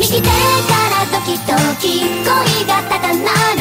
[0.00, 2.28] 右手からドキドキ恋
[2.66, 3.60] が高鳴る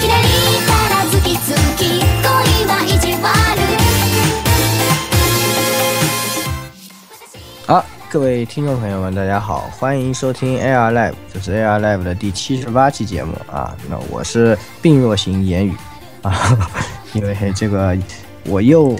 [0.00, 0.06] 左
[0.66, 2.28] からズキズキ恋
[2.66, 3.26] は意地悪
[7.66, 13.74] 好，各位听众朋友们，大家好，欢迎收听 AR Live，这是 AR Live 的第七十八期节目啊。
[13.88, 15.74] 那我是病弱型言语
[16.22, 16.58] 啊，
[17.14, 17.96] 因为这个
[18.46, 18.94] 我又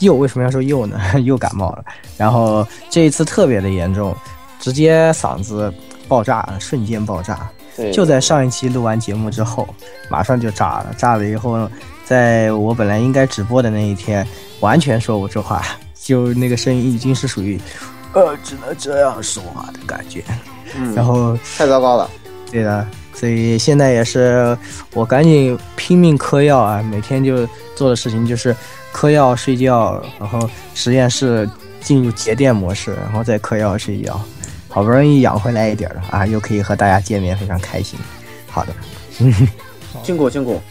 [0.00, 1.00] 又为什么要说又呢？
[1.24, 1.84] 又感冒了，
[2.16, 4.14] 然后这一次特别的严重，
[4.60, 5.72] 直接嗓子
[6.08, 7.48] 爆炸，瞬间爆炸。
[7.76, 9.68] 对，就在上一期录完节目之后，
[10.08, 10.94] 马上就炸了。
[10.96, 11.68] 炸了以后，
[12.04, 14.26] 在我本来应该直播的那一天，
[14.60, 15.62] 完全说不出话，
[15.94, 17.60] 就那个声音已经是属于，
[18.14, 20.24] 呃，只能这样说话的感觉。
[20.74, 22.10] 嗯，然后，太糟糕了。
[22.50, 24.56] 对的，所以现在也是
[24.94, 28.56] 我赶紧拼命嗑药啊，每天就做的事情就是
[28.96, 31.46] 嗑药、睡觉，然后实验室
[31.82, 34.18] 进入节电模式，然后再嗑药、睡觉。
[34.70, 37.98] 好不容易养回来一点了啊，又可以和大家见面，非常开心。
[38.48, 38.72] 好的，
[40.02, 40.62] 辛苦辛苦。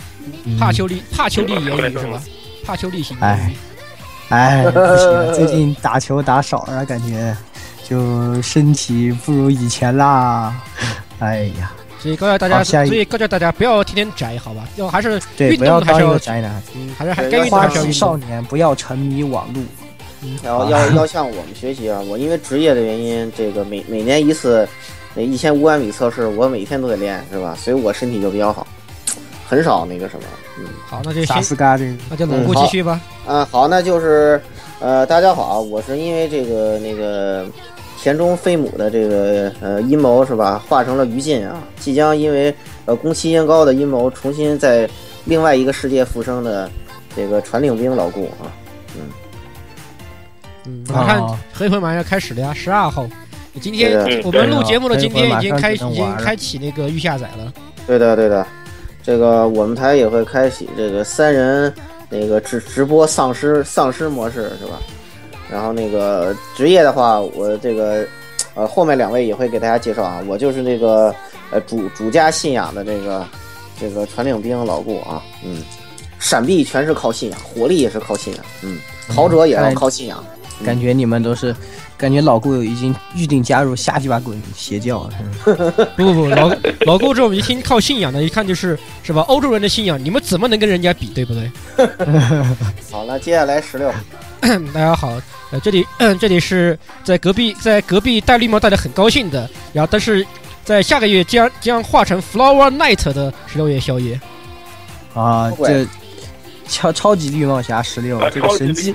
[0.60, 2.20] 帕丘利帕丘利言语是吧？
[2.66, 3.56] 帕丘利型言哎语。
[4.30, 7.38] 哎，不行，最近打球打少了，感觉
[7.84, 10.60] 就身体不如以前啦。
[11.20, 11.72] 哎呀，
[12.06, 14.68] 所以告诉大家，所以告诉大家不要天天宅，好吧？
[14.76, 17.94] 要还是对，运不要当一动还是要个宅男，嗯，还是还该运动花季还是要运动。
[17.94, 19.64] 少年，不要沉迷网络。
[20.44, 22.00] 然后要要向我们学习啊！
[22.02, 24.68] 我因为职业的原因，这个每每年一次
[25.16, 27.56] 那一千五百米测试，我每天都得练，是吧？
[27.60, 28.68] 所以我身体就比较好，
[29.48, 30.26] 很少那个什么。
[30.60, 33.02] 嗯好，那就萨先斯嘎这，那就老嗯好顾继续吧。
[33.28, 34.40] 嗯，好，那就是
[34.80, 37.48] 呃，大家好，我是因为这个那个
[38.06, 42.54] 田中飞母的这个呃阴谋是吧，化成了于禁啊，即将因为
[42.86, 44.88] 呃宫崎英高的阴谋重新在
[45.24, 46.70] 另外一个世界复生的
[47.16, 48.54] 这个传令兵老顾啊。
[48.96, 49.10] 嗯，
[50.68, 51.20] 嗯，我看
[51.52, 53.10] 黑魂马上要开始了呀，十二号。
[53.60, 57.52] 今天我们录节目的今天已经开已经开启那个预下载了。
[57.88, 58.46] 对的，对的，
[59.02, 61.74] 这个我们台也会开启这个三人
[62.12, 64.80] 那个直直播丧尸丧尸模式是吧？
[65.50, 68.06] 然后那个职业的话，我这个
[68.54, 71.14] 呃后面两位也会给大家介绍啊，我就是那个
[71.52, 73.26] 呃主主家信仰的这个
[73.80, 75.64] 这个传令兵老顾啊，嗯，
[76.20, 78.80] 闪避全是靠信仰，火力也是靠信仰，嗯，
[79.10, 80.24] 逃者也要靠信仰，
[80.66, 81.56] 感觉你们都是，
[81.98, 85.10] 感觉老顾已经预定加入瞎鸡巴滚邪教了。
[85.96, 86.50] 不不不，老
[86.86, 89.22] 老顾这种一听靠信仰的，一看就是是吧？
[89.28, 91.52] 欧洲人的信仰，你们怎么能跟人家比，对不对？
[92.92, 93.92] 好，了接下来十六，
[94.74, 95.20] 大家好，
[95.52, 95.86] 呃，这里、
[96.20, 100.26] 这里是在隔壁，在隔壁戴绿帽戴的很高兴的，然后但是
[100.64, 104.20] 在下个月将将化成 Flower Night 的十六夜宵夜。
[105.14, 105.88] 啊，这
[106.68, 108.94] 超超级绿帽侠十六，这个神机，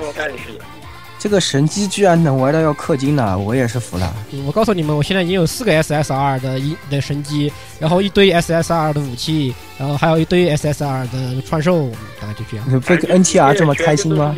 [1.18, 4.14] 这个神机居然能玩到要氪金呢，我也是服了。
[4.32, 11.88] 嗯我告诉你们，我现在已经有四个 SSR 的一的神机，然后一堆 SSR 的武器，然后还有一堆 SSR 的传授，
[12.20, 12.80] 大概就这样。
[12.82, 14.36] 被 NTR 这么开心吗？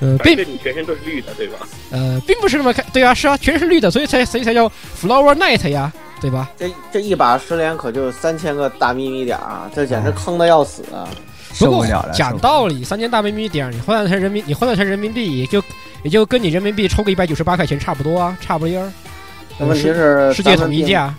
[0.00, 1.58] 呃，并并你全身都是绿的，对吧？
[1.90, 6.50] 呃并不是那么看，对啊，是啊，全是绿的，所以才所以才叫 Flower Night 呀，对吧？
[6.58, 11.08] 这这一把十连可就三千个大咪咪点儿啊，这简直坑的要死啊！
[11.58, 12.12] 不过受不了了。
[12.12, 15.62] 讲道理，三千大咪咪点儿，你换算成人民，你换算成人民币，也就
[16.02, 18.90] 也就跟你人民币抽个一百九十八块钱差不多啊，差不离儿。
[19.58, 21.14] 那问题是世界统一，价，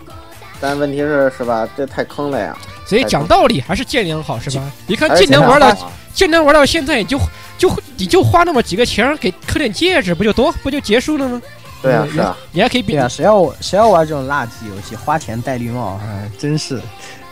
[0.60, 1.68] 但问题是是吧？
[1.76, 2.56] 这太坑了呀！
[2.84, 4.68] 所以讲道理还是剑良好是吧？
[4.86, 7.18] 你看剑良玩到剑良玩到现在，你就
[7.62, 11.40] 就你就花那么几个钱给刻点戒指，不就多不就结束了吗？
[11.80, 16.80] 对啊，嗯是啊，你还可以比啊，谁要谁要玩这种垃圾游戏，花钱戴绿帽，哎，真是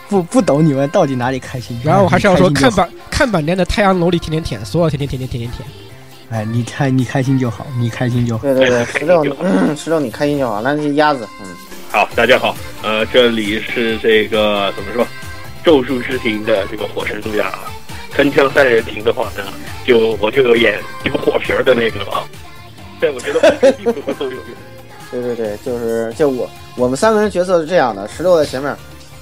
[0.08, 1.76] 不不懂你们到底哪里开心。
[1.82, 5.68] 然后我还是要说，看板看板连的太阳楼里天天舔，所有天天天天天天舔。
[6.30, 8.42] 哎，你开你开心就好，你开心就好。
[8.44, 9.24] 对对对，石头
[9.74, 10.62] 石头你开心就好。
[10.62, 11.46] 那些鸭子，嗯，
[11.90, 12.54] 好，大家好，
[12.84, 15.04] 呃，这里是这个怎么说，
[15.64, 17.64] 咒术师庭的这个火神杜亚啊。
[18.14, 19.44] 铿锵三人行的话呢，
[19.86, 22.24] 就我就有演有火瓶儿的那个啊，
[23.00, 23.40] 但我觉得
[24.14, 24.40] 都有用。
[25.10, 28.76] 对对对，就是就我我们三个人角色是这样的，十六在前面，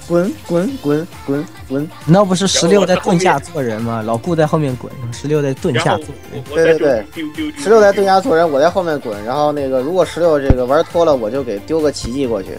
[0.07, 4.03] 滚滚滚滚滚，那不是十六在盾下做人吗？
[4.05, 6.43] 老顾在后面滚，十六在盾下做人。
[6.53, 9.23] 对对丢丢丢，十六在盾下做人，我在后面滚。
[9.25, 12.49] 然后那个如果十六这个玩脱了，我就给丢个奇迹过去。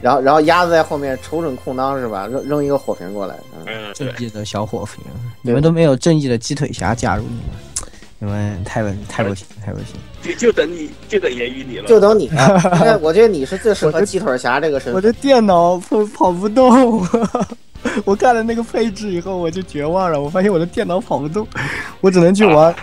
[0.00, 2.26] 然后然后鸭子在后面瞅准空当是吧？
[2.26, 3.34] 扔扔一个火瓶过来，
[3.66, 5.02] 嗯，正义的小火瓶，
[5.42, 7.44] 你们都没有正义的鸡腿侠加入你们，
[8.18, 9.88] 你们太不太不行，太不行。
[10.22, 11.86] 就就等你就等言语你了。
[11.86, 12.60] 就等你了。
[12.80, 14.94] 因为我觉得你是最适合鸡腿侠这个身份。
[14.94, 17.06] 我的电脑跑跑不动，
[18.04, 21.46] 我看了那个配置以后我就绝望了，我发现我的电脑跑不动，
[22.00, 22.74] 我只能去玩，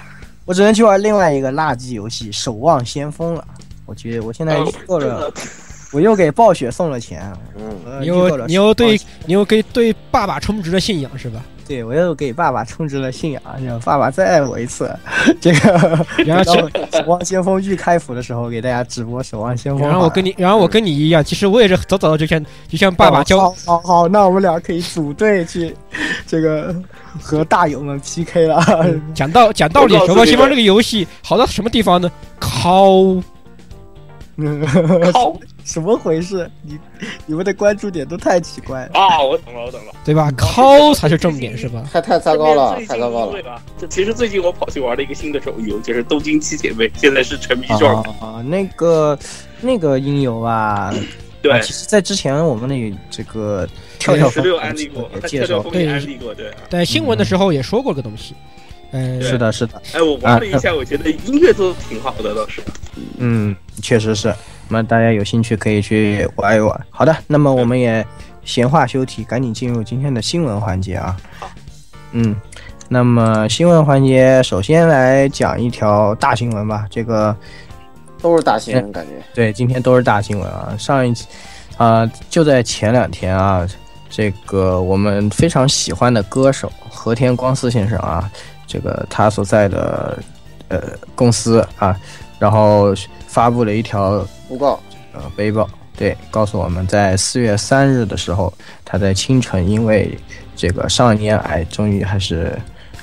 [0.45, 3.45] 我只能去玩另外一个垃圾游戏《守望先锋》了。
[3.86, 5.33] 我觉得我现在哦预购了，这个
[5.94, 11.42] 我又给暴雪送了钱，嗯，你又你又对你又给对爸爸充值了信仰是吧？
[11.66, 14.94] 对我又给爸爸充值了信仰，让爸爸再爱我一次。
[15.40, 16.56] 这个，然后到
[16.92, 19.88] 守望先锋预开服的时候给大家直播守望先锋。
[19.88, 25.74] 然后我跟你，然后我跟你一样，其实我也是早早的就像就像爸爸教好好好，那我们俩可以组队去
[26.28, 26.75] 这个
[27.22, 28.62] 和大友们 PK 了。
[29.13, 32.12] 讲道讲道理，《守望先锋》这个游戏好到什么地方呢？
[32.39, 32.94] 靠！
[35.14, 36.50] 靠什么回事？
[36.64, 36.80] 你
[37.26, 38.92] 你们的关注点都太奇怪了。
[38.94, 39.22] 啊！
[39.22, 39.94] 我懂了，我懂了。
[40.04, 40.32] 对吧？
[40.36, 41.88] 靠才是重点是吧？
[41.92, 43.32] 太太糟糕了，太糟糕了。
[43.34, 43.62] 对吧？
[43.78, 48.10] 这其实最近我跑去玩了一个新的手游，就是《东京七姐妹》，现在是沉迷状态。
[48.20, 49.18] 啊，那个
[49.62, 50.94] 那个音游啊，
[51.42, 53.68] 对啊，其实，在之前我们那这个
[54.00, 56.58] 跳跳风十六安利过，也介绍过，跳跳风也安利过，对啊。
[56.70, 58.34] 在新闻的时候也说过这个东西。
[58.34, 58.62] 嗯，
[58.94, 62.62] 对是的，是的，哎，我玩了一下，我觉得音乐做的挺好的，倒是。
[63.18, 64.34] 嗯，确实是。
[64.69, 66.86] 那么大家有兴趣可以去玩一玩。
[66.92, 68.06] 好的，那么我们也
[68.45, 71.18] 闲话休题，赶紧进入今天的新闻环节啊。
[72.12, 72.36] 嗯，
[72.88, 76.86] 那么新闻环节首先来讲一条大新闻吧。
[76.89, 77.36] 这个
[78.22, 80.75] 都是大新闻，感觉对，今天都是大新闻啊。
[80.78, 81.28] 上一期
[81.78, 83.68] 啊、就在前两天啊，
[84.07, 88.31] 这个我们非常喜欢的歌手和田光司先生啊，
[88.74, 90.18] 这个他所在的
[90.70, 90.81] 呃
[91.14, 91.96] 公司啊，
[92.40, 92.92] 然后
[93.28, 94.80] 发布了一条诬告，
[95.14, 98.52] 呃背报，对，告诉我们在四月三日的时候，
[98.84, 100.18] 他在清晨因为
[100.56, 102.52] 这个少年癌，终于还是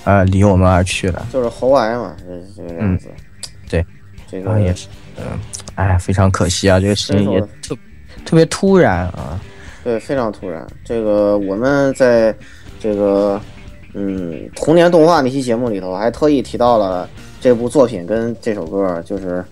[0.03, 1.25] 呃离我们而去了。
[1.33, 2.27] 就是喉癌嘛，这
[2.57, 3.07] 这个样子。
[3.09, 3.15] 嗯
[3.71, 3.87] 对，
[4.29, 5.39] 这个也是，嗯、
[5.77, 7.77] 哎，非常可惜啊，这个事情也特
[8.25, 9.41] 特别突然啊。
[9.85, 10.67] 对，非常突然。
[10.85, 12.35] 这个我们在
[12.81, 13.41] 这个
[13.95, 17.09] 嗯童年动画那期节目里头，还特意提到了
[17.41, 19.45] 这部作品跟这首歌，就是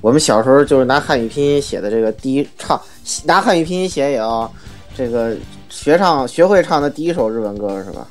[0.00, 2.80] 我们小时候就是拿汉语拼音写的这个第一唱，
[3.24, 4.50] 拿汉语拼音写也要
[4.94, 5.34] 这个
[5.68, 8.06] 学唱学会唱的第一首日文歌是吧？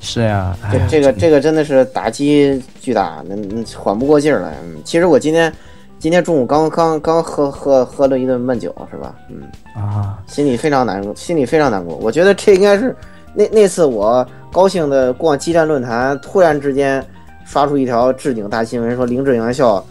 [0.00, 4.56] 是呀，这这个这个真的是打击巨大，那那缓不过劲儿来。
[4.62, 5.52] 嗯，其实我今天
[5.98, 9.14] 今天中午刚刚刚喝喝喝了一顿闷酒，是吧？
[9.28, 9.42] 嗯，
[9.74, 11.96] 啊，心里非常难过，心里非常难过。
[11.96, 12.94] 我觉得这应该是
[13.36, 17.04] 那那次我高兴的逛激战论坛，突然之间
[17.44, 19.84] 刷出一条置顶大新闻，说林志颖校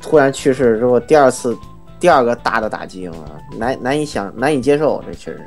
[0.00, 1.54] 突然去世之后，第二次
[2.00, 3.14] 第二个大的打击啊，
[3.58, 5.44] 难难以想难以接受，这确实是。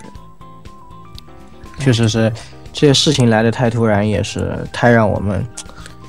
[1.80, 2.31] 确实是
[2.72, 5.44] 这些事情来的太突然，也是太让我们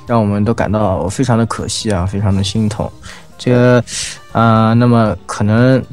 [0.05, 2.91] 让我们都感到非常的可惜啊，非常的心痛。
[3.37, 3.83] 这个
[4.31, 5.83] 啊、那么可能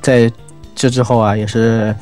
[0.00, 0.32] 在
[0.74, 1.94] 这之后啊，也是。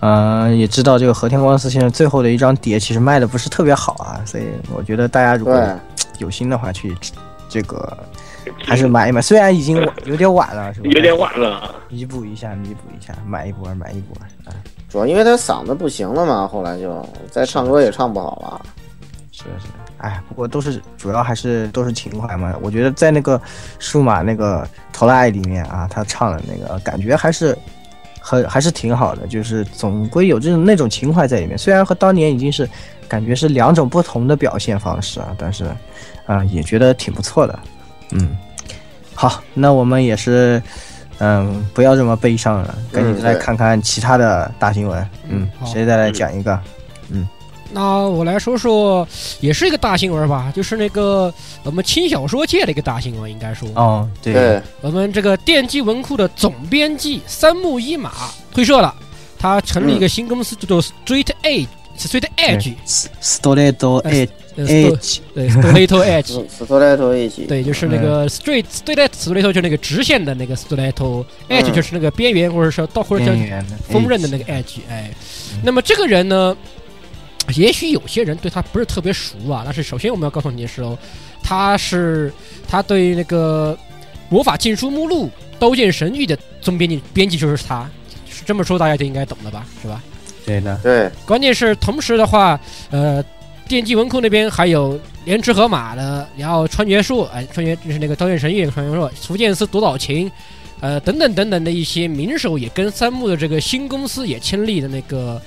[0.00, 5.60] 呃，也知道这个和田光司现在最后的一张碟其实卖的不是特别好啊，所以我觉得大家如果，
[6.18, 6.96] 有心的话，去
[7.48, 7.96] 这个
[8.64, 10.88] 还是买一买，虽然已经晚有点晚了，是吧？
[10.92, 11.74] 有点晚了。
[11.88, 14.16] 弥补一下，弥补一下，买一波，买一波。
[14.44, 14.54] 啊，
[14.88, 18.60] 主要因为他嗓子不行了嘛，后来就再唱歌也唱不好了。
[19.32, 19.66] 是是，
[19.98, 22.54] 哎，不过都是主要还是都是情怀嘛。
[22.60, 23.40] 我觉得在那个
[23.78, 24.62] 数码那个
[24.92, 27.56] 《投了爱》里面啊，他唱的那个感觉还是
[28.20, 31.56] 很还是挺好的，就是总归有这种那种情怀在里面。
[31.56, 32.68] 虽然和当年已经是
[33.06, 35.64] 感觉是两种不同的表现方式啊，但是
[36.26, 37.58] 啊、也觉得挺不错的。
[38.12, 38.36] 嗯，
[39.14, 40.62] 好，那我们也是。
[41.20, 45.04] 嗯，不要这么悲伤了，赶紧再看看其他的大新闻。
[45.26, 46.56] 嗯，好谁再来讲一个？
[47.70, 49.06] 那我来说说，
[49.40, 51.32] 也是一个大新闻吧，就是那个
[51.62, 58.12] 我们轻小说界的一个大新闻，应该说，哦，对，我们这个电击文库的总编辑三木一马
[58.52, 58.94] 退社了，
[59.38, 61.50] 他成立一个新公司，叫做 Street 呃
[62.36, 62.74] Edge
[64.56, 65.20] 呃 Edge，
[65.72, 67.44] 对头一起。
[67.46, 70.92] 对，就是那个 straight straight straight 就是那个直线的那个 straight
[71.48, 73.32] edge，就是那个边缘或者说到或者叫
[73.88, 75.10] 锋刃的那个 edge，哎，
[75.62, 76.56] 那么这个人呢，
[77.54, 80.96] 也许有些人对他不是特别熟啊，但是首先我们要告诉你的是哦，
[81.42, 82.32] 他是
[82.68, 83.76] 他对那个
[84.28, 87.88] 魔法禁书目录、刀剑神域的总编辑编辑就是他，
[88.28, 90.02] 是这么说大家就应该懂了吧，是吧？
[90.44, 92.58] 对的，对，关键是同时的话，
[92.90, 93.22] 呃，
[93.66, 100.30] 电击文库那边还有莲池河马的，然后穿越术，哎，穿越就是那个刀剑神域穿越术，福剑司夺岛琴，
[100.80, 105.40] 呃，等等等等的一些名手也跟三木的这个新公司也签立的那个，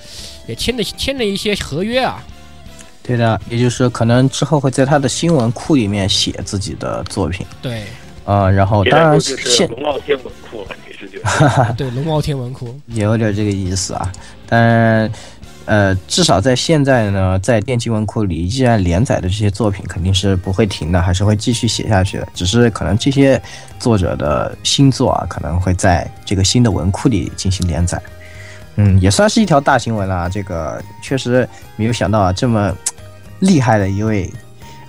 [0.48, 2.24] 也签了签了一些合约啊。
[3.04, 7.84] 对的，也就是可能之后会在他的新闻库里面写自己的作品对
[8.24, 11.74] 啊、然后当然现龙傲天文库了，你是觉得？
[11.76, 14.12] 对，龙傲天文库，也有点这个意思啊，
[14.48, 15.12] 但
[15.66, 22.28] 呃，至少在现在呢，在电竞文库里依然连载的这些作品肯定是不会停的，还是会继续写下去的。
[22.34, 23.42] 只是可能这些
[23.80, 28.02] 作者的新作啊，可能会在这个新的文库里进行连载。
[28.84, 30.28] 嗯，也算是一条大新闻了。
[30.28, 32.76] 这个确实没有想到啊，这么
[33.40, 34.28] 厉害的一位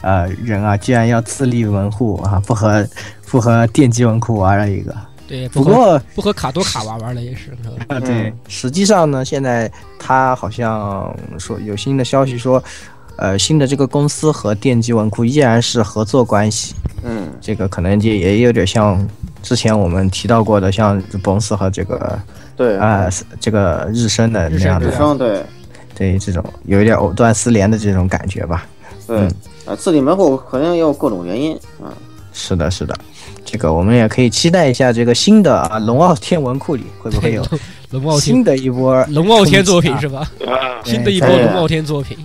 [0.01, 2.87] 呃人啊，居然要自立门户啊，不和
[3.27, 4.95] 不和电击文库玩了一个。
[5.29, 7.51] 对，和不过不和卡多卡玩玩了也是。
[7.89, 12.63] 啊，对，实际上呢，现在他好像说有新的消息说，
[13.17, 16.75] 呃，新的这个公司和电击文库依然是合作关系。
[17.05, 19.07] 嗯，这个可能也也有点像
[19.43, 22.19] 之前我们提到过的，像公司和这个
[22.57, 23.09] 对，啊、
[23.41, 25.43] 这个日升的那样的日的，升对
[25.95, 28.67] 对这种有一点藕断丝连的这种感觉吧。
[29.07, 29.33] 对嗯，
[29.67, 31.93] 啊，自立门户肯定也有各种原因啊。
[32.33, 32.95] 是的，是的，
[33.45, 37.45] 这个我们也可以期待一下这个新的啊龙傲天文库里会不会有
[37.91, 40.31] 龙傲天新的一波龙傲天作品是吧？
[40.47, 42.17] 啊，新的一波龙傲天作品。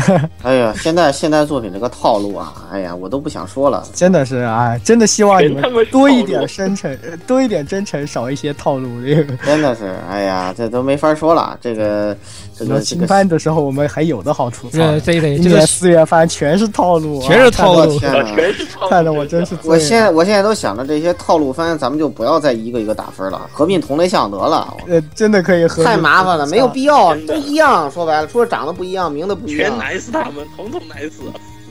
[0.42, 3.84] 哎呀，现在现在作品这个套路啊，哎呀，我都不想说了。
[3.94, 8.88] 真的是啊，真的希望你们多一点深沉，呃多一点真诚，少一些套路。
[9.02, 11.56] 这 个真的是，哎呀，这都没法说了。
[11.60, 12.16] 这个，
[12.56, 14.78] 这个，新，番的时候，我们还有的好吐槽。
[14.78, 19.56] 这对对，今这个年四月番全是套路啊，全是套路天全是套路看的我真是。
[19.64, 24.76] 我现在我现在都想着这些套路番，咱们就不要再一个一个打分了，合并同类项得了。
[24.88, 25.84] 呃，真的可以合。
[25.84, 27.90] 太麻烦了，没有必要，都一样。
[27.90, 31.22] 说白了，除了长得不一样，名字不一全样，奶死他们，统统奶死。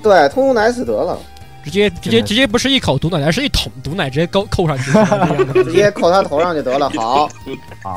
[0.03, 1.18] 对，通通奶死得了，
[1.63, 4.91] 直接直接直接不是一口毒奶，而是一桶毒奶直接扣扣上去。
[5.63, 6.89] 直接扣他头上就得了。
[6.89, 7.30] 好，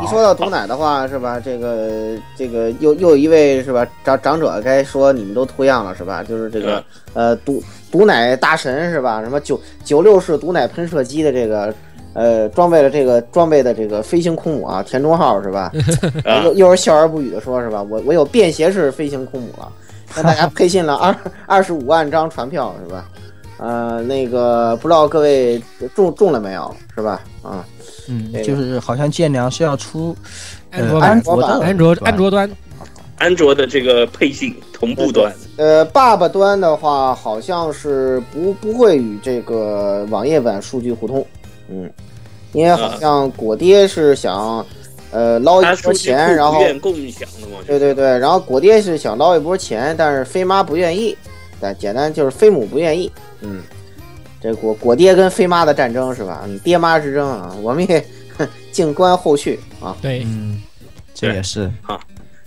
[0.02, 1.40] 一说到毒奶的话，是吧？
[1.40, 6.22] 这个这个又又有一位是吧长长者该说你们都脱样了是吧？
[6.22, 9.20] 就是这个呃毒毒奶大神是吧？
[9.20, 11.74] 什么九九六式毒奶喷射机的这个
[12.12, 15.72] 呃装备了这个装备的这个飞行空母啊，田中号是吧？
[16.24, 17.82] 啊 又又是笑而不语的说是吧？
[17.82, 19.72] 我我有便携式飞行空母了，
[20.14, 21.16] 向大家配信了二
[21.46, 23.08] 二十五万张船票是吧？
[23.58, 25.62] 呃，那个不知道各位
[25.94, 27.22] 中中了没有是吧？
[27.42, 27.64] 啊，
[28.08, 30.14] 嗯这，个就是好像建良是要出
[30.70, 32.50] 安卓版，呃安卓的安卓安卓端，
[33.18, 41.24] 安卓的这个配信同步端，呃，爸爸端的话好像是不不会与这个网页版数据互通，
[41.68, 41.88] 嗯，
[42.52, 44.66] 因为好像果爹是想
[45.14, 47.58] 呃捞一波钱，然后共享的嘛。
[47.64, 51.16] 对对对，然后果爹是想捞一波钱，但是飞妈不愿意，
[51.60, 53.10] 但简单就是飞母不愿意。
[53.40, 53.62] 嗯，
[54.42, 56.42] 这果果爹跟飞妈的战争是吧？
[56.44, 58.04] 嗯，爹妈之争啊，我们也
[58.72, 59.96] 静观后续啊。
[60.02, 60.60] 对，嗯，
[61.14, 62.00] 这也是啊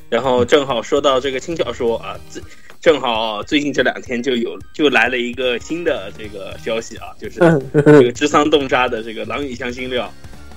[0.09, 2.41] 然后正好说到这个轻小说啊，最
[2.79, 7.39] 正好最近这两天就有就来了一个新的这个消息啊，就是
[7.73, 10.05] 这个知桑洞扎的这个《狼与香辛料》，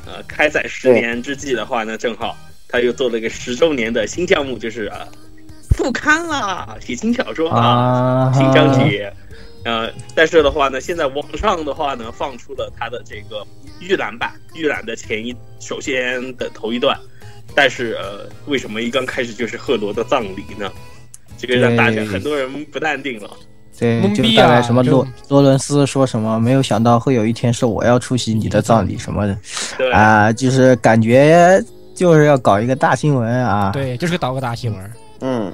[0.07, 2.37] 呃，开载十年之际的话呢，正好
[2.69, 5.07] 他又做了一个十周年的新项目，就是啊
[5.77, 9.13] 复刊啦，写新小说啊，啊，新章节。
[9.65, 13.47] 呃，但是的话呢，现在网上的话呢，放出了他的这个
[13.79, 16.99] 预览版，预览的前一首先的头一段，
[17.55, 20.73] 但是呃，为什么一刚开始就是赫罗的葬礼呢？
[21.37, 23.31] 这个让大家很多人不淡定了。
[23.79, 29.37] 对，就懵逼啊大概什么就罗罗伦斯说什么，没有想到会有一天是我要出席你的葬礼什么的
[29.79, 31.63] 对，啊，就是感觉
[31.95, 33.71] 就是要搞一个大新闻啊。
[33.73, 34.91] 对，就是个倒个大新闻。
[35.21, 35.53] 嗯，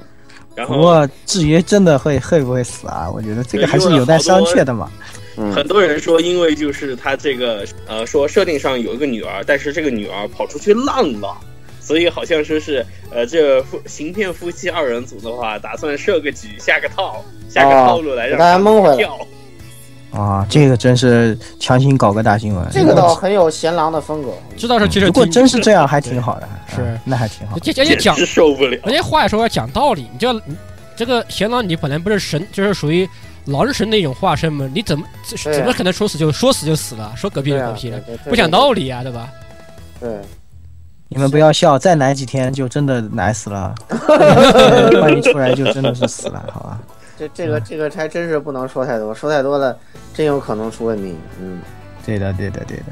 [0.55, 4.89] 然后不过至于真的会会不会死啊，我觉得这个还是有待商榷的嘛。
[5.39, 11.37] 嗯很多人说，因为就是他这个呃说设定上有一个女儿，但是这个女儿跑出去浪了。
[11.87, 19.09] 所以好像说是，呃，这夫行骗夫妻二人组的话，打算设个局，下个套，下个套路来让给大家蒙回来。
[20.11, 22.67] 啊，这个真是强行搞个大新闻。
[22.73, 24.33] 这个倒很有贤郎的风格。
[24.57, 26.49] 知道是其实如果真是这样，还挺好的。
[26.67, 27.55] 是嗯那还挺好。
[27.55, 28.77] 而且而且讲，受不了。
[28.83, 30.57] 人家话也说要讲道理，你这你
[30.93, 33.07] 这个贤郎，你本来不是神，就是属于
[33.45, 39.29] 狼神的一种化身嘛，你怎么怎么可能说死就说死就死了，说嗝屁就对啊嗝屁了，不讲道理啊，对吧？
[40.01, 40.09] 对，
[41.09, 43.73] 你们不要笑，再奶几天就真的奶死了。
[45.01, 46.79] 万一出来就真的是死了，好吧？
[47.17, 49.75] 这这个这个还真是不能说太多，说太多了
[50.13, 51.15] 真有可能出问题。
[51.41, 51.59] 嗯，
[52.05, 52.83] 对的，对的，对的。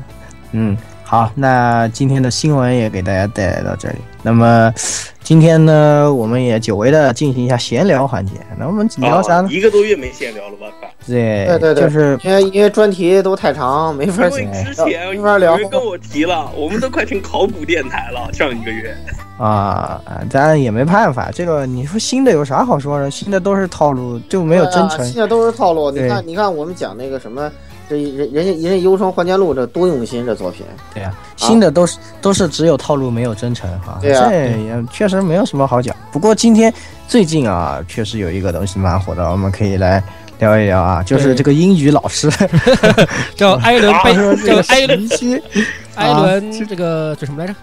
[0.54, 3.96] 嗯，好，那今天的新闻也给大家带来到这里。
[4.24, 4.74] 那么
[5.22, 8.34] 今天呢，我们也久违的进行一下闲聊环节。
[8.58, 9.52] 那我们聊啥呢哦？
[9.52, 10.66] 一个多月没闲聊了吧？
[10.80, 14.64] 快对对对对就是因为因为专题都太长，没法因为。
[14.64, 18.34] 之前没法聊跟我提了，我们都快成考古电台了。
[18.34, 18.98] 上一个月，
[19.38, 21.30] 啊，啊咱也没办法。
[21.32, 23.12] 这个你说新的有啥好说的？
[23.12, 25.10] 新的都是套路，就没有真诚对啊。
[25.12, 25.92] 现在都是套路。
[25.92, 27.52] 你看，你看我们讲那个什么
[27.90, 30.66] 这人人家人家《忧伤换剑录》这多用心，这作品。
[30.94, 35.96] 对呀、新的都是都是只有套路没有真诚哈，对啊这也确实没有什么好讲。
[36.12, 36.74] 不过今天
[37.08, 40.04] 最近啊，确实有一个东西蛮火的，我们可以来
[40.40, 42.30] 聊一聊啊，就是这个英语老师
[43.36, 45.10] 叫艾伦贝，这个叫艾伦
[45.96, 47.56] 艾伦这个叫什么来着？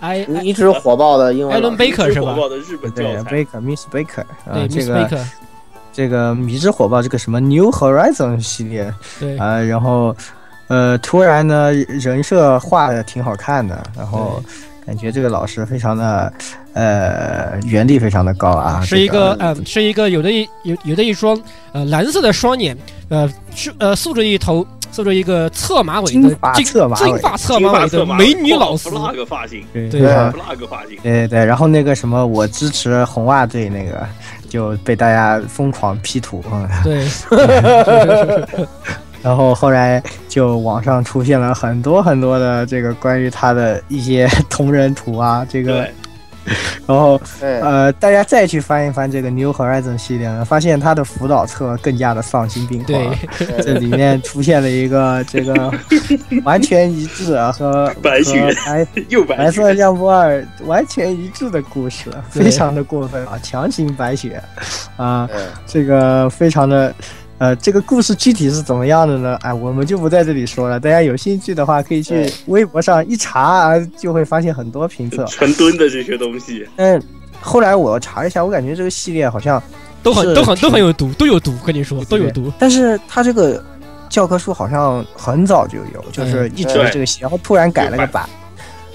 [0.00, 2.40] 艾一直火爆的英文艾伦贝克是吧火？
[2.42, 5.24] 爆的日本对教材，Baker Miss Baker 啊对，这 Miss 个 Baker，
[5.92, 9.36] 这个迷之火爆这个什么 New Horizon 系列对。
[9.38, 10.14] 啊、然后
[10.68, 14.42] 呃突然呢人设画的挺好看的，然后
[14.86, 16.32] 感觉这个老师非常的
[16.72, 21.40] 呃原力非常的高啊，是一这个呃，是一个有的一有有的一双
[21.72, 22.76] 呃蓝色的双眼，
[23.08, 30.10] 呃是呃竖着一头竖着一个侧马尾的金发侧马尾金发侧马尾的发侧马美女老师，，flag 发型对对。
[30.10, 34.04] 啊，flag 发型，对对，然后那个什么，我支持红袜队那个
[34.50, 37.06] 就被大家疯狂 P 图，啊，对，
[39.22, 45.94] 然后后来就网上出现了很多很多的这个关于他的一些同人图啊，这个对，
[46.86, 52.86] 然后，呃，大家再去翻一翻这个 New Horizon 系列呢，发现它的辅导册更加的丧心病狂。
[52.86, 55.72] 对，这里面出现了一个这个
[56.44, 63.38] 完全一致啊和白雪和白 又白白色雪，相波二完全一致的故事，非常的过分啊！
[63.42, 64.42] 强行白雪
[64.96, 65.28] 啊，
[65.66, 66.94] 这个非常的。
[67.40, 69.34] 呃，这个故事具体是怎么样的呢？
[69.40, 70.78] 哎，我们就不在这里说了。
[70.78, 75.24] 大家有兴趣的话，可以去微博上一查啊，就会发现很多评测。
[75.24, 77.02] 成吨的这些东西，嗯
[77.40, 79.60] 后来我查一下，我感觉这个系列好像，
[80.02, 82.52] 都很都很都很有毒，都有毒，跟你说都有毒。
[82.58, 83.64] 但是它这个
[84.10, 88.28] 教科书好像很早就有，就是一直对这个系，然后突然改了个版。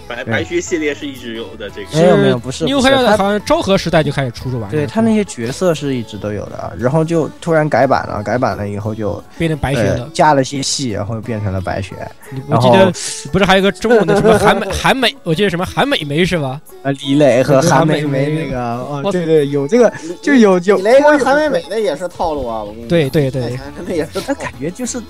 [0.08, 10.10] 对白白雪系列是一直有的，这个没有没有不是是 Horizon 它好像昭和时代就开始出这玩意儿，对他那些角色是一直都有的啊，然后就突然改版了，改版了以后就变成白雪呃。
[10.14, 11.96] 加了些戏，然后变成了白雪。
[12.32, 12.92] 你我记得
[13.32, 16.60] 不是还有个中文的什么韩美韩美，我记得什么韩美眉是吧？
[16.84, 24.22] 呃，李磊和韩美眉眉那个，哦，对对，有这个就有有李雷跟韩美美的也是套路啊，我跟你说对对对，真的也是。
[24.22, 25.02] 他感觉就是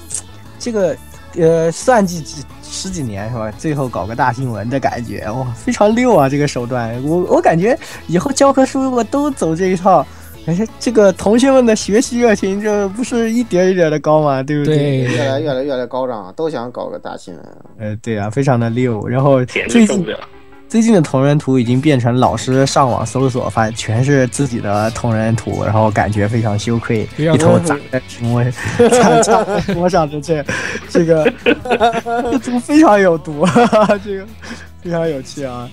[0.58, 0.96] 这个
[1.38, 2.44] 呃算计几
[2.76, 3.50] 十几年是吧？
[3.58, 6.28] 最后搞个大新闻的感觉，哇，非常溜啊！
[6.28, 7.78] 这个手段，我我感觉
[8.08, 10.06] 以后教科书如果都走这一套。
[10.48, 14.44] 而且这个同学们的学习热情，这不是一点一点的高吗？
[14.44, 17.44] 对不对越来越来越来高涨，都想搞个大新闻。
[17.80, 19.08] 呃，对啊，非常的溜。
[19.08, 20.06] 然后最近。
[20.68, 28.44] 最近的同人图已经变成老师上网搜索，发现全是自己的同人图，然后感觉非常羞愧，一头扎在屏幕，
[28.90, 30.46] 扎 扎在桌上的这
[30.90, 33.46] 这个这图非常有毒，
[34.04, 34.26] 这个
[34.82, 35.70] 非常有趣啊，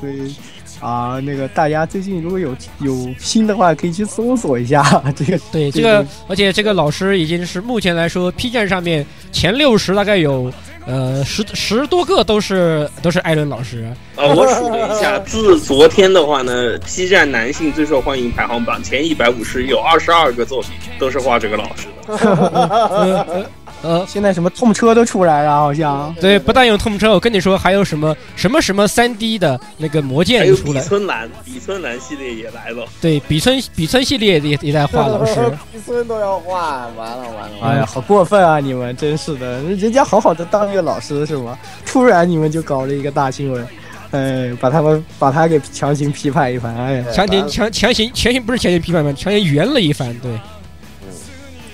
[0.00, 0.34] 所以。
[0.78, 4.82] 啊，那个大家最近如果有有心的话，可以去搜索一下
[5.16, 5.38] 这个。
[5.50, 10.52] 对这个个，而且这个老师已经是目前来说 P 站上面前六十大概有
[10.86, 22.16] 呃十十多个都是都是艾伦老师，呃，我数了一下，自昨天的话呢，B 站男性最受欢迎排行榜前一百五十有二十二个作品都是画这个老师的。
[22.16, 23.46] 呃，
[24.08, 26.14] 现在什么痛车都出来了，好像。
[26.20, 32.84] 对，不但有痛车，我跟你说还有什么什么什么三 D 的那个魔剑出来，比村蓝，比村蓝系列也来了。
[33.00, 35.34] 对，比村比村系列也也在画老师，
[35.72, 37.56] 比村 都要画，完了完了完了。
[37.62, 38.58] 哎呀，好过分啊！
[38.58, 41.56] 你们真是的，人家好好的当一个老师是吗？
[41.84, 43.66] 突然你们就搞了一个大新闻，
[44.10, 50.32] 哎，把他们把他给强行批判一番，哎呀，强行强强行强行不是强行批判吧，强行圆了一番，对，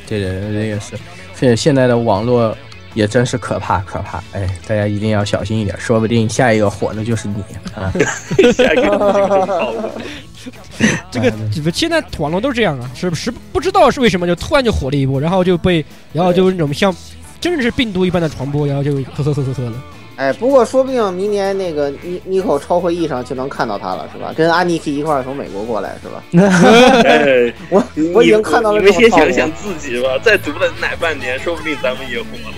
[0.07, 0.97] 对对对，这个是，
[1.43, 2.57] 现现在的网络
[2.95, 7.43] 也真是可怕可怕，哎，大家一定要小心一点，说不定下一个火的就是你
[7.75, 7.93] 啊！
[8.55, 9.91] 下一个
[11.11, 11.33] 这个
[11.73, 16.95] 现在网络都是这样啊，是不是不知道是为什么就突然就火了一波，然后就被然后就那种像
[17.41, 19.73] 真的是病毒一般的传播，然后就呵呵呵呵呵了。
[20.17, 24.33] 哎，不过说不定明年那个尼尼口超会议上就能看到他了，是吧？
[24.37, 26.23] 跟安妮可以一块儿从美国过来，是吧？
[27.05, 27.83] 哎，我
[28.15, 32.55] 我已经看到了你们先想想自己吧，再读了奶半年，说不定咱们也火了。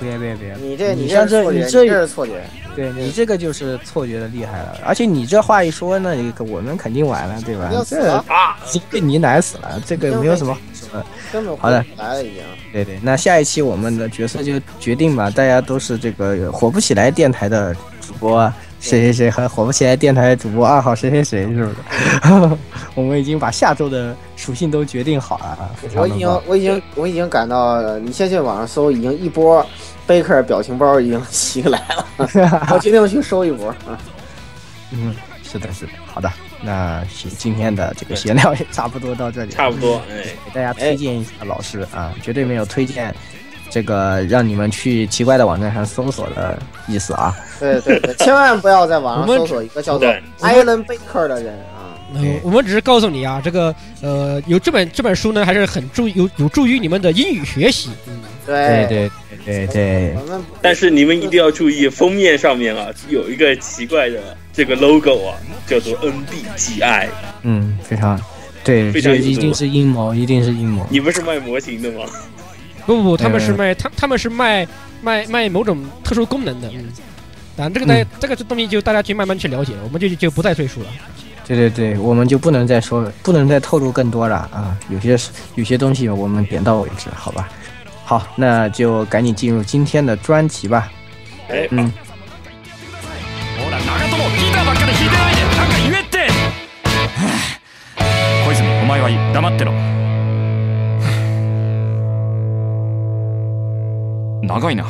[0.00, 2.32] 别 别别，你这这你像这你这这是错觉。
[2.74, 7.68] 对你这个就是错觉的厉害了，而且你这话一说，那你我们肯定完了，对吧
[8.70, 10.56] 这被你奶死了，这个没有什么
[11.32, 12.42] 根本好的回不来了，已经。
[12.72, 22.56] 对对，那下一期我们的角色就决定吧，大家都是这个火不起来电台的主播啊，谁谁谁和火不起来电台主播二号谁谁谁，是不是？
[22.94, 26.28] 我们已经把下周的属性都决定好了我已经。
[26.46, 29.64] 我已经我已经感到，呃你先去网上搜，已经一波
[30.06, 32.06] 贝克表情包已经袭来了，
[32.70, 33.68] 我决定去收一波。
[33.68, 33.98] 啊
[34.90, 36.30] 嗯，是的，是的，好的，
[36.62, 43.14] 那行，今天的这个闲聊也差不多到这里，差不多，哎，给大家推荐一下老师啊，绝对没有推荐
[43.68, 47.34] 这个让你们去奇怪的网站上搜索的意思啊。
[47.58, 51.98] 对对对，千万不要在网上我们搜索一个叫做对 Alan Baker 的人啊。
[52.14, 57.90] 呃，我们只是告诉你啊，这个呃，有这本这本书呢，还是很助有有助于你们的英语学习。
[58.06, 59.10] 嗯，对对
[59.46, 67.08] 对对对我们但是你们一定要注意，封面上面啊有一个奇怪的这个 logo 啊，叫做 NBGI。
[67.42, 68.20] 嗯，非常
[68.62, 70.86] 对，非常一定是阴谋，一定是阴谋。
[70.90, 72.04] 你不是卖模型的吗？
[72.86, 74.66] 不不不，他们是呃卖他他们是卖
[75.00, 76.68] 卖卖某种特殊功能的。
[76.74, 76.84] 嗯，
[77.56, 80.86] 当然这个呢，这个东西就大家去慢慢去了解，我们就就不再赘述了。
[81.44, 84.78] 对对对，我们就不能再说了，不能再透露更多了啊！
[84.88, 87.48] 有些是有些东西我们点到为止，好吧？
[88.04, 90.92] 好，那就赶紧进入今天的专题吧。
[91.48, 91.92] 哎，嗯，
[99.01, 99.71] はいい黙ってろ
[104.41, 104.83] 長いな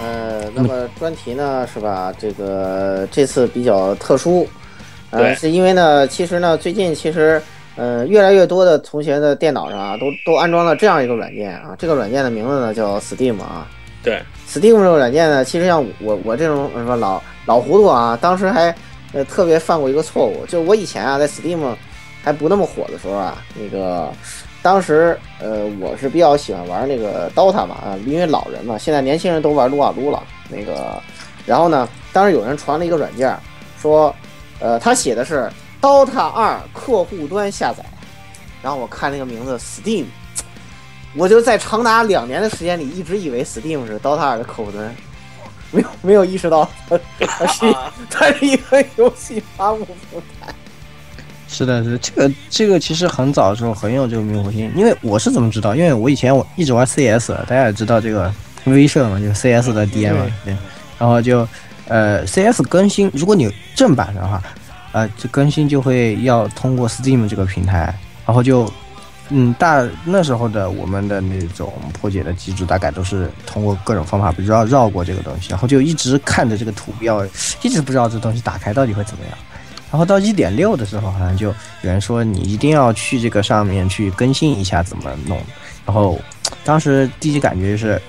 [0.00, 2.12] 呃，那么专题呢是吧？
[2.18, 4.46] 这个这次比较特殊，
[5.13, 7.41] 呃，是因为呢，其实呢，最近其实
[7.75, 13.67] 呃，越来越多的同学的电脑上啊，都都安装了这样一个软件啊，这个软件的名字呢叫 Steam 啊。
[14.03, 18.75] 对，Steam 这个软件呢，其实像我我这种什么老老糊涂啊，当时还
[19.13, 21.59] 呃特别犯过一个错误，就是我以前啊在 Steam
[22.23, 24.11] 还不那么火的时候啊，那个
[24.61, 31.01] 当时呃我是比较喜欢玩那个 DOTA 嘛啊，因为老人嘛，现在年轻人都玩撸啊撸了那个，
[31.45, 33.35] 然后呢，当时有人传了一个软件，
[33.81, 34.13] 说
[34.63, 37.83] 呃他写的是 DOTA 二客户端下载，
[38.61, 40.05] 然后我看那个名字 Steam。
[41.15, 44.95] 我就在长达两年的时间里，一直以为 Steam 是 DOTA 二的客户端，
[45.69, 47.75] 没有没有意识到它它是
[48.09, 49.95] 它是一个游戏发布平
[50.39, 50.53] 台。
[51.47, 55.75] 是的，是这个这个其实很早的时候很有这个迷惑性，因为我是怎么知道？
[55.75, 58.33] 因为我以前我一直玩 CS，大家也知道这个
[58.65, 60.57] 威社嘛，就是 CS 的 DM 嘛，对，
[60.97, 61.47] 然后就
[61.87, 64.41] 呃 CS 更新，如果你正版的话，
[64.91, 67.93] 呃，这更新就会要通过 Steam 这个平台，
[68.25, 68.71] 然后就
[69.29, 77.25] 嗯大那时候的我们的那种破解的机制，大概都是通过各种方法绕绕过这个东西，然后就一直看着这个图标，
[77.61, 79.37] 一直不知道这东西打开到底会怎么样。
[79.91, 85.39] 然后到一点六的时候，好像就有人说你一定要去这个上面去更新一下怎么弄。
[85.85, 86.19] 然后
[86.63, 88.01] 当时第一感觉就是，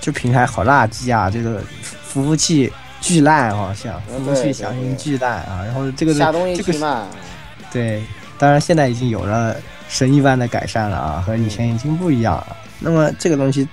[0.00, 1.62] 这平台好垃圾啊，这个
[2.02, 5.62] 服务器巨烂，好像嗯服务器对响应巨烂啊。
[5.64, 7.06] 然后这个东西这个，
[7.72, 8.02] 对，
[8.38, 9.56] 当然现在已经有了
[9.88, 12.56] 神一般的改善了啊，和以前已经不一样了。
[12.78, 13.66] 那么这个东西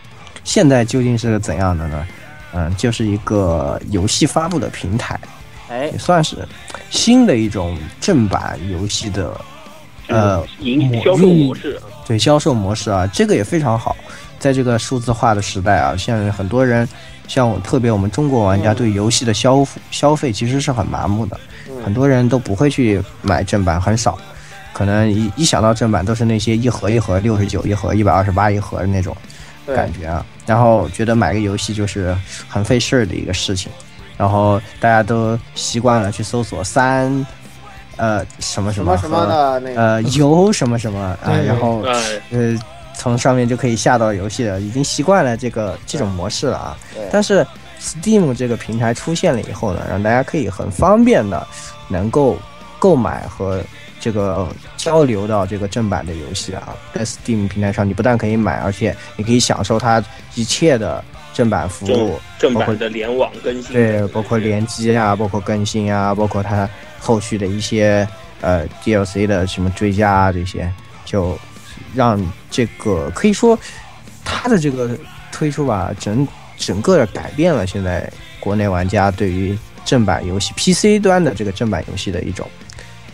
[0.44, 2.08] 现在究竟是个怎样的呢？
[2.54, 5.20] 嗯，就是一个游戏发布的平台，
[5.70, 6.48] 哎也，算是
[6.90, 9.40] 新的一种正版游戏的
[10.08, 13.96] 呃营销售模式，对销售模式啊，这个也非常好。
[14.40, 16.88] 在这个数字化的时代啊，现在很多人，
[17.28, 21.40] 像我特别我们中国玩家对游戏的消消费其实是很麻木的，
[21.84, 24.18] 很多人都不会去买正版，很少。
[24.74, 29.16] 可能一一想到正版，都是那些一盒一盒六十九一盒、一百二十八一盒的那种
[29.66, 30.24] 感觉啊。
[30.46, 32.16] 然后觉得买个游戏就是
[32.48, 33.72] 很费事儿的一个事情，
[34.16, 37.26] 然后大家都习惯了去搜索三，
[37.96, 42.56] 呃什么什么什么什么和的那个，呃游什么什么啊，然后哎，呃
[42.98, 46.78] 从上面就可以下到游戏了，已经习惯了这个这种模式了啊。
[46.94, 47.46] 对但是
[47.80, 51.46] Steam 这个平台出现了以后呢，让大家可以很方便的
[51.88, 52.38] 能够
[52.80, 53.62] 购买和
[54.00, 60.04] 这个交流到这个正版的游戏啊，在 Steam 平台上，你不但可以买，而且你可以享受它
[60.36, 66.68] 一切的正版服务，正包括版的联网更新，对，包括联机啊，包括更新啊，包括它
[67.00, 68.08] 后续的一些
[68.42, 70.72] 呃 DLC 的什么追加啊，这些
[71.06, 71.38] 就
[71.94, 72.20] 让
[72.50, 73.58] 这个可以说
[74.24, 74.90] 它的这个
[75.32, 82.48] 推出吧，整整个改变了现在国内玩家对于正版游戏 PC 端的这个正版游戏的一种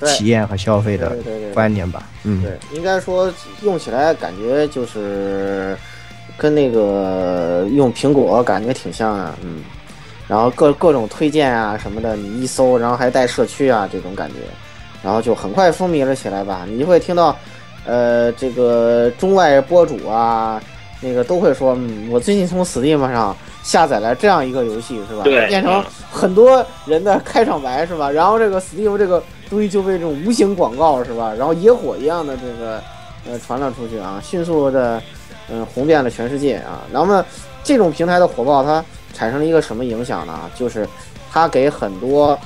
[0.06, 2.10] 体验和消费的对对对观念吧。
[2.24, 3.32] 嗯，对，应该说
[3.62, 5.78] 用起来感觉就是
[6.38, 9.64] 跟那个用苹果感觉挺像啊，嗯，
[10.28, 14.36] 然后各各种推荐啊什么的，你一搜，然后还带社区啊这种感觉，
[15.04, 16.66] 然后就很快风靡了起来吧。
[16.68, 17.38] 你就会听到，
[17.86, 20.62] 呃，这个中外博主啊，
[21.02, 25.24] 那个都会说，嗯，我最近从 Steam 上下载了这样一个游戏，是吧？
[25.24, 28.10] 对变成嗯很多人的开场白，是吧？
[28.10, 31.34] 然后这个 Steam 这个东西就被这种无形广告，是吧？
[31.38, 32.82] 然后野火一样的这个
[33.30, 35.02] 呃传了出去啊，迅速的
[35.50, 36.84] 嗯红遍了全世界啊。
[36.92, 37.26] 那么
[37.64, 40.40] 这种平台的火爆，它产生了一个什么影响呢？
[40.56, 40.88] 就是
[41.32, 42.38] 它给很多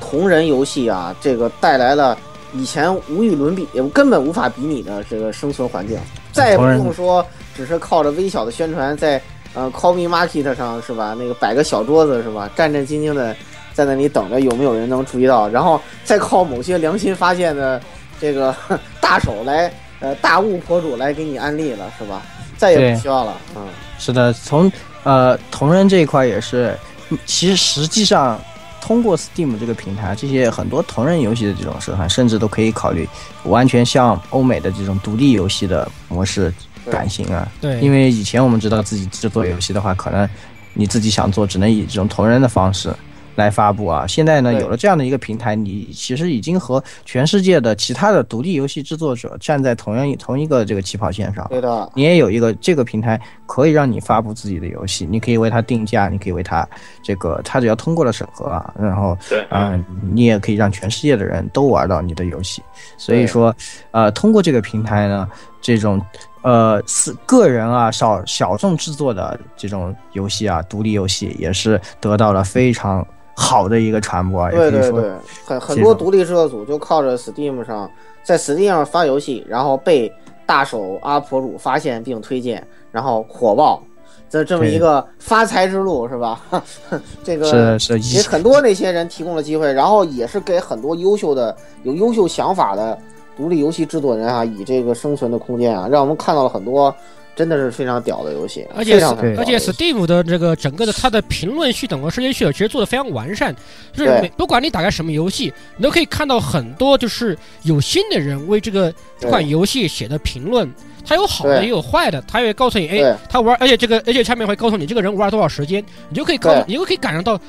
[0.00, 2.16] 同人游戏啊，这个带来了
[2.52, 5.98] 以前无与伦比、根本无法比拟的这个生存环境。
[6.32, 7.24] 再也不用说
[7.56, 9.20] 只是靠着微小的宣传在
[9.52, 11.14] 呃 Call Me Market 上是吧？
[11.18, 12.48] 那个摆个小桌子是吧？
[12.56, 13.34] 战战兢兢的
[13.74, 17.80] 在那里等着有没有人能注意到，然后再靠某些良心发现的
[18.20, 18.54] 这个
[19.00, 22.22] 大手来呃大物博主来给你安利了是吧？
[22.56, 23.66] 再也不需要了，嗯，
[23.98, 24.70] 是的，从
[25.02, 26.76] 呃同人这一块也是，
[27.08, 28.38] 嗯其实实际上
[28.80, 33.08] 通过 Steam 这个平台，这些很多同人游戏的这种社团，甚至都可以考虑
[33.44, 36.52] 完全向欧美的这种独立游戏的模式
[36.90, 37.46] 转型啊。
[37.60, 40.28] 对，因为以前我们知道自己制作游戏的话，可能
[40.74, 42.92] 你自己想做，只能以这种同人的方式
[43.34, 44.06] 来发布啊。
[44.06, 51.46] 现在呢，有了这样的一个平台，你其实已经和全世界的其他的独立游戏制作者站在同样一同一个这个起跑线上。
[51.48, 56.66] 对的，你也有一个这个平台可以让你发布自己的游戏，你可以为它定价，你可以为它
[57.02, 59.78] 这个，它只要通过了审核啊，然后对，啊、
[60.12, 62.62] 你也可以让全世界的人都玩到你的游戏。
[62.96, 63.54] 所以说，
[63.90, 65.28] 呃，通过这个平台呢，
[65.60, 66.00] 这种
[66.42, 73.06] 呃是个人啊小小众制作的这种游戏啊，独立游戏也是得到了非常
[73.40, 75.10] 好的一个传播对对对，
[75.46, 77.90] 很很多独立制作组就靠着 Steam 上，
[78.22, 80.12] 在 Steam 上发游戏，然后被
[80.44, 83.82] 大手阿婆主发现并推荐，然后火爆，
[84.28, 86.42] 这这么一个发财之路是吧？
[87.24, 92.96] 这个是是给很多那些人提供了机会，然后也是给很多优秀的、有优秀想法的
[93.36, 96.94] 独立游戏制作人啊，以这个生存的空间啊，让我们看到了很多
[97.40, 103.56] 真的是非常屌的游戏，而且而且 Steam 的这个整个的它的评论系统和世界系统其实做的非常完善，
[103.94, 110.70] 就是每不管你打开什么游戏，你都可以看到很多就是有心的人为这个这款游戏写的评论，
[111.02, 117.40] 它有好的也有坏的，它也会告诉你，哎，他玩，而且这个而且下面会告诉你这个人玩了多少时间，你就可以告诉你就可以感受到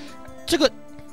[0.45, 0.71] 这个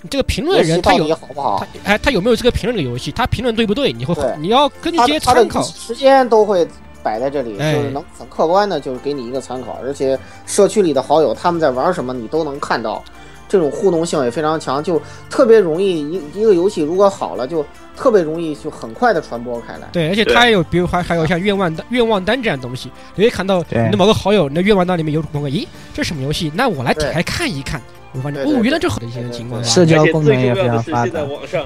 [0.09, 1.67] 这个评论人他有好不好？
[1.83, 1.93] 他？
[1.95, 5.61] 哎他有没有这个评论这个游戏，他评论对不对，你会你要根据这些参考。
[5.63, 6.65] 时间都会
[7.03, 9.79] 摆在这里，哎就是能很客观的，就是给你一个参考。
[9.83, 13.03] 而且社区里的好友他们在玩什么，你都能看到，
[13.49, 17.65] 这种互动性也非常强，就特别容易一一个游戏如果好了，就
[17.97, 19.89] 特别容易就很快的传播开来。
[19.93, 26.53] 对，而且对它还有，比如还还有像愿望单、愿望单这样东西，你会看到你的某个好友，你的愿望单里面有某个，咦，这是什么游戏？
[26.55, 27.81] 那我来对点开看一看，
[28.13, 29.85] 我发现哦，原来这好的一些情况社。
[29.87, 31.23] 交功能也非而且最重要的是，常发达现在。
[31.25, 31.65] 网上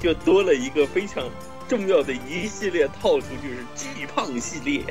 [0.00, 1.22] 就多了一个非常
[1.68, 4.82] 重要的一系列套路，就是巨胖系列，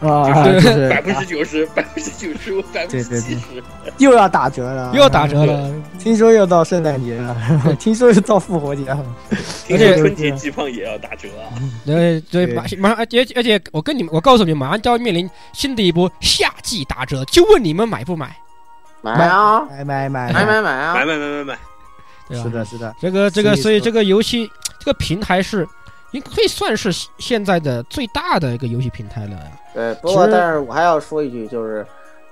[0.00, 3.62] 啊，对就是百分之九十、百分之九十五、百分之七十。
[3.98, 7.36] 又要打折了，又要打折了，听说又到圣诞节了，
[7.78, 9.04] 听说又到复活节了。
[9.66, 11.52] 听说春节巨胖也要打折啊！
[11.84, 18.34] 对对，马马上，而且而且我跟你们，我告诉你们，马上就要面临新的一波夏季打折，就问你们买不买，
[19.02, 20.94] 买啊，买买买买买买啊！
[20.94, 21.58] 买买买买买！
[22.28, 22.42] 对？
[22.42, 25.66] 是的，是的，这个这个，所以这个游戏这个平台是，
[26.12, 29.52] 应可以算是现在的最大的一个游戏平台了呀。
[29.74, 31.84] 对，不过但是我还要说一句，就是《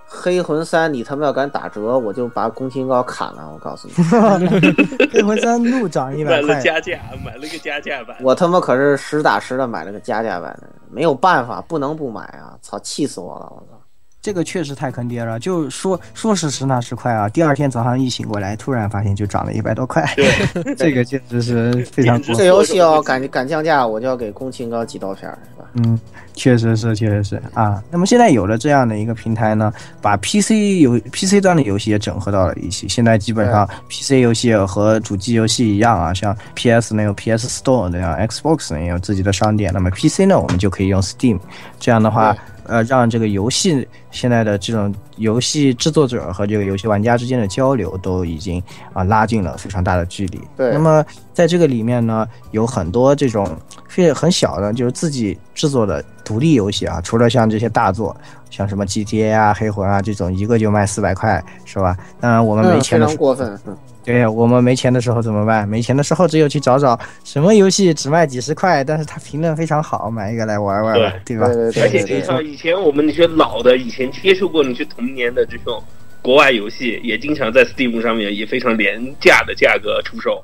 [0.06, 3.50] 黑魂三》，你他妈要敢打折，我就把宫崎高砍了！
[3.52, 3.94] 我告诉你，
[5.12, 8.16] 黑魂三怒涨一百块买了加价，买了个加价版。
[8.20, 12.56] 我他妈可是实打实的买了个加价版的，没有办法，不能不买啊！
[12.62, 13.46] 操，气死我了！
[13.50, 13.80] 我操！
[14.26, 15.38] 这个确实太坑爹了。
[15.38, 25.68] 就说说是十那时快啊，第二天早上一醒过来，突然发现就涨了一百多块，对， 这个简直是非常过简直这游戏要敢敢降价，我就要给宫崎高几刀片儿，是吧？
[25.74, 25.96] 嗯，
[26.34, 27.80] 确实是，确实是啊。
[27.88, 32.88] 那么现在有了这样的一个平台呢，把 PC 游 PC 端的游戏也整合到了一起。
[32.88, 39.70] 现在基本上 PC 游戏和主机游戏一样啊，像 PS 呢有 PS Store 这样，Xbox 呢也有自己的商店。
[39.72, 41.38] 那么 PC 呢，我们就可以用 Steam。
[41.78, 50.40] 这样的话对，呃，让这个游戏现在的这种游戏制作者和这个游戏玩家之间的交流都已经啊拉近了非常大的距离。
[50.56, 53.56] 对那么在这个里面呢，有很多这种
[53.88, 58.16] 非很小的，就是自己制作的独立游戏啊，除了像这些大作，
[58.50, 61.96] 像什么 GTA 啊、黑魂啊这种，一个就卖四百块，是吧？
[62.20, 63.58] 当然我们没钱的过分。
[63.66, 63.76] 嗯
[64.06, 65.68] 对我们没钱的时候怎么办？
[65.68, 71.46] 没钱的时候只有去找找什么游戏只卖几十块，但是它评论非常好，买一个来玩玩吧，对吧？
[71.48, 75.82] 对对而且对对对，你像以前我们那些老的，以前接触过那些童年的这种
[76.22, 80.40] 国外游戏，也经常在 Steam 上面以非常廉价的价格出售。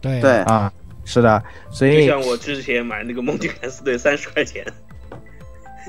[0.00, 0.72] 对对啊，
[1.04, 4.64] 是的，所就以像我之前买那个《梦境敢死队》三十块钱，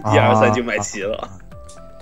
[0.04, 1.30] 啊一二三就买齐了。
[1.40, 1.51] 对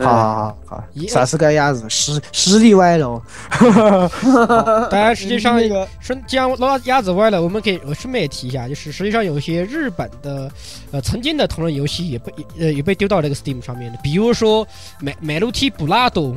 [0.06, 1.84] 好好好好也，萨斯盖鸭子？
[1.90, 3.22] 实实力歪楼，
[4.90, 10.50] 当然，实际上那个顺既然拉鸭子歪了，我们可以我顺便也提一下，就是实际上有一些日本的
[10.92, 14.66] 呃曾经的同人游戏也被呃也被丢到这个 Steam 上面的，比如说
[15.00, 16.36] 美美露提布拉多，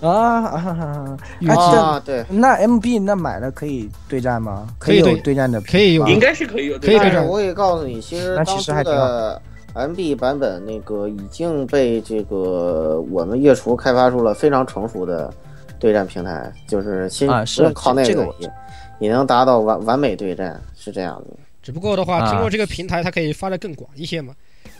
[0.00, 1.18] 啊啊啊啊！
[1.40, 4.68] 有啊啊，对，那 MB 那买了可以对战吗？
[4.78, 5.14] 可以对。
[5.16, 6.06] 对战的，可以有。
[6.06, 7.26] 应该是可以有可以对战。
[7.26, 9.42] 我也告诉你，其实那当初其实还挺的
[9.78, 15.32] MB 版本那个已经被这个我们月厨开发出了非常成熟的
[15.78, 18.50] 对战平台，就是其实啊是不用靠那这个也
[18.98, 21.36] 也能达到完完美对战，是这样子。
[21.62, 24.34] 只不过的话，啊通过这个平台，它可以发的更广一些嘛。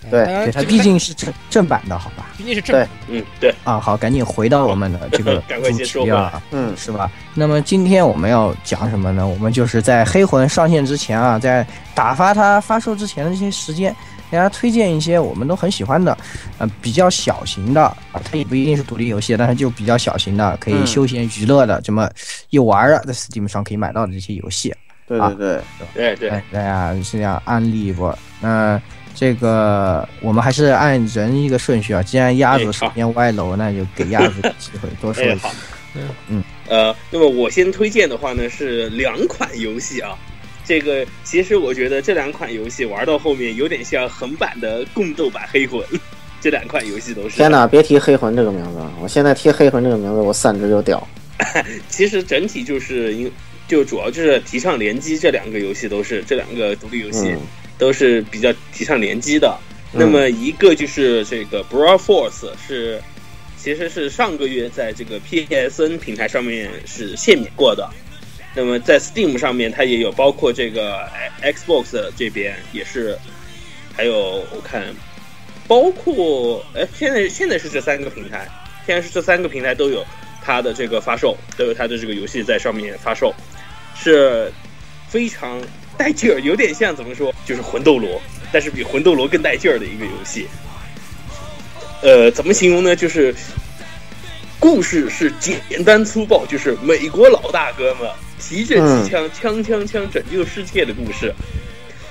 [0.04, 2.28] 呃对对，它毕竟是正正版的，好吧？
[2.36, 5.42] 毕竟是正版，嗯，对，啊，好，赶紧回到我们的这个
[5.90, 7.10] 主题啊，嗯是吧？
[7.34, 9.26] 那么今天我们要讲什么呢？
[9.26, 13.94] 我们就是在黑魂上线之前啊，在打发它发售之前的这些时间，
[14.30, 16.16] 给大家推荐一些我们都很喜欢的，
[16.58, 22.08] 呃，比较小型的啊，它也不一定是独立游戏，但是就比较小型的，可以嗯休闲娱乐的，这么
[22.50, 24.70] 一玩的，在 Steam 上可以买到的这些游戏。
[24.70, 25.60] 啊对对
[25.94, 28.14] 对，对对哎，大家是这样安利不？
[28.42, 28.78] 那
[29.14, 32.02] 这个我们还是按人一个顺序啊。
[32.02, 35.50] 既然鸭子首先歪楼，那就给鸭子机会多说哎，一句好。，
[36.28, 40.10] 嗯，呃，那么我先推荐的话呢是两款游戏啊。
[40.68, 45.82] 这个其实我觉得这两款游戏玩到后面有点像横版的共斗版黑魂，
[46.42, 47.36] 这两款游戏都是。
[47.36, 51.08] 天哪，别提黑魂这个名字了，我现在提黑魂这个名字，我三只就掉。
[51.88, 53.32] 其实整体就是因
[53.66, 57.40] 就主要就是提倡联机，这两个游戏都是这两个独立游戏嗯
[57.78, 59.58] 都是比较提倡联机的。
[59.94, 63.00] 嗯那么一个就是这个 Brawl Force 是，
[63.56, 67.88] 其实是上个月在这个 PSN 平台上面是限免过的。
[68.58, 71.08] 那么在 Steam 上面它也有，包括这个
[71.40, 73.16] Xbox 这边也是，
[73.96, 74.82] 还有我看，
[75.68, 78.48] 包括哎，现在现在是这三个平台，
[78.84, 80.04] 现在是这三个平台都有
[80.42, 83.32] 它的这个发售，都有它的这个游戏在上面发售，
[83.94, 84.52] 是
[85.08, 85.62] 非常
[85.96, 90.48] 带劲儿，有点像怎么说，就是魂斗罗，但是比魂斗罗更带劲儿的一个游戏。
[92.02, 92.96] 呃，怎么形容呢？
[92.96, 93.32] 就是
[94.58, 101.34] 故事是简单粗暴，就是美国老大哥们提着机枪，枪枪枪拯救世界的故事。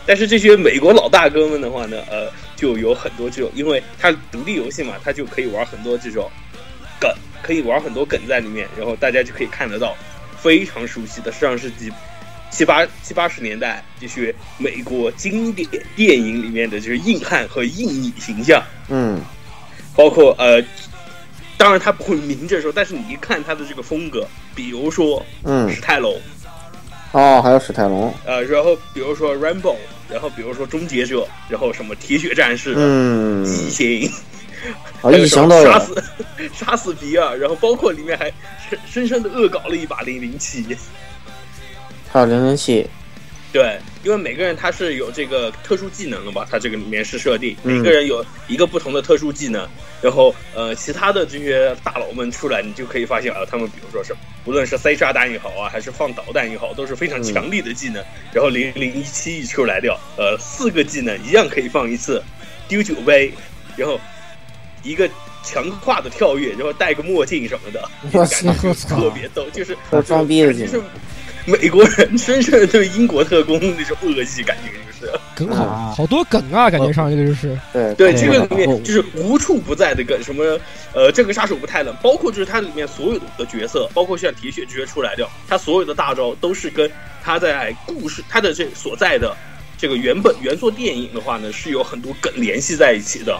[0.06, 6.30] 但是这些美国老大哥们的话呢，呃，就有很多这种，因为他独立游戏嘛，他就可以玩很多这种
[7.00, 7.12] 梗，
[7.42, 9.96] 可以玩很多梗在里面，然后大家就可以看得到
[10.40, 11.92] 非常熟悉的上世纪
[12.50, 19.22] 七八七八十年代这些美国经典电影里面的就是硬汉和硬女形象，嗯。
[19.94, 20.62] 包括呃，
[21.58, 26.16] 当然他不会明着说，但是你一看他的这个风格，比如说嗯，史泰龙，
[27.12, 29.76] 哦，还有史泰龙，呃，然后比如说 Rambo，
[30.10, 34.12] 然后比如说终结者，然后什么铁血战士，嗯，异形，
[35.02, 36.04] 哦，还有什么异形都有杀，死
[36.54, 38.32] 杀死比尔，然后包括里面还
[38.70, 40.64] 深深深的恶搞了一把零零七。
[42.10, 42.88] 还有零零七，
[43.54, 49.68] 对，因为每个人他是有这个特殊技能的吧，他这个里面是设定，嗯每个人有一个不同的特殊技能，
[50.02, 54.14] 然后呃，其他的这些大佬们出来，你就可以发现啊，他们比如说是
[54.46, 58.04] 无论是塞炸弹也好啊，还是放导弹也好，都是非常强力的技能。
[58.34, 62.22] 然后零零一七一出来掉，呃，四个技能一样可以放一次，
[62.68, 63.32] 丢酒杯，
[63.78, 64.00] 然后
[64.84, 65.10] 一个
[65.42, 70.86] 强化的跳跃，然后戴个墨镜什么的，我感觉特别逗，就是这装逼的技就是能，
[71.48, 75.12] 美国人深深的对英国特工那种恶意感觉，就是。
[75.34, 75.94] 梗好啊。
[75.96, 77.58] 好多梗啊，感觉上这个就是。
[77.72, 77.94] 对。
[77.96, 80.60] 对对这个里面就是无处不在的梗，什么
[80.94, 86.92] 呃，这个杀手不太冷，包括就是它里面所有的角色，包括像铁血直接出来掉，他所有的大招都是跟
[87.24, 89.34] 他在故事他的这所在的
[89.78, 93.40] 这个原本原作电影的话呢，是有很多梗联系在一起的，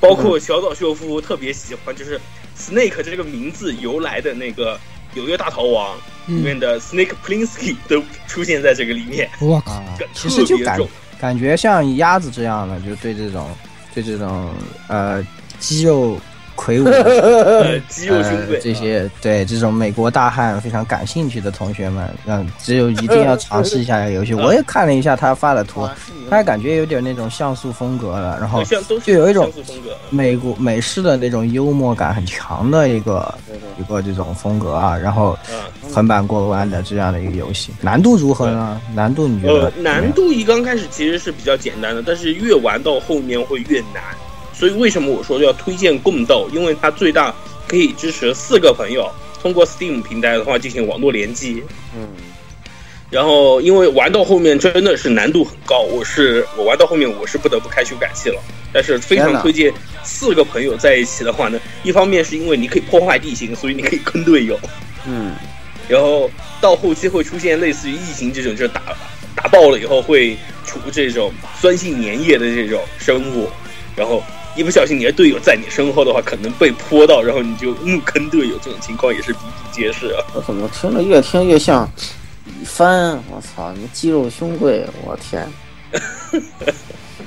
[0.00, 2.20] 包括小岛秀夫特别喜欢就是
[2.58, 4.74] Snake 这个名字由来的那个
[5.14, 5.96] 《纽约大逃亡》
[6.32, 10.78] 里面嗯，的 Snake Plinsky 都出现在这个里面，我靠，啊梗，其实就感。
[11.20, 13.50] 感觉像鸭子这样的，就对这种
[13.94, 14.54] 对这种
[14.88, 15.22] 呃
[15.58, 16.18] 肌肉
[16.60, 24.34] 魁梧 呃，肌肉兄弟、呃这些对这种美国大汉非常感兴趣的同学们，嗯，只有一定要尝试一下这个游戏。
[24.44, 25.88] 我也看了一下他发的图，
[26.28, 28.62] 他感觉有点那种像素风格的，然后
[29.02, 29.50] 就有一种。
[30.10, 33.32] 美国美式的那种幽默感很强的一个
[33.78, 38.80] 一个这种风格啊，然后嗯，横版过关的这样的一个游戏，难度如何呢？
[38.94, 39.70] 难度你觉得？
[39.78, 44.02] 难度一刚开始其实是比较简单的，但是越玩到后面会越难。
[44.60, 46.46] 所以为什么我说要推荐共斗？
[46.52, 47.34] 因为它最大
[47.66, 51.62] 可以支持四个朋友通过 Steam 平台的话进行网络联机。
[51.96, 52.06] 嗯，
[53.08, 58.38] 然后因为玩到后面真的是难度很高，我是我玩到后面我是不得不开修改器了，
[58.70, 59.72] 但是非常推荐
[60.04, 64.60] 四个朋友在一起的话呢，一方面是因为你可以破坏地形，所以你可以坑队友，
[65.06, 65.34] 嗯，
[65.88, 66.30] 然后
[66.60, 68.82] 到后期会出现类似于异形这种，就是打
[69.34, 70.36] 打爆了以后会
[70.66, 73.48] 出这种酸性粘液的这种生物，
[73.96, 74.22] 然后
[74.56, 80.24] 一不小心你的队友在你身后的话，可能被泼到，然后你就怒坑队友，这种情况也是比比皆是啊。
[80.34, 81.88] 我怎么听着越听越像
[82.46, 83.12] 李帆？
[83.30, 85.46] 我操，你肌肉兄贵，我天！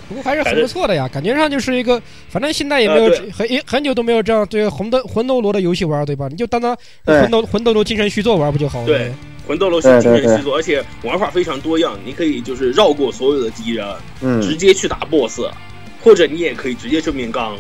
[0.10, 6.28] 不过还是很不错的呀，感觉上就是一个，反正现在也没有啊很也很久都没有这样对魂斗魂斗罗的游戏玩，对吧？
[6.30, 8.86] 你就当它对魂斗魂斗罗精神续作玩不就好了？
[8.86, 9.12] 对
[9.48, 13.86] 魂斗罗是精神续作，而且玩法非常多样，你可以就是绕过所有的敌人，
[14.42, 15.42] 直嗯，接去打 BOSS，
[16.04, 17.56] 或者你也可以直接正面刚。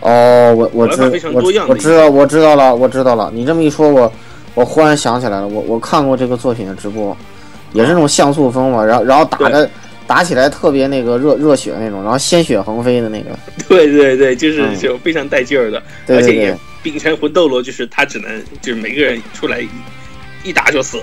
[0.00, 1.02] 哦，我我知
[1.32, 3.30] 我我知道我知道了，我知道了。
[3.34, 4.12] 你这么一说，我
[4.54, 7.16] 我忽然想起来了，我我看过这个作品的直播，
[7.72, 9.68] 也是那种像素风嘛，然后然后打的
[10.06, 13.30] 打起来特别那个热热血那种，然后鲜血横飞的那个，
[13.68, 14.78] 对对对，就是嗯。
[14.78, 19.68] 就非常带劲儿的，对对而且也对，秉承魂斗罗，就是他只能就是每个人出来一
[20.42, 20.98] 一打就死，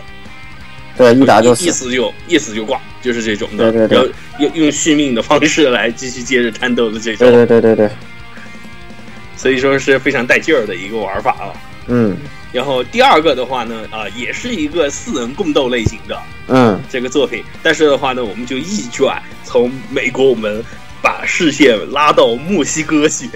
[0.99, 3.71] 对一打就一死，就一死就挂，就是这种的。
[3.71, 7.89] 对对对用用续命的方式来继续接着战斗的这种，对对对对对，
[9.37, 11.55] 所以说是非常带劲儿的一个玩法啊。
[11.87, 12.17] 嗯
[12.51, 20.61] 然后第二个的话呢，啊、也是一个四人共斗类型的嗯，这个作品，但是的话呢，我们就一转从美国，我们
[21.01, 23.29] 把视线拉到墨西哥去。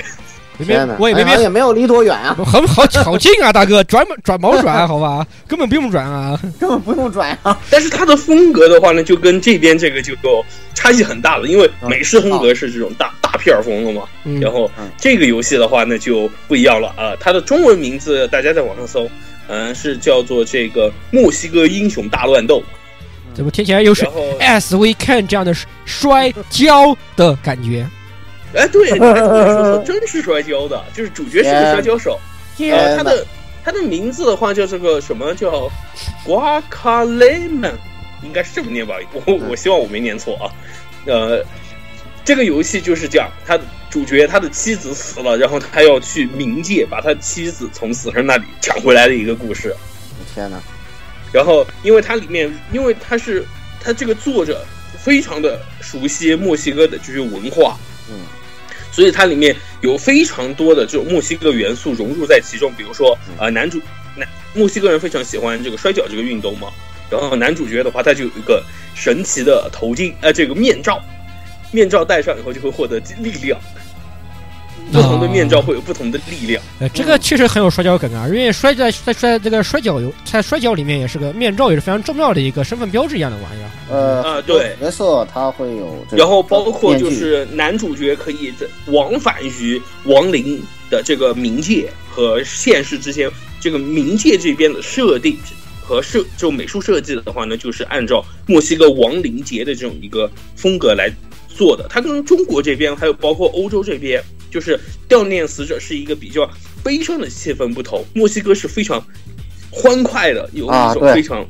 [0.57, 6.39] 没天哪，没我也没没哎也没有离多远啊， 很好好近啊，大哥，转转毛转好吧，根本不用转啊。
[6.59, 10.13] 根本不用转啊，但是它的风格的话呢，就跟这边这个就
[10.73, 14.03] 差异很大了，因为美式风格是这种大大片儿风了嘛。
[14.23, 19.09] 嗯，然后嗯这个游戏的话呢就不一样了啊、它的中文名字大家在网上搜，
[19.47, 22.63] 嗯、是叫做这个墨西哥英雄大乱斗。
[23.33, 25.51] 怎么听起来又是然后，as we can 这样的
[25.85, 27.83] 摔跤的感觉？
[28.55, 32.19] 哎，对，你还说说真是摔跤的，就是主角是个摔跤手。
[32.59, 33.25] 呃，他的
[33.63, 35.69] 他的名字的话叫这个什么叫
[36.23, 37.73] 瓜卡雷曼，
[38.21, 38.95] 应该是这么念吧？
[39.25, 40.51] 我我希望我没念错啊。
[41.05, 41.43] 呃，
[42.23, 49.75] 这个游戏就是这样，他的主角他的妻子死了，然后他要去冥界把他妻子从死神那里抢回来的一个故事。
[50.33, 50.61] 天哪，
[51.31, 53.43] 然后，因为它里面，因为它是
[53.81, 54.63] 它这个作者
[54.97, 57.77] 非常的熟悉墨西哥的这些文化，
[58.09, 58.21] 嗯，
[58.93, 62.71] 所以它里面有非常多的这种墨西哥元素融入在其中。
[62.77, 63.81] 比如说，呃，男主
[64.15, 66.71] 男墨西哥人非常喜欢这个摔跤这个运动嘛，
[67.09, 68.63] 然后男主角的话，他就有一个
[68.93, 71.03] 神奇的头巾，呃，这个面罩，
[71.71, 73.59] 面罩戴上以后就会获得力量。
[74.93, 83.69] 不同的面罩会有不同的力量，呃，这个确实很有摔跤梗啊，因为摔在在摔这个摔跤游在摔跤里面也是个面罩，也是非常重要的一个身份标志一样的玩意儿。
[83.89, 84.75] 呃啊对。
[84.79, 93.29] 角色他会有这个，然后包括就是男主角可以在往返于亡灵的这个冥界和现实之间，
[93.59, 95.37] 这个冥界这边的设定
[95.81, 101.11] 和设就美术设计的话呢，就是按照墨西哥亡灵节的这种一个风格来
[101.55, 101.87] 做的。
[101.89, 106.49] 它跟中国这边还有包括欧洲这边，就是悼念死者是一个比较
[106.83, 109.05] 悲伤的气氛不同，墨西哥是非常
[109.71, 111.45] 欢快的，有一种非常。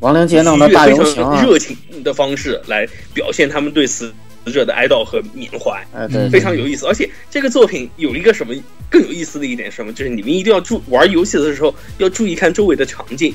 [0.00, 4.12] 亡灵节弄的大游非行热情的方式来表现他们对死
[4.44, 6.86] 死者的哀悼和缅怀，哎对，非常有意思。
[6.86, 8.54] 而且这个作品有一个什么
[8.90, 13.34] 更有意思的一点是什么，就是你们一定要注玩游戏的时候要注意看周围的场景，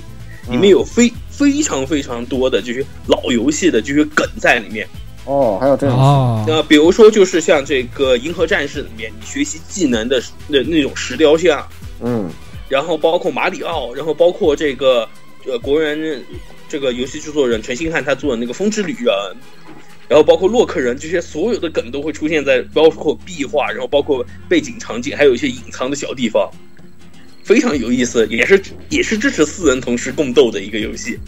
[0.52, 4.88] 里面有非非常非常多的这些老游戏的这些梗在里面。
[5.26, 11.66] 哦，还有这种哦，那比如说就是像这个《银河战士》里面，你学习技能的那那种石雕像，
[12.02, 12.30] 嗯
[12.68, 15.08] 然后包括马里奥，然后包括这个
[15.46, 16.24] 呃国人
[16.68, 19.06] 这个游戏制作人陈星汉他做的那个《风之旅人》，
[20.08, 26.50] 然后包括洛克人这些所有的梗都会出现在包括壁画，然后包括背景场景，还有一些隐藏的小地方，
[27.44, 28.60] 非常有意思，也是
[28.90, 31.20] 也是支持四人同时共斗的一个游戏。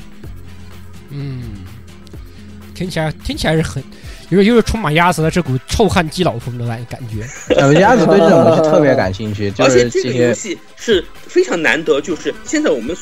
[2.74, 3.84] 嗯，听起来听起来是很，
[4.30, 7.28] 有点有点充满鸭子的这股臭汗基佬风的感感觉。
[7.56, 12.96] 呃，鸭子对这种游戏特别感兴趣，就而且是这个游戏是非常难得，就是现在我们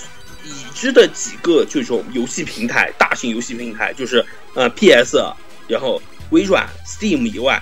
[0.44, 5.24] 已知的几个这种游戏平台，大型游戏平台，就是呃 PS，
[5.68, 6.02] 然后
[6.32, 7.62] 微软、Steam 以外，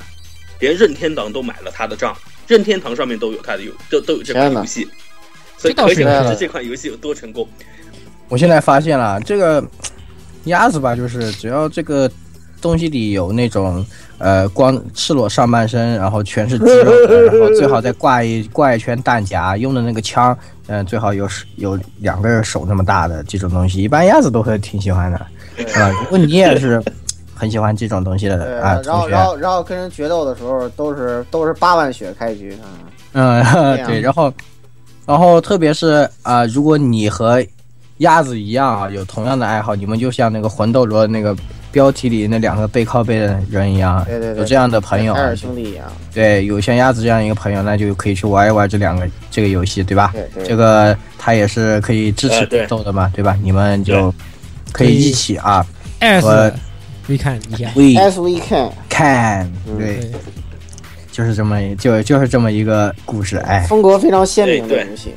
[0.59, 2.15] 连任天堂都买了他的账，
[2.47, 4.87] 任天堂上面都有他的游，都都有这款游戏，
[5.57, 7.47] 所以这倒是可想而知这款游戏有多成功。
[8.27, 9.63] 我现在发现了，这个
[10.45, 12.09] 鸭子吧，就是只要这个
[12.61, 13.85] 东西里有那种
[14.17, 20.37] 呃光赤裸上半身，然后全是肌肉的，然后最好再挂一挂一圈弹夹，用的那个枪，
[20.67, 25.17] 嗯、最好有有两个手那么大的这种东西，一般鸭子都会挺喜欢的，
[25.75, 26.81] 啊、如果你也是
[27.33, 32.67] 很喜欢这种东西对，的啊然后，然后然后跟人决斗的时候都是都是八万血开局啊，
[33.13, 33.43] 嗯，
[33.87, 34.33] 对，然后
[35.05, 37.41] 然后特别是啊、如果你和
[37.99, 41.35] 鸭子一样啊，有同样的爱好，你们就像那个魂斗罗那个
[41.71, 50.11] 标题里那两个背靠背的人一样，对对对，有这样的朋友啊海尔，兄弟一样，对，有像鸭子这样一个朋友，那就可以去玩一玩这两个这个游戏，对吧？
[50.13, 53.37] 对对，这个他也是可以支持斗的嘛，对吧？
[53.43, 54.13] 你们就
[54.71, 55.65] 可以一起啊
[55.99, 56.51] ，S 我
[57.05, 57.37] 可以看。
[57.49, 59.77] 一下，喂 S V Can 看，嗯。
[59.77, 60.11] 对，对，
[61.11, 64.89] 就是这么就就是这么一个故事，哎，风格非常鲜明的对对。
[64.89, 65.13] 游戏，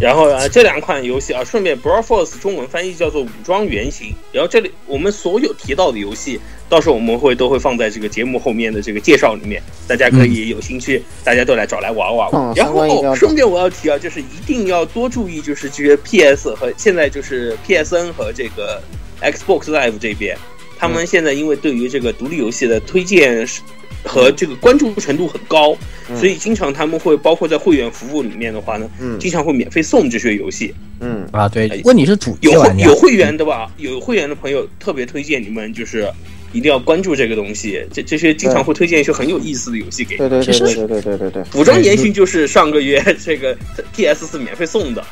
[0.00, 4.14] 然后啊，这两款游戏啊，顺便 Brawl Force 中文翻译叫做武装原型。
[4.32, 12.28] 然后这里我们所有提到的游戏，到时候我们会都会放在这个节目后面的这个介绍里面，大家可以有兴趣，大家都来找来玩玩。
[12.32, 18.80] 嗯然后顺便我要提啊，就是一定要多注意，就是这些 PS 和现在就是 PSN 和这个
[19.20, 20.36] Xbox Live 这边，
[20.78, 23.60] 他们现在因为对于这个独立游戏的推荐是
[24.04, 25.76] 和这个关注程度很高，
[26.08, 30.74] 嗯所以经常他们会包括在会员服务里面的话呢，嗯经常会免费送这些游戏。
[31.00, 33.70] 嗯啊，对哎，问你是主有，会有会员的吧？
[33.76, 36.08] 有会员的朋友特别推荐你们，就是
[36.52, 37.84] 一定要关注这个东西。
[37.92, 40.18] 这这些经常会推荐一些很有意思的游戏给你。
[40.18, 43.56] 对对对对对对对对对，武装延续就是上个月这个
[43.94, 45.04] PS 四免费送的，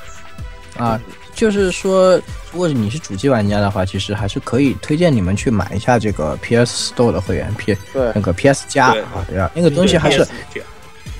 [0.76, 1.01] 啊，
[1.37, 2.16] 就是说，
[2.51, 10.26] 如果你是主机玩家的话，其实还是可以推荐你们去买一下这个 PS Store 的会员 P 对那个 PS 加对啊，对啊，那个东西还是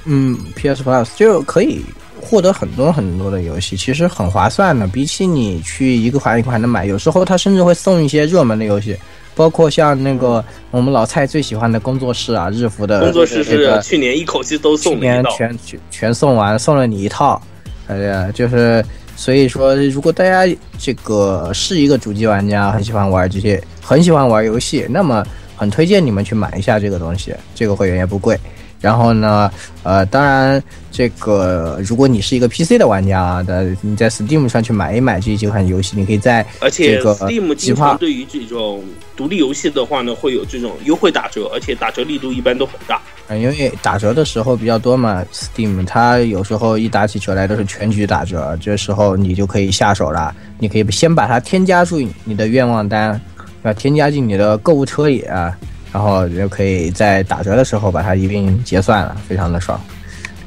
[0.07, 1.85] 嗯 PS Plus 就可以
[2.21, 4.87] 获得很多很多的游戏，其实很划算的。
[4.87, 8.97] 比起你去一个款一个款的买，有时候它甚至会送一些热门的游戏，
[9.35, 15.31] 包括像那个我们老蔡最喜欢的工作室啊，日服的工作室是去年一口气都送了一道。
[15.31, 17.41] 年全全全送完，送了你一套，
[17.87, 18.83] 哎呀，就是
[19.17, 20.47] 所以说，如果大家
[20.79, 28.39] 这个是一个主机玩家，很喜欢玩这些，很喜欢玩游戏，那么很推荐你们去买一下这个东西，这个会员也不贵。
[28.79, 29.51] 然后呢，
[29.83, 30.63] 呃，当然，
[30.93, 38.85] 这个如果你是一个 PC 的玩家啊，的你在 Steam 上去买一买这几款游戏，你可以在而且这个 Steam 计划经常对于这种
[39.17, 43.01] 独立游戏的话呢，会有这种优惠打折，而且打折力度一般都很大。
[43.29, 50.35] 嗯，因为打折的时候比较多嘛，Steam 它有时候一打起折来都是全局打折，这时候你就可以下手了。
[50.59, 53.21] 你可以先把它添加入你的愿望单，
[53.63, 55.57] 要添加进你的购物车里啊，
[55.93, 59.81] 然后就可以在打折的时候把它一并结算了，非常的爽。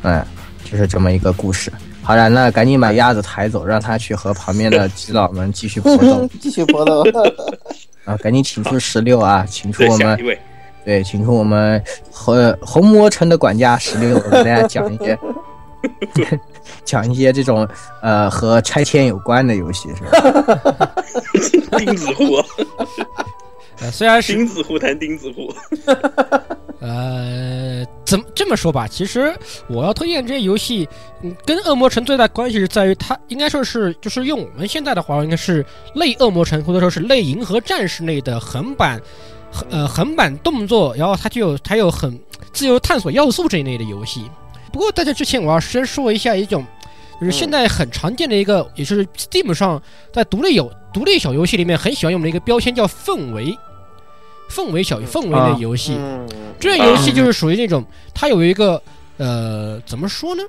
[0.04, 0.26] 嗯，
[0.64, 1.72] 就是这么一个故事。
[2.02, 7.04] 好了，那赶紧把鸭子抬走，让它去和旁边的基佬们继续搏斗 继续搏斗，
[8.06, 8.18] 啊！
[8.18, 10.40] 赶紧请出十六啊，请出，我们一位，
[10.86, 15.18] 对，请出我们红红魔城的管家十六，给大家讲一些
[16.84, 17.68] 讲一些这种
[18.02, 20.96] 呃和拆迁有关的游戏，是吧？
[21.78, 22.24] 钉子户，
[23.82, 25.54] 呃，虽然是钉子户谈钉子户。
[26.82, 28.88] 呃，怎么这么说吧？
[28.88, 29.36] 其实
[29.68, 30.88] 我要推荐这些游戏，
[31.22, 39.04] 嗯，跟恶魔城最大关系是在于它应该说是就是用我们现在的话，应该是类恶魔城或者说是类银河战士类的横版，横
[39.70, 42.20] 呃横版动作，然后它就有它有很
[42.54, 44.30] 自由探索要素这一类的游戏。
[44.72, 46.66] 不过在这之前，我要先说一下一种，
[47.20, 49.82] 就是现在很常见的一个，也是 Steam 上
[50.14, 53.58] 在独立游独立小游戏里面很喜欢用的一个标签，叫氛围。
[54.50, 56.28] 氛围小氛围啊类游戏，嗯，
[56.60, 57.86] 这个游戏就是属于那种，
[58.16, 58.82] 它有一个
[59.18, 60.42] 呃，怎么说呢？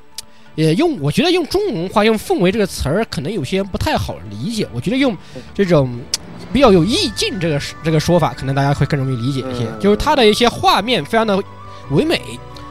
[0.54, 4.66] 也用我觉得用中文话用“氛围”这个词儿，可能有些不太好理解。
[4.72, 5.14] 我觉得用
[5.54, 6.00] 这种
[6.52, 9.64] 比较有意境这个这个说法，可能大家会更容易理解一些。
[9.64, 11.40] 嗯就是它的一些画面非常的
[11.90, 12.20] 唯美，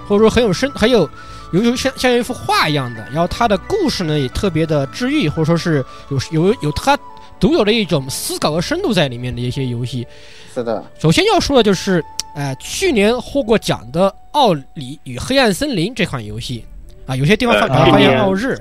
[0.07, 1.09] 或者说很有深，很有
[1.51, 3.05] 有有像像一幅画一样的。
[3.11, 6.97] 然后它的故事呢也特别的治愈，或者说是有有有它
[7.39, 10.05] 独有的一种思考和深度在里面的一些游戏。
[10.53, 12.03] 是的，首先要说的就是，
[12.35, 16.65] 呃，去年获过奖的《奥里与黑暗森林》这款游戏
[17.09, 18.55] 啊，有些地方发呃把它发现奥日，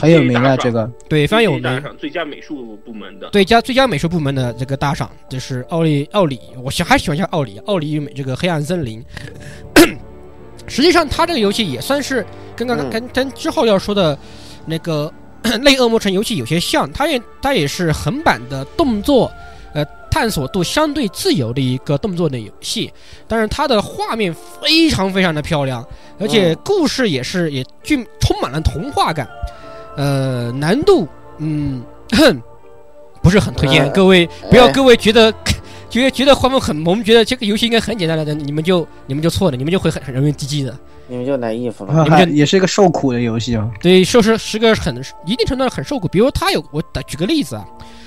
[0.00, 3.28] 很有名的这个，对，非常有名最佳美术部门的。
[3.30, 9.00] 对，加最佳美术部门的这个大赏就是奥利奥里，我喜还喜欢叫奥里，奥里与美这个黑暗森林。
[10.66, 12.26] 实际上，它这个游戏也算是
[12.56, 14.18] 跟刚刚嗯跟跟之后要说的
[14.66, 15.12] 那个
[15.62, 19.30] 类恶魔城游戏有些像，它也它也是横版的动作，呃，
[20.12, 22.92] 探索度相对自由的一个动作的游戏，
[23.26, 25.82] 但是它的画面非常非常的漂亮，
[26.20, 29.26] 而且故事也是也具充满了童话感，
[29.96, 31.08] 呃，难度
[31.38, 31.82] 嗯
[33.22, 35.32] 不是很推荐，呃各位不要哎各位觉得。
[35.92, 40.74] 觉得觉得画面很，我们觉得这个游戏应该很简单的，你们就你们就错了，你们就会很很容易滴滴的。
[41.06, 43.70] 你们就来衣服了，啊你们也是一个受苦的游戏啊。
[43.78, 44.96] 对，说是是个很
[45.26, 46.08] 一定程度上很受苦。
[46.08, 47.66] 比如他有我打举个例子啊，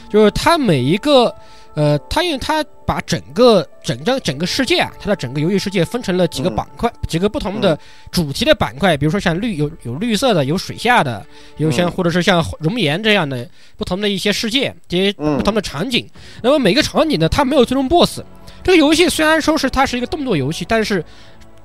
[0.09, 1.31] 就是他每一个
[1.75, 7.77] 呃，它因为它把整个整张整个世界啊，它的整个游戏世界分成了几个嗯板块，几个不同的
[8.11, 11.25] 主题的板块，比如说像绿有有绿色的，有水下的，
[11.57, 13.45] 有像嗯或者是像熔岩这样的
[13.75, 16.07] 不同的一些世界，这些嗯不同的场景。
[16.41, 18.21] 那么每个场景呢，它没有最终 BOSS。
[18.63, 21.03] 这个游戏虽然说是它是一个动作游戏，但是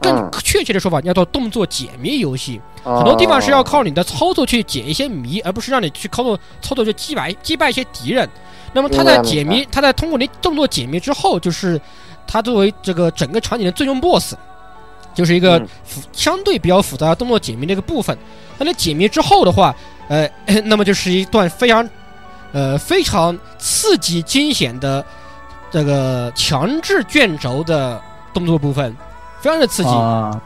[0.02, 2.60] 更嗯确切的说法叫做动作解谜游戏。
[2.82, 8.28] 很很多地方是要靠你的操作去解一些谜，而不是让你去操作操作去击败击败一些敌人。
[8.72, 11.80] 那么他在解谜，他在通过你动作解谜之后，就是
[12.26, 14.34] 他作为这个整个场景的最终 BOSS，
[15.14, 15.60] 就是一个
[16.12, 18.16] 相对比较复杂的动作解谜的一个部分。
[18.58, 19.74] 那在解谜之后的话，
[20.08, 20.28] 呃，
[20.66, 21.88] 那么就是一段非常
[22.52, 25.04] 呃非常刺激惊险的
[25.70, 28.00] 这个强制卷轴的
[28.32, 28.96] 动作部分，
[29.40, 29.90] 非常的刺激。
[29.90, 30.40] 啊，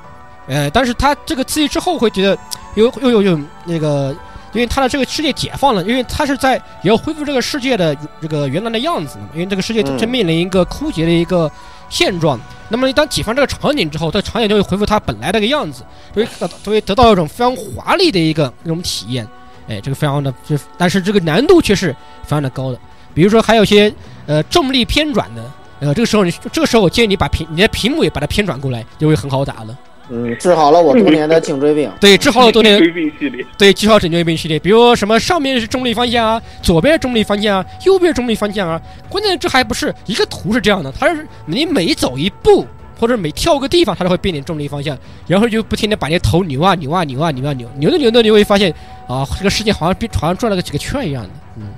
[0.46, 2.38] 呃，但是他这个刺激之后会觉得
[2.74, 4.14] 有又有有那个，
[4.54, 11.50] 因为他的这个世界解放了，因为他是在也要恢复这个世界的这个原来的样子嘛，因为这个世界嗯正面临一个枯竭的一个
[11.90, 12.40] 现状。
[12.70, 15.84] 那么一旦解放这个场景之后，这个场景就会恢复它本来的一个样子，
[16.14, 19.28] 所以得所以得到一种非常华丽的一个那种体验。
[19.68, 21.90] 哎，这个非常的，就但是这个难度却是
[22.22, 22.78] 非常的高的。
[23.12, 23.92] 比如说还有一些
[24.26, 25.42] 呃重力偏转的，
[25.80, 29.78] 呃，这个时候你这个时候我建议你把屏你的屏幕也把它偏转过来，就会很好打了。
[30.10, 31.90] 嗯，治好了我多年的颈椎病。
[31.98, 38.80] 对，治好了多年颈椎病系列，对，治好颈椎病系列，比如什么上面是重力方向啊，左边是重力方向啊，右边是重力方向啊。
[39.08, 42.66] 关键这还不是一个图是这样的，它是你每走一步
[43.00, 44.96] 或者每跳个地方，它都会变点重力方向，
[45.26, 48.70] 然后就不停的把你的头扭啊扭啊扭啊扭啊扭，扭着扭着你会发现
[49.08, 51.30] 啊，这个世界好像变好像转了个几个圈一样的。
[51.56, 51.68] 嗯，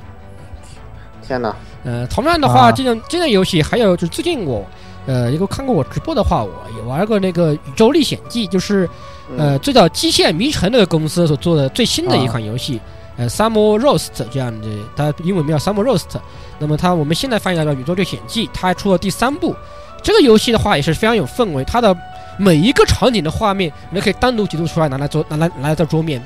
[1.27, 1.55] 天哪！
[1.85, 4.67] 呃，同样的话，啊这种这类游戏还有就是最近我。
[5.07, 8.89] 呃，如果看过我直播的话，我也玩过那个《宇宙历险记》，就是
[9.31, 12.81] 嗯呃，最早机械迷城那个公司所做的最新的一款游戏，
[13.17, 16.19] 呃，Summer Roast 这样的，它英文名叫 Summer Roast。
[16.59, 19.55] 那么它我们现在翻译叫《宇宙历险记》，它还出了第三部。
[20.03, 21.97] 这个游戏的话也是非常有氛围，它的
[22.37, 26.21] 每一个场景的画面，你都可以单独截图出来拿来做，拿来拿来做桌面，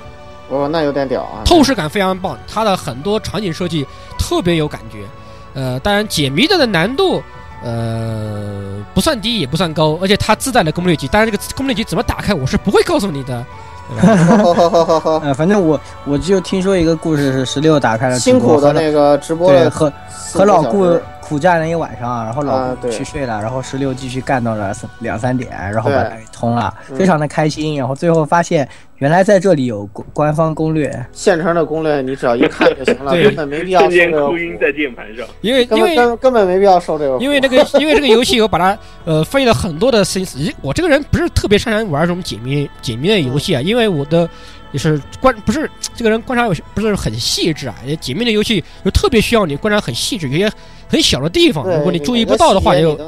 [0.48, 1.42] 哦，那有点屌啊！
[1.44, 2.38] 透视感非常棒。
[2.48, 3.86] 它的很多场景设计
[4.18, 5.04] 特别有感觉。
[5.52, 7.22] 呃，当然解谜的的难度。
[7.62, 13.44] 呃，不算低也不算高，而且它自带的攻略集，当然这个攻略集怎么打开，我是不会告诉你的，
[13.88, 14.36] 对吧？
[14.42, 19.92] 呵呵呵呵呵，呃，反正我我就听说一个故事是十六打开了辛苦的那个直播了对和
[20.32, 20.86] 和老顾
[21.30, 22.90] 苦战了一晚上，然后老顾啊对。
[22.90, 26.96] 去睡了，然后十六继续干到了三两三点，然后把它给通了，嗯。
[26.96, 27.76] 非常的开心。
[27.76, 33.26] 然后最后发现原来在这里有官官方攻略，现成的攻略，你只要一看就行了，对。
[33.26, 44.28] 根本没必要瞬间受这个哭音在键盘上，因为因为本根根本没必要受这个，因为那个 因为这个游戏我把它呃费了很多的心思，咦我这个人不是特别擅长玩这种解谜解谜的游戏啊，因为我的
[44.72, 50.52] 也是观不是这个人观察有些不是很细致啊，也解密的游戏就特别需要你观察很细致，有些
[50.88, 52.98] 很小的地方，如果你注意不到的话，就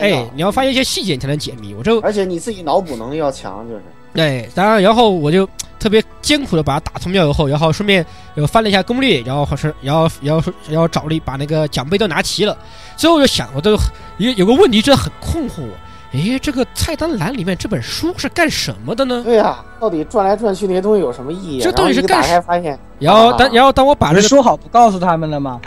[0.00, 3.82] 哎你要发现一些细节你才能解密，我就而且你自己脑补能力要强，就是
[4.14, 5.48] 对，当然，然后我就
[5.78, 8.04] 特别艰苦的把它打通掉以后，然后顺便
[8.34, 12.56] 又翻了一下攻略，然后是然后然后然后找了一把那个奖杯都拿齐了。
[12.96, 13.72] 最后我就想，我都
[14.16, 15.68] 有有个问题真的很困惑我，
[16.12, 19.22] 诶，这个菜单栏里面这本书是干什么的呢？
[19.24, 21.64] 对呀、到底转来转去那些东西有什么意义啊？
[21.64, 25.60] 这到底是干然后一打开发现，然后啊当然后当我把这个，说好不告诉他们了吗？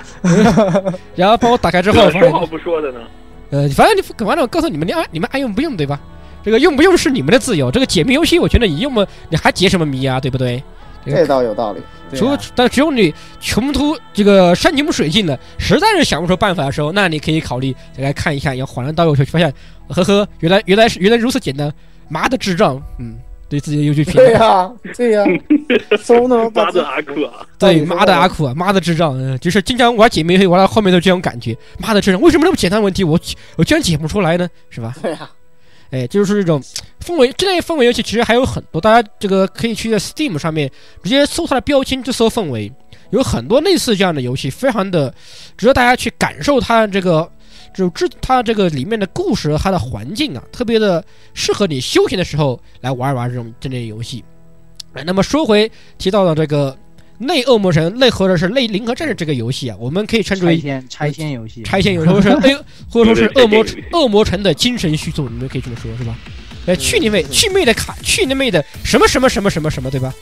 [1.16, 3.00] 然后帮我打开之后，发现说好不说的呢？
[3.52, 6.00] 呃，反正你反正我告诉你们，你爱你们爱用不用，对吧？
[6.44, 7.70] 这个用不用是你们的自由。
[7.70, 10.64] 这个解谜游戏，我觉得你用不你还解什么谜啊，对不对？
[11.06, 11.82] 这个这倒有道理。
[12.14, 19.54] 除但只有你穷途这个山穷水尽的，实在是想不出办法的时候，那你可以考虑再来看一下，然后恍然大悟，就发现，
[19.94, 21.72] 呵呵，原来原来是原来如此简单，
[22.10, 23.18] 妈的智障，嗯，
[23.50, 25.24] 对自己的游戏评对价，呀、对呀、
[26.08, 27.46] 都能妈的阿酷啊！
[27.60, 33.20] 对，妈的阿酷啊，妈的智障，嗯，就是经常玩解谜游戏玩到后面都这种感觉，妈的智障，为什么那么简单的问题我
[33.58, 34.48] 我居然解不出来呢？
[34.70, 34.96] 是吧？
[35.02, 35.30] 对呀、
[35.92, 36.62] 哎，就是这种
[37.06, 40.72] 氛围，这类氛围游戏其实还有很多，大家这个可以去在 Steam 上面
[41.04, 42.72] 直接搜它的标签就搜氛围，
[43.10, 45.14] 有很多类似这样的游戏，非常的
[45.58, 47.30] 值得大家去感受它这个，
[47.74, 51.04] 就这它这个里面的故事和它的环境啊，特别的
[51.34, 54.24] 适合你休闲的时候来玩一玩这种这类游戏。
[54.94, 56.78] 哎，那么说回提到的这个
[57.18, 62.56] 内恶魔城，内或者是内零和战士这个游戏啊，我们可以称之为拆为迁拆迁游戏，拆迁有时候是 A，
[62.90, 66.18] 或者说是恶魔对对对恶魔城的精神续作，你们可以这么说，是吧？
[66.68, 70.14] 哎，去你妹，嗯去妹的卡，去你妹的什么什么什么什么什么，对吧？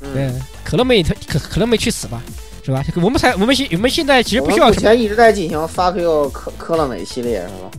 [0.00, 2.22] 嗯，嗯，可乐妹，可可乐妹去死吧，
[2.68, 2.84] 是吧？
[2.96, 7.70] 我们才我们现我们现在其实不需要什么，我们目前一直在进行 fuck you 科科乐美系列是吧？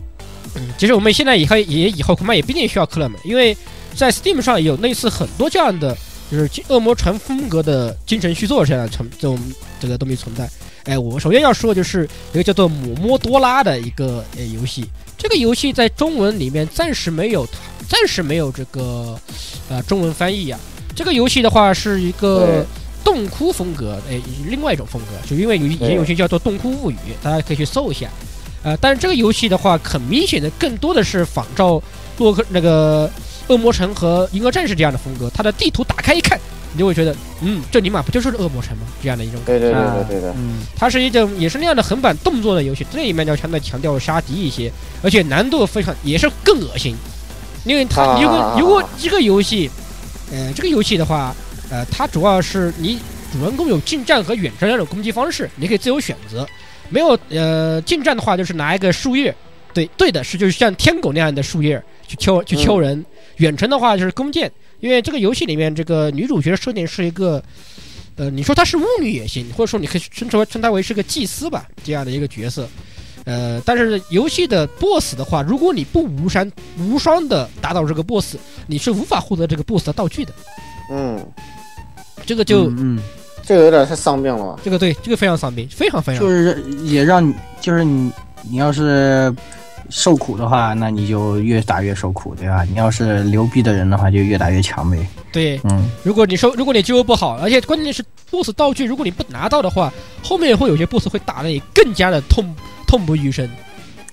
[0.56, 3.56] 嗯其实我们现在以后也以后恐怕也不一定需要科乐美，因为
[3.94, 5.96] 在 Steam 上有类似很多这样的
[6.28, 9.38] 就是精恶魔城风格的精神续作这样的存这种
[9.78, 10.50] 这个东西存在。
[10.84, 14.84] 哎，我首先要说的就是一个叫做《姆摩多拉》的一个呃游戏，
[15.16, 17.46] 这个游戏在中文里面暂时没有
[17.88, 19.16] 暂时没有这个
[19.68, 20.58] 呃中文翻译啊。
[20.96, 22.64] 这个游戏的话是一个对
[23.04, 28.08] 洞窟风格，哎，另外一种风格，就因为有一些游戏叫做《洞窟物语》，大家可以去搜一下。
[28.62, 31.82] 呃，但是这个游戏的话，很明显的更多的是仿照
[32.18, 33.10] 洛克那个
[33.48, 35.30] 恶魔城和银河战士这样的风格。
[35.34, 36.38] 它的地图打开一看，
[36.74, 38.82] 你就会觉得，嗯，这尼玛不就是恶魔城吗？
[39.02, 39.58] 这样的一种感觉。
[39.58, 44.70] 对对对啊对对的，嗯，它是一种也是那样的横版动作的游戏，这里面要相对强调杀敌一些，
[45.02, 46.94] 而且难度非常也是更恶心，
[47.64, 49.70] 因为它啊如果如果这个游戏，
[50.30, 51.34] 呃，这个游戏的话，
[51.70, 52.98] 呃，它主要是你
[53.32, 56.46] 主人公有近战和远程两种攻击方式，你可以自由选择。
[56.88, 59.34] 没有呃近战的话，就是拿一个树叶，
[59.72, 63.04] 对对的是就是像天狗那样的树叶去敲去敲人。
[63.36, 64.50] 远程的话就是弓箭，
[64.80, 67.42] 因为这个游戏里面这个女主角设定是一个。
[68.16, 72.68] 呃，你说她是巫女也行，或者说你可以称称称她为是个祭司吧，这样的一个角色。
[73.24, 80.34] 呃，但是游戏的 BOSS 的话，如果你不无伤无双的打倒这个 BOSS，你是无法获得这个 BOSS 的道具的。
[80.90, 81.24] 嗯，
[82.30, 82.98] 这个就、嗯，嗯
[83.42, 84.60] 这个有点太丧病了吧？
[84.62, 88.08] 这个对，这个非常丧病，非常非常就是也让你，就是你，
[88.48, 89.34] 你要是
[89.88, 92.62] 受苦的话，那你就越打越受苦，对吧？
[92.62, 95.04] 你要是牛逼的人的话，就越打越强呗。
[95.32, 95.60] 对。
[95.64, 98.00] 嗯，如果你收，如果你肌肉不好，而且关键是
[98.30, 102.54] BOSS 道具，如果你不拿到的话，后面会有些 BOSS 会打的你更加的痛
[102.86, 103.50] 痛不欲生。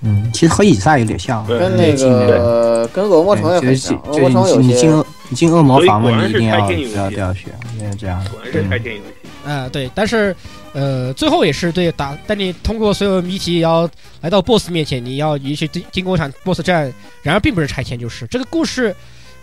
[0.01, 7.47] 嗯，其实和以撒有点像，跟那个跟恶魔城也很像，恶就魔城有些是你进恶魔房嘛，所以果然是你一定要开天游戏都要都要学，
[7.78, 8.23] 应该这样。
[8.25, 9.49] 果然是开天游戏。
[9.49, 10.36] 啊、对，但是，
[10.73, 18.93] 呃，最后也是对打，但你通过所有谜题，也要来到 BOSS 面前，你要一去经经过一场 BOSS 战，然而并不是拆迁，就是这个故事，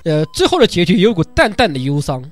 [0.02, 2.22] 呃，最后的结局也有股淡淡的忧伤，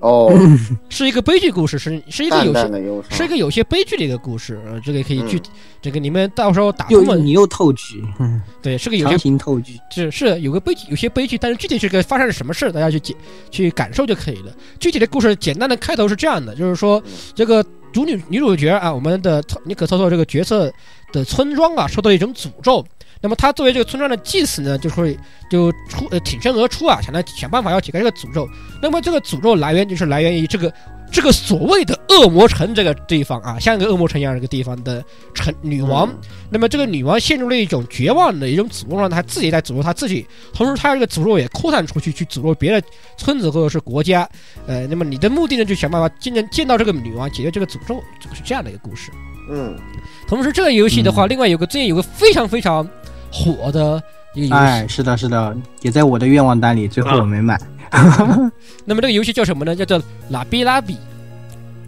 [0.00, 0.32] 哦，
[0.88, 2.70] 是一个悲剧故事，是是一个有些
[3.10, 5.42] 是一个有些悲剧的一个故事，呃，这个可以去，嗯
[5.82, 9.78] 这个你们到时候打又通了，你又透剧，嗯对，是个有些透剧。
[9.90, 13.14] 是是有个悲剧，有些悲剧，但是具体是个发生了什么事，大家去解
[13.50, 14.52] 去感受就可以了。
[14.78, 17.02] 具体的故事简单的开头是这样的，就是说
[17.34, 20.72] 这个主女女主角啊，我们的尼可特特这个角色
[21.12, 22.84] 的村庄啊，受到一种诅咒。
[23.20, 25.16] 那么他作为这个村庄的祭司呢，就会
[25.50, 28.48] 就出呃挺身而出啊，想来想办法要解开这个诅咒。
[28.80, 30.72] 那么这个诅咒来源就是来源于这个
[31.12, 35.04] 这个所谓的恶魔城这个地方啊，像一个恶魔城一样的一个地方的
[35.34, 36.08] 城女王。
[36.08, 36.18] 嗯
[36.52, 42.84] 那么这个女王陷入了一种绝望的一种诅咒状态，她自己在诅咒她自己，同时她这个诅咒也扩散出去，去诅咒别的
[43.16, 44.28] 村子或者是国家。
[44.66, 49.12] 呃，那么你的目的呢，就想办法见见见到这个女王，解决这个诅咒，这个是这样的一个故事。
[49.48, 49.78] 嗯，
[50.26, 52.88] 同时，这个游戏的话，嗯另外有个最近有个非常非常
[53.30, 54.02] 火的
[54.34, 57.60] 一个游戏，哎，是的，是的，也在我的愿望单里，最后我没买。
[58.84, 59.74] 那么这个游戏叫什么呢？
[59.74, 60.96] 叫做拉比拉比。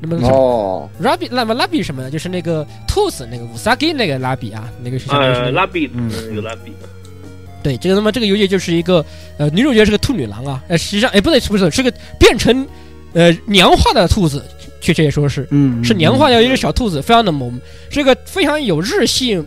[0.04, 2.10] 那么哦，拉比，那么拉比什么呢？
[2.10, 6.72] 就是那个兔子，那个五萨给那个拉比啊，那个是相当于是那呃，拉比嗯那个拉比，
[7.62, 9.04] 对，这个那么这个游戏就是一个
[9.38, 12.66] 呃女主角是个兔女郎啊，呃实际上哎不对不是是个变成
[13.12, 14.44] 呃娘化的兔子，
[14.80, 17.56] 确切说是嗯，是娘化的一个小兔子，非常的萌，
[17.88, 19.40] 是一个非常有日系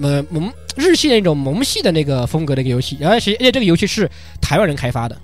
[0.00, 5.16] 呃萌日系的那种萌系的那个风格的一个游戏，而且而且这个游戏是台湾人开发的，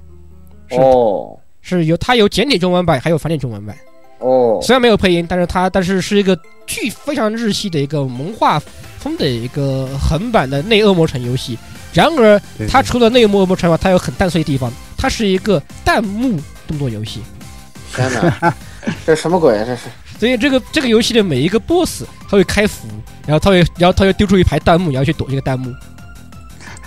[0.70, 3.76] 是哦，是有它有简体中文版，还有繁体中文版，
[4.18, 8.58] 哦，虽然没有配音，但是它但是是一个巨非常日系的一个萌画
[8.98, 11.58] 风的一个横版的内恶魔城游戏。
[11.92, 17.20] 然而，它除了内恶魔城外，它有很淡碎的地方，它是一个弹幕动作游戏。
[17.94, 18.54] 天哪，
[19.04, 19.64] 这什么鬼啊？
[19.66, 19.82] 这是
[20.22, 22.86] 所以这个这个游戏的每一个 BOSS，它会开服，
[23.26, 25.68] 然后它会然后它会丢出一排弹幕，然后去躲这个弹幕。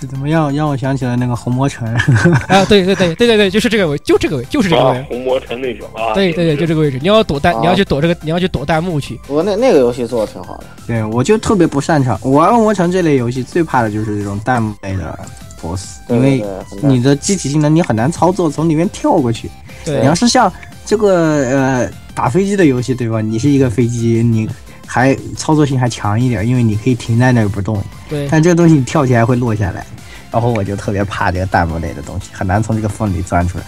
[0.08, 0.50] 怎么样？
[0.56, 1.86] 让我想起了那个红魔城。
[2.48, 4.96] 啊，对对对对对对，就是这个位，就这个位，就是这个位，。
[4.96, 9.20] 啊红魔城那种啊，对对对，就这个位置，你要躲弹，啊你要去躲这个，你要去躲弹幕去。
[9.26, 12.18] 不过那那个游戏做的挺好的，对，我就特别不擅长。
[12.22, 15.18] 我玩恶魔城这类游戏最怕的就是这种弹幕类的
[15.60, 16.42] BOSS，对因为
[16.80, 19.50] 你的机体性能你很难操作，从里面跳过去。
[19.84, 20.50] 对你要是像
[20.86, 21.14] 这个
[21.50, 23.20] 呃打飞机的游戏，对吧？
[23.20, 24.48] 你是一个飞机，你
[24.86, 27.80] 还操作性还强一点，因为你可以停在那儿不动。
[28.08, 29.84] 对但这个东西你跳起来会落下来，
[30.32, 33.64] 然后我就特别怕这个弹幕类的东西，很难从这个缝里钻出来。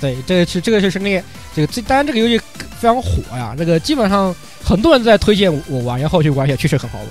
[0.00, 1.22] 对，这个是这个就是那个
[1.54, 2.36] 这个这当然这个游戏
[2.78, 7.08] 非常火呀，这个基本上很多人在推荐我玩，然后去玩一下，确实很好玩。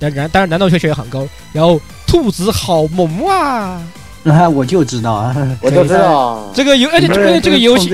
[0.00, 3.80] 但然当然难度确实也很高，然后兔子好萌啊！
[4.24, 7.90] 那 我就知道啊， 我就知道 这个游而且这个这个游戏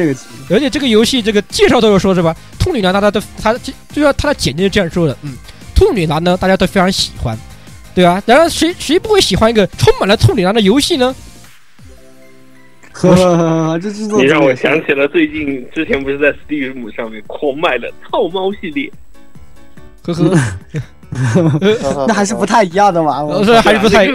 [0.51, 2.35] 而且这个游戏这个介绍都有说是吧？
[2.59, 5.35] 兔女郎大家都他就就要他的简介是这样说的，嗯，
[5.75, 7.37] 兔女郎呢大家都非常喜欢，
[7.95, 8.23] 对吧？
[8.27, 11.15] 然后谁谁不会喜欢一个充满了兔女郎的游戏呢？
[12.93, 18.91] 呵呵呵，这制作你让我想起了最近之前不是在 Steam 上面狂卖的套猫系列，
[20.03, 23.23] 呵呵，那还是不太一样的嘛。
[23.23, 24.07] 我呃是还是不太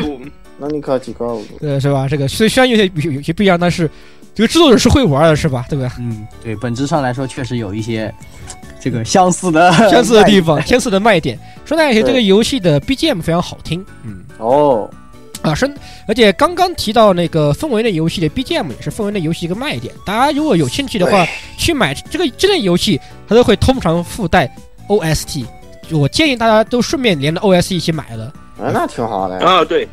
[0.57, 1.39] 那你可几高？
[1.59, 2.07] 对是吧？
[2.07, 3.89] 这个虽虽然有些有有些不一样，但是
[4.35, 5.65] 这个制作者是会玩的，是吧？
[5.69, 5.95] 对吧？
[5.99, 8.13] 嗯，对，本质上来说确实有一些
[8.79, 11.37] 这个相似的相似的地方，相似的卖点。
[11.65, 14.89] 说那些这个游戏的 BGM 非常好听，嗯哦，
[15.41, 15.69] 啊，是，
[16.07, 19.93] 而且刚刚提到那个氛围类游戏的 BGM 也是氛围类游戏一个卖点。
[20.05, 21.25] 大家如果有兴趣的话，
[21.57, 24.53] 去买这个这类游戏，它都会通常附带
[24.87, 25.45] OST。
[25.91, 28.25] 我建议大家都顺便连着 OST 一起买了。
[28.57, 29.37] 啊，那挺好的。
[29.39, 29.87] 啊，对，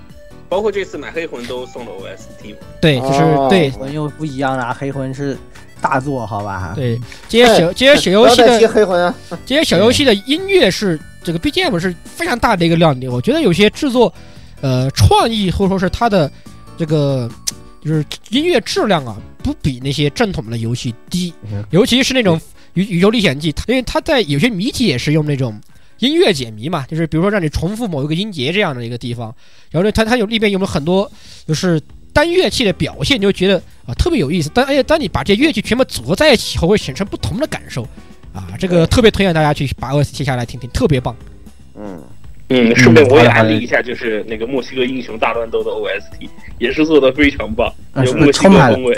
[0.50, 2.56] 包括这次买黑魂都送了 OST 嘛。
[2.80, 5.38] 对，就是、哦对魂又不一样了，黑魂是
[5.80, 6.72] 大作，好吧？
[6.74, 9.14] 对，这些小这些小游戏的黑魂啊！
[9.46, 13.10] 这些小游戏的音乐是这个 BGM 是非常大的一个亮点。
[13.10, 14.12] 我觉得有些制作，
[14.60, 16.30] 呃，创意或者说是它的
[16.76, 17.30] 这个
[17.82, 21.64] 就是音乐质量啊，不比那些正统的游戏低嗯。
[21.70, 22.38] 尤其是那种
[22.74, 25.58] 宇宇宙历险记，因为它在有些谜题也是用那种。
[26.00, 29.34] 音乐解谜嘛，就是比如说让你重复某一个音节这样的一个地方，
[29.70, 31.10] 然后呢，它它有里边有没有很多
[31.46, 31.80] 就是
[32.12, 34.50] 单乐器的表现，你就觉得啊特别有意思。
[34.52, 37.86] 但而且当你把这些乐器全部组合在一起后，会产生不同的感受。
[38.32, 41.16] 啊，这个特别推荐大家去把 OST 下来听听，特别棒。
[41.74, 42.00] 嗯，
[42.48, 46.28] 嗯，顺便我也安利一下，就是那个墨西哥英雄大乱斗的 OST，
[46.58, 48.96] 也是做的非常棒，有墨西哥风味。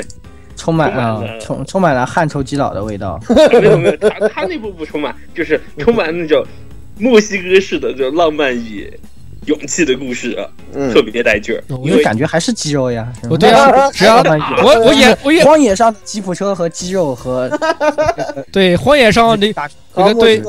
[0.54, 3.18] 充满 啊了，充充满了汗臭基佬的味道。
[3.52, 6.44] 没 有没有，他他那部不充满，就是充满那种
[7.02, 8.88] 墨西哥式的这种浪漫与
[9.46, 11.62] 勇气的故事啊，嗯特别带劲儿。
[11.68, 13.12] 我因为感觉还是肌肉呀。
[13.28, 14.18] 我对啊，只要
[14.62, 17.50] 我我演我演荒野上的吉普车和肌肉和
[18.52, 20.42] 对荒野上那大这个对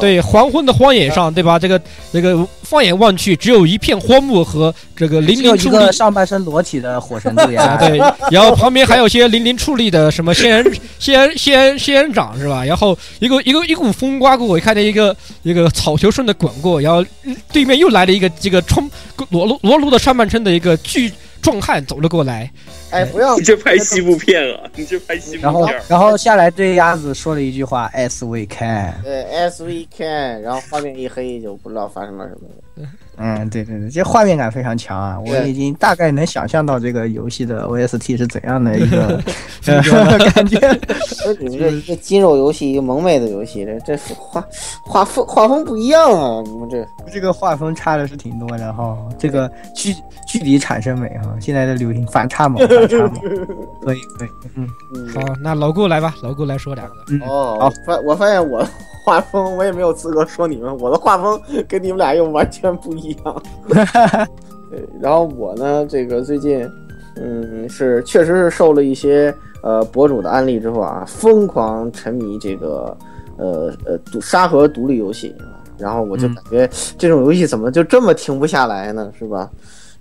[0.00, 1.58] 对黄昏的荒野上，对吧？
[1.58, 1.80] 这个
[2.12, 5.70] 这个放眼望去，只有一片荒漠和这个零零矗立。
[5.70, 7.98] 个上半身裸体的火神渡啊， 对，
[8.30, 12.64] 然后旁边还有些零零矗立的什么仙人、 仙人、仙人、仙人掌是吧？
[12.64, 17.04] 然后一个一个一股风刮过，我看见一个一个草球顺着滚过，然后
[17.52, 18.90] 对面又来了一个这个冲
[19.30, 22.50] 裸露裸露的上半身的一个巨壮汉走了过来，
[22.90, 25.68] 哎，不要你这拍西部片了，你这拍西部片然后。
[25.88, 28.94] 然后下来对鸭子说了一句话：“As we can。
[29.02, 32.86] 对 as we can，然后画面一黑就不知道发生了什么。”
[33.22, 35.18] 嗯，对对对，这画面感非常强啊！
[35.26, 39.22] 我已经大概能想象到这个游戏的 OST 是怎样的一个
[39.66, 39.82] 呃
[40.32, 40.58] 感觉。
[40.98, 44.42] 说你们这一个肌肉游戏，一个萌妹的游戏，这这画
[44.82, 46.42] 画风画风不一样啊！
[46.46, 49.94] 你们这这个画风差的是挺多的哈，这个距
[50.26, 53.20] 距离产生美哈，现在的流行反差萌，反差萌，
[53.84, 56.94] 可以可以，嗯嗯好，那老顾来吧，老顾来说两个。
[57.08, 58.66] 嗯，哦，好我发我发现我
[59.04, 63.42] 画风我也没有资格说你们，我的画风跟你们俩又完全不一样。
[64.70, 66.68] 对，然后我呢，这个最近，
[67.16, 72.96] 嗯，是确实是受了一些呃博主的安利之后啊，疯狂沉迷这个
[73.36, 79.10] 呃呃独沙盒独立游戏啊，然后我就嗯感觉这种游戏怎么就这么停不下来呢？
[79.18, 79.50] 是吧？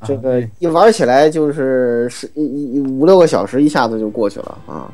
[0.05, 4.89] 这个一玩起来就是十一一五六个小时，一下子就过去了啊。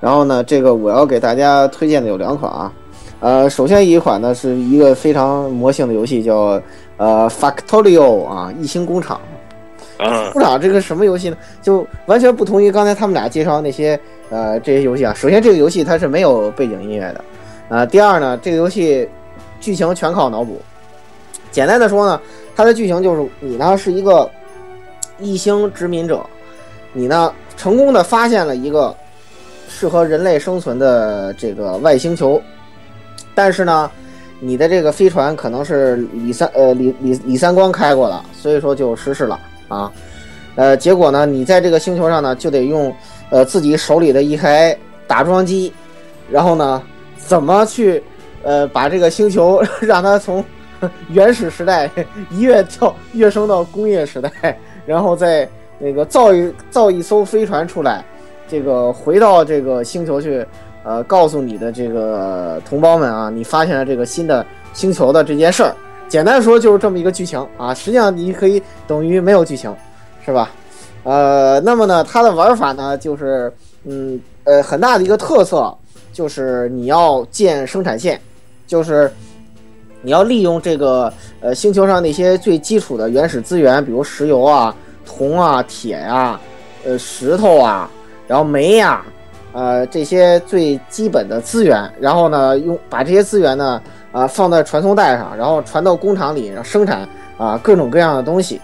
[0.00, 2.72] 然后呢，这个我要给大家推荐的有两款啊，
[3.20, 6.60] 呃，首先一款呢是一个非常魔性的游戏，叫
[6.98, 9.20] 呃 Factorio 啊，异星工厂。
[9.98, 11.36] 啊，工厂这个什么游戏呢？
[11.60, 13.98] 就完全不同于刚才他们俩介绍那些
[14.30, 15.12] 呃这些游戏啊。
[15.12, 17.24] 首先，这个游戏它是没有背景音乐的，
[17.68, 19.08] 啊、第二呢，这个游戏
[19.58, 20.60] 剧情全靠脑补。
[21.50, 22.20] 简单的说呢，
[22.58, 24.28] 它的剧情就是你呢是一个
[25.20, 26.26] 异星殖民者，
[26.92, 28.92] 你呢成功的发现了一个
[29.68, 32.42] 适合人类生存的这个外星球，
[33.32, 33.88] 但是呢，
[34.40, 39.38] 你的这个飞船可能是李三呃李李李三光开过了，所以说就失事了
[39.68, 39.92] 啊。
[40.56, 42.92] 呃，结果呢，你在这个星球上呢，就得用
[43.30, 45.72] 呃自己手里的一台打桩机，
[46.28, 46.82] 然后呢，
[47.16, 48.02] 怎么去
[48.42, 50.44] 呃把这个星球 让它从
[51.10, 51.90] 原始时代
[52.30, 55.48] 一跃跳跃升到工业时代，然后再
[55.78, 58.04] 那个造一造一艘飞船出来，
[58.48, 60.46] 这个回到这个星球去，
[60.82, 65.74] 呃，告诉你的这个同胞们啊，你发现了这个新的星球的这件事儿。
[66.08, 69.74] 简单说就是这么一个剧情啊，实际上你可以等于没有剧情，
[70.24, 70.50] 是吧？
[71.04, 73.52] 呃，那么呢，它的玩法呢，就是
[73.84, 75.72] 嗯呃很大的一个特色
[76.12, 78.18] 就是你要建生产线，
[78.66, 79.12] 就是
[80.02, 84.74] 你要利用这个呃星球上那些最基础的原始资源，比如石油啊、
[85.04, 86.38] 铜啊、铁呀、
[86.84, 87.90] 呃石头啊，
[88.26, 89.04] 然后煤呀、
[89.52, 93.80] 呃这些最基本的资源，然后呢用把这些资源呢
[94.10, 98.60] 啊、放在传送带上，然后传到工厂里，然后生产啊、各种各样的东西。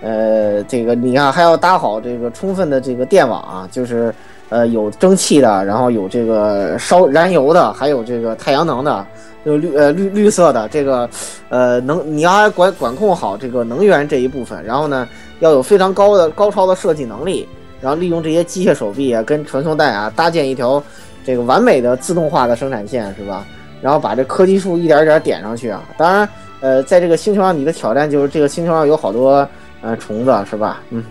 [0.00, 4.14] 呃，这个你看还要搭好这个充分的这个电网啊，就是
[4.48, 9.06] 呃有蒸汽的，然后有这个烧燃油的，还有这个太阳能的，
[9.44, 11.08] 有绿呃绿绿色的这个
[11.48, 15.08] 呃能你要管管控好这个能源这一部分，然后呢
[15.40, 17.48] 要有非常高的高超的设计能力，
[17.80, 20.82] 然后利用这些机械手臂啊跟传送带啊搭建一条
[21.24, 23.46] 这个完美的自动化的生产线是吧？
[23.80, 26.28] 然后把这科技树一点一点点上去啊，当然。
[26.60, 29.48] 呃，在这个星球上，你的挑战就是这个星球上有好多
[29.80, 30.80] 呃虫子，是吧？
[30.90, 31.04] 嗯，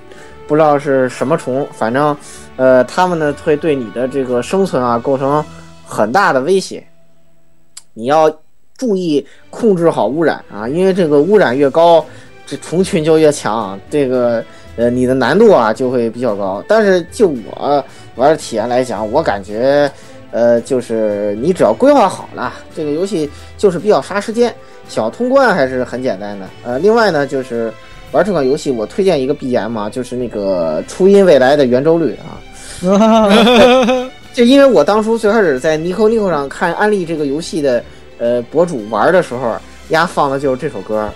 [0.47, 2.15] 不知道是什么虫，反正
[2.55, 5.43] 呃，它们呢会对你的这个生存啊构成
[5.85, 6.83] 很大的威胁。
[7.93, 8.31] 你要
[8.77, 12.05] 注意控制好污染啊，因为这个污染越高，
[12.45, 14.43] 这虫群就越强，这个
[14.75, 16.63] 呃你的难度啊就会比较高。
[16.67, 17.83] 但是就我
[18.15, 19.91] 玩的体验来讲，我感觉
[20.31, 24.53] 呃就是你只要规划好了，这个游戏就是比较杀时间。
[24.87, 27.73] 小通关还是很简单的，呃，另外呢，就是
[28.11, 32.39] 玩这款游戏，我推荐一个 BGM 啊，就是那个初音未来的圆周率啊，
[34.33, 37.83] 就因为我当初最开始在 Nico Nico 上看安利这个游戏的
[38.17, 39.57] 呃博主玩的时候，
[39.89, 41.09] 丫放的就是这首歌，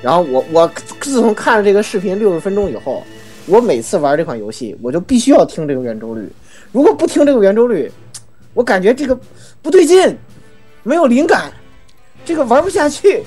[0.00, 0.70] 然后我我
[1.00, 3.02] 自从看了这个视频六十分钟以后，
[3.46, 6.30] 我每次玩这款游戏，我就必须要听这个圆周率，
[6.70, 7.90] 如果不听这个圆周率，
[8.54, 9.18] 我感觉这个
[9.62, 10.16] 不对劲，
[10.82, 11.52] 没有灵感。
[12.24, 13.22] 这个玩不下去。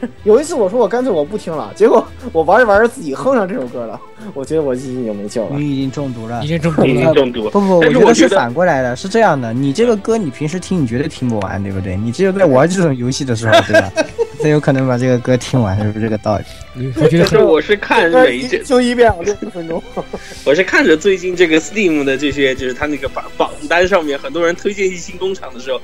[0.24, 4.00] 有一次我说我干脆我不听了，结果我玩着玩着自己哼上这首歌了。
[4.34, 5.56] 我觉得我自己已经没救了。
[5.56, 6.46] 你已经中毒了已。
[6.46, 7.14] 经中毒已经了。
[7.14, 7.48] 中毒。
[7.50, 9.52] 不不，我觉得是反过来的，是这样的。
[9.52, 11.96] 你这个歌你平时听，你绝对听不完，对不对？
[11.96, 13.90] 你只有在玩这种游戏的时候，对吧？
[14.40, 16.44] 才有可能把这个歌听完，是不是这个道理？
[16.76, 19.82] 嗯我觉得但是我是看每一这，就一遍六十分钟。
[20.46, 25.80] 我是看着最近这个 Steam 的这些，就是他那个榜榜单上面，很多人推荐一星工厂的时候，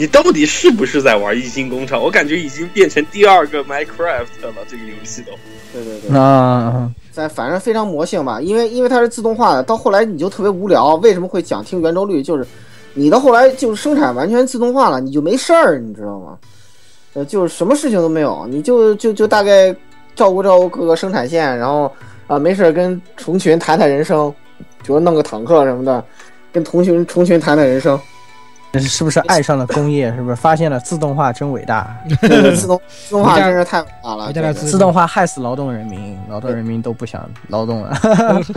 [0.00, 2.02] 你到底是不是在玩异星工厂？
[2.02, 5.32] 我感觉已经变成第二个 Minecraft 了，这个游戏都。
[5.74, 6.08] 对对对。
[6.08, 10.94] 那在反正非常魔性吧，因为因为它是自动化的，到后来你就特别无聊。
[10.94, 12.22] 为什么会讲听圆周率？
[12.22, 12.46] 就是
[12.94, 16.38] 你到后来就是生产完全自动化了，你就没事儿，你知道吗？
[17.12, 19.70] 呃，就是什么事情都没有，你就就就大概
[20.16, 21.92] 照顾照顾各个生产线，然后
[22.26, 24.34] 啊没事儿跟虫群谈谈人生，
[24.82, 26.02] 比如弄个坦克什么的，
[26.50, 28.00] 跟虫群虫群谈谈人生。
[28.78, 30.12] 是不是爱上了工业？
[30.14, 31.96] 是不是发现了自动化真伟大？
[32.54, 37.96] 自动自动化真是太伟大了，自动化害死劳动人民，劳动人民都不想劳动了。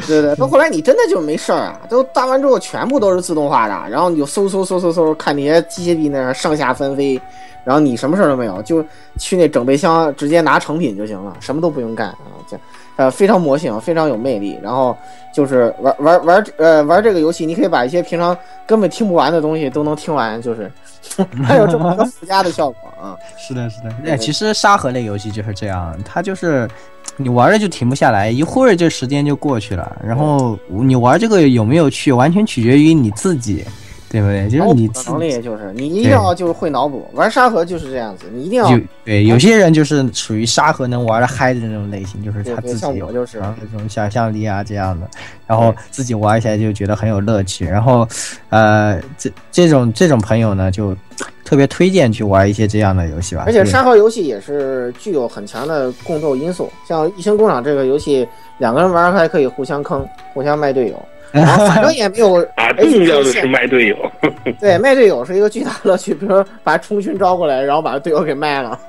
[0.05, 7.19] 对对，到后来你真的就没事儿啊，都搭完之后全部都是自动化的，然后你就嗖嗖嗖嗖嗖，看那些机械臂那样上下翻飞，
[7.63, 8.85] 然后你什么事儿都没有，就
[9.17, 12.57] 去那整备箱直接拿成品就行了，什么都不用干啊，这
[12.95, 14.59] 呃非常魔性，非常有魅力。
[14.61, 14.95] 然后
[15.33, 20.71] 就是玩玩玩呃玩这个游戏，你可以把一些平常根本听不完的东西都能听完，就是
[21.43, 23.17] 还有这么一个附加的效果啊。
[23.37, 23.93] 是的，是的。
[24.05, 26.69] 哎，其实沙盒类游戏就是这样，它就是
[27.17, 29.95] 你玩着就停不下来，一会儿这时间就过去了。
[30.03, 33.65] 然后你玩这个有没有趣，完全取决于你自己，
[34.13, 34.47] 对不对？
[34.47, 45.09] 就是你能力就是你一定要就是会脑补，玩沙盒就是这样子，你一定要有对有些人就是属于沙盒能玩的嗨的那种类型，就是他自己有我就是啊这种想象力啊这样的，
[45.47, 47.65] 然后自己玩起来就觉得很有乐趣。
[47.65, 48.07] 然后
[48.49, 50.95] 呃，这这种这种朋友呢，就
[51.43, 53.45] 特别推荐去玩一些这样的游戏吧。
[53.47, 58.27] 而且沙盒游戏也是具有很强的共斗因素，像《异形工厂》这个游戏，
[58.59, 61.05] 两个人玩还可以互相坑、互相卖队友，
[61.41, 63.97] 然后反正也没有啊重要的是，卖队友。
[64.61, 66.13] 对卖队友是一个巨大乐趣。
[66.13, 68.79] 比如说把虫群招过来，然后把队友给卖了，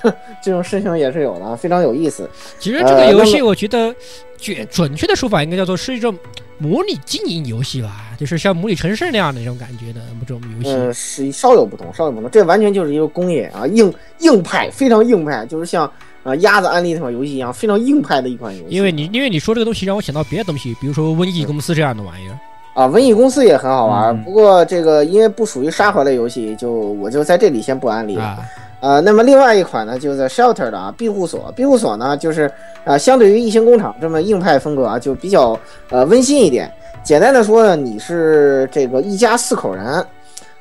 [0.42, 2.28] 这种事情也是有的，非常有意思。
[2.58, 3.94] 其实这个游戏，我觉得
[4.36, 6.14] 准准确的说法应该叫做是一种
[6.58, 10.70] 模拟经营游戏吧，就是像模拟城市那样的一种感觉的这种游戏。
[10.70, 12.30] 嗯，是稍有不同，稍有不同。
[12.30, 15.90] 这完全就是一个工业啊，硬硬派，非常硬派，就是像
[16.24, 18.74] 啊鸭子安利这款游戏一样，非常硬派的一款游戏。
[18.74, 22.34] 因为你因为你说这个东西让我想到别的东西，比如说瘟疫公司这样的玩意儿。
[22.74, 28.24] 啊，瘟疫公司也很好玩，嗯不过这个因为不属于沙盒类游戏，就我就在这里先不安利了。
[28.24, 28.38] 啊，
[28.80, 32.50] 呃，那么另外一款呢，就是 Shelter 的啊庇护所，庇护所呢就是
[32.84, 35.56] 啊、相对于异形工厂这么硬派风格啊，就比较
[35.90, 36.68] 呃温馨一点。
[37.04, 40.04] 简单的说呢，你是这个一家四口人，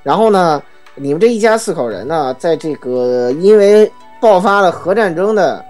[0.03, 0.61] 然后呢，
[0.93, 3.91] 你们这一家四口人呢，在这个因为
[4.23, 5.61] 爆发了核战争的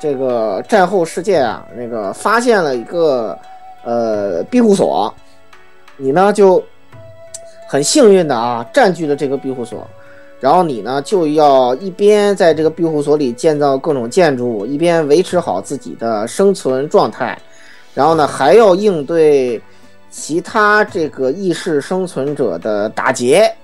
[0.00, 3.38] 这个战后世界啊，那个发现了一个
[3.84, 5.14] 呃庇护所，
[5.98, 6.64] 你呢就
[7.68, 9.86] 很幸运的啊占据了这个庇护所。
[10.40, 17.38] 然后你呢就要一边在这个庇护所里建造各种建筑，一边维持好自己的生存状态，
[17.92, 19.60] 然后呢还要应对
[20.08, 23.54] 其他这个异世生存者的打劫，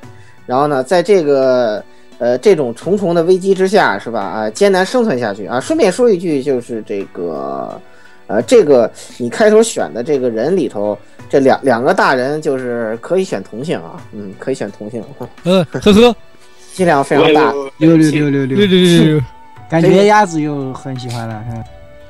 [0.44, 1.82] 然后呢在这个
[2.18, 4.20] 呃这种重重的危机之下，是吧？
[4.20, 5.60] 啊，艰难生存下去啊。
[5.60, 7.80] 顺便说一句，就是这个
[8.26, 10.96] 呃，这个你开头选的这个人里头，
[11.28, 15.02] 这两两个大人就是可以选同性啊，嗯，可以选同性，
[15.44, 16.16] 嗯， 呵呵，
[16.74, 19.20] 剂量非常大，六六六六六六，六六，
[19.70, 21.44] 感觉鸭子又很喜欢了。
[21.52, 21.64] 嗯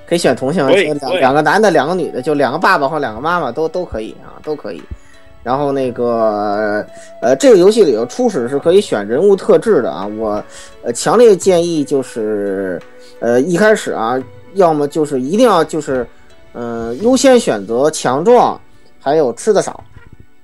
[0.07, 4.83] 可以选同性，两两个男的，两个女的，就两个爸爸或两个妈妈都都可以啊，都可以。
[5.45, 6.85] 然后那个
[7.21, 10.43] 呃，这个游戏里头初始是可以选人物特质的啊，我
[10.83, 12.81] 呃强烈建议就是
[13.21, 14.21] 呃一开始啊，
[14.55, 16.05] 要么就是一定要就是
[16.57, 18.61] 嗯、优先选择强壮，
[19.01, 19.83] 还有吃的少，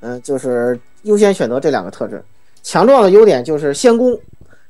[0.00, 2.20] 嗯、就是优先选择这两个特质。
[2.64, 4.18] 强壮的优点就是先攻，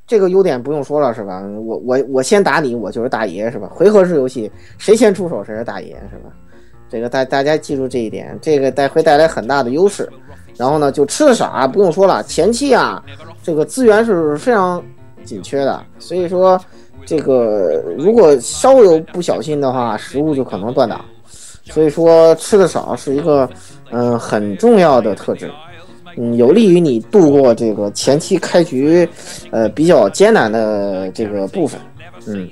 [0.07, 1.43] 这个优点不用说了是吧？
[1.65, 3.71] 我我我先打你，我就是大爷是吧？
[3.73, 6.31] 回合制游戏谁先出手谁是大爷是吧？
[6.91, 10.09] 这个大大家记住这一点，这个带会带来很大的优势。
[10.57, 13.03] 然后呢，就吃的少啊，不用说了，前期啊，
[13.43, 14.83] 这个资源是非常
[15.25, 16.61] 紧缺的，所以说
[17.07, 21.03] 这个如果稍有不小心的话，食物就可能断档。
[21.65, 23.49] 所以说吃的少是一个
[23.93, 25.51] 嗯、很重要的特质。
[26.17, 29.09] 嗯，有利于你度过这个前期开局，
[29.51, 31.81] 呃比较艰难的这个部分。
[32.27, 32.49] 嗯，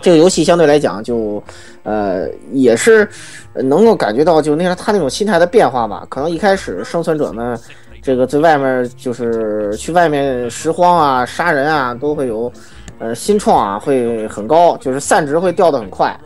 [0.00, 1.42] 这个游戏相对来讲就，
[1.82, 3.08] 呃也是
[3.54, 6.06] 能够感觉到就那个他那种心态的变化吧。
[6.08, 7.58] 可能一开始生存者呢，
[8.02, 12.52] 这个在外面就是去外面拾荒啊、杀人啊，都会有，
[12.98, 16.16] 呃心创啊会很高，就是散值会掉得很快。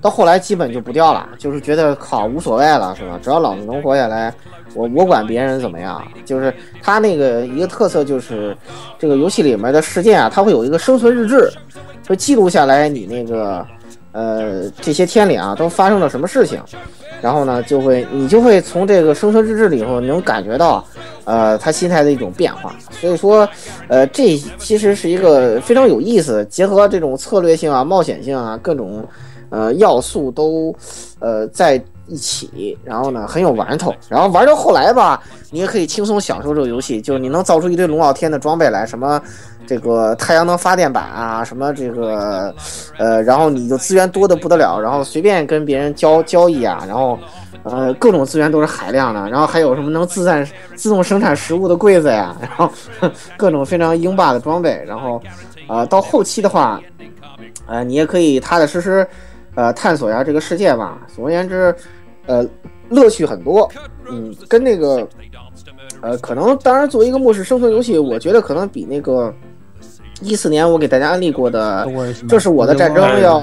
[0.00, 3.18] 到后来基本就不掉了，就是觉得靠无所谓了，是吧？
[3.20, 4.32] 只要老子能活下来，
[4.74, 6.00] 我我管别人怎么样。
[6.24, 8.56] 就是他那个一个特色就是，
[8.96, 11.50] 这个游戏里面的事件啊，它会有一个生存日志，
[12.08, 13.64] 会记录下来你那个
[14.10, 16.60] 呃这些天里啊都发生了什么事情，
[17.20, 20.84] 然后呢就会你就会从这个生存日志里头能感觉到，
[21.24, 22.74] 呃他心态的一种变化。
[22.90, 23.48] 所以说，
[23.86, 29.06] 呃这其实是一个非常有意思，结合这种策略性啊、冒险性啊各种。
[29.50, 30.76] 呃要素都
[31.20, 39.20] 呃在一起，然后呢很有玩头，然后玩到后来吧，你也可以轻松享受这个游戏，就是你能造出一堆龙傲天的装备来，什么
[39.66, 42.54] 这个太阳能发电板啊，什么这个
[42.98, 47.18] 呃，然后你就资源多的不得了，然后随便跟别人交交易啊，然后。
[47.64, 52.70] 呃，各种资源都是海量的，然后还有什么能自产自动生产食物的柜子呀， 然后
[53.36, 55.20] 各种非常英霸的装备，然后，
[55.68, 56.80] 呃，到后期的话，
[57.66, 59.06] 呃，你也可以踏踏实实，
[59.54, 60.98] 呃，探索一下这个世界吧。
[61.14, 61.74] 总而言之，
[62.28, 62.46] 呃，
[62.88, 63.68] 乐趣很多。
[64.10, 65.06] 嗯，跟那个，
[66.00, 69.34] 呃，可能当然作为一个末世生存游戏，我觉得可能比那个
[70.22, 71.84] 一四年我给大家安利过的
[72.26, 73.42] 《这是我的战争》要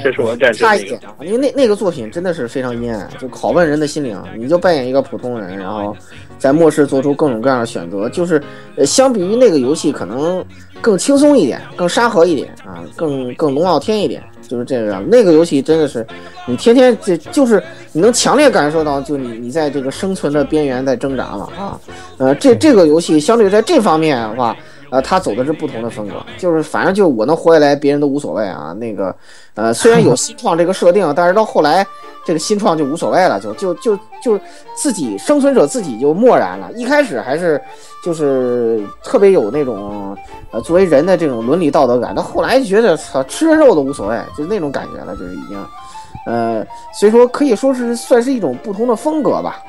[0.54, 4.20] 差一点啊，因为那那个作品真的是非常阴暗，就拷问人的心灵。
[4.38, 5.96] 你就扮演一个普通人，然后
[6.40, 8.42] 在末世做出各种各样的选择，就是
[8.76, 10.44] 呃，相比于那个游戏，可能
[10.82, 15.04] 更轻松一点，更沙盒一点啊，更更龙傲天一点，就是这个样。
[15.10, 16.06] 那个游戏真的是
[16.48, 21.80] 你天天这就是你能强烈感受到，就你你在这个生存的边缘在挣扎了啊。
[22.18, 24.56] 呃，这这个游戏相对在这方面的话。
[24.90, 28.74] 呃，他走的是不同的风格，就是反正就我能活下来，别人都无所谓啊。
[28.74, 29.16] 那个，
[29.56, 31.86] 呃，虽然有新创这个设定，但是到后来
[32.24, 34.40] 这个新创就无所谓了，就就就就
[34.76, 36.72] 自己生存者自己就漠然了。
[36.74, 37.60] 一开始还是
[38.04, 40.16] 就是特别有那种
[40.52, 45.66] 呃作为人的这种伦理道德感，到后来觉得操吃人肉都无所谓，就那种感觉了，就是已经，
[46.26, 49.64] 呃，所以说可以说是算是一种不同的风格吧。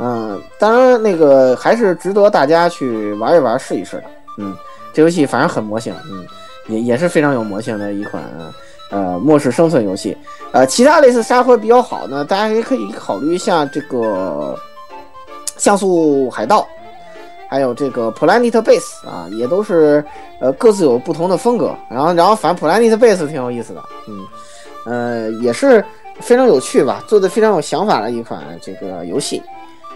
[0.00, 4.04] 嗯，当然那个还是值得大家去玩一玩试一试的。
[4.38, 4.56] 嗯，
[4.92, 6.26] 这游戏反正很魔性，嗯，
[6.68, 8.22] 也也是非常有魔性的一款
[8.90, 10.16] 呃末世生存游戏。
[10.52, 14.58] 呃，其他类似沙盒比较好呢，大家也可以考虑一下这个
[15.56, 16.66] 像素海盗，
[17.48, 20.04] 还有这个 Planet Base 啊，也都是
[20.40, 21.74] 呃各自有不同的风格。
[21.90, 24.26] 然后然后反正 Planet Base 挺有意思的，嗯，
[24.86, 25.84] 呃也是
[26.20, 29.42] 非常有趣吧，做的非常有想法的一款这个游戏。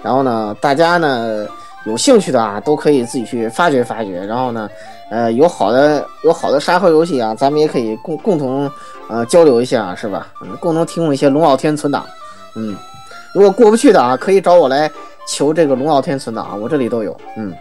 [0.02, 1.46] 然后呢，大家呢。
[1.86, 4.24] 有兴趣的啊，都可以自己去发掘发掘。
[4.26, 4.68] 然后呢，
[5.10, 8.70] 呃，有好的有好的沙盒游戏啊，咱们也可以共共同
[9.08, 10.26] 呃交流一下，是吧？
[10.42, 12.04] 嗯，共同提供一些龙傲天存档。
[12.56, 12.76] 嗯，
[13.32, 14.90] 如果过不去的啊，可以找我来
[15.28, 17.16] 求这个龙傲天存档啊，我这里都有。
[17.36, 17.52] 嗯，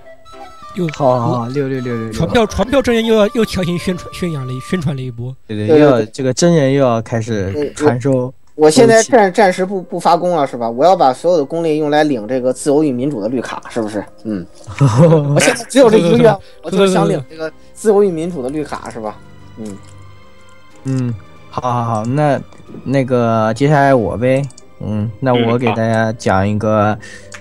[0.73, 8.33] 又好好好，六六六六传票传票真人又要又强行宣传宣扬了宣传了一波，对对，又要这个真人又要开始传授。
[8.55, 10.69] 我现在暂暂时不不发功了，是吧？
[10.69, 14.03] 我要把所有的功力用来领这个自由与民主的绿卡，是不是？
[14.23, 14.45] 嗯，
[15.35, 16.33] 我现在只有这一个愿，
[16.63, 19.17] 我就想领这个自由与民主的绿卡，是吧？
[19.57, 19.77] 嗯
[20.85, 21.15] 嗯，
[21.49, 22.39] 好好好，那
[22.85, 24.41] 那个接下来我呗，
[24.79, 26.97] 嗯，那我给大家讲一个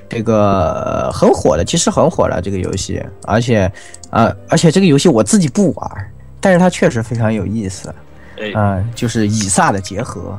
[0.09, 3.71] 这个很火的，其实很火了这个游戏，而且
[4.11, 7.95] 啊、呃，而且这个游戏我自己不玩，但是它确实非常有意思，
[8.39, 10.37] 哎嗯、呃，就是以撒的结合。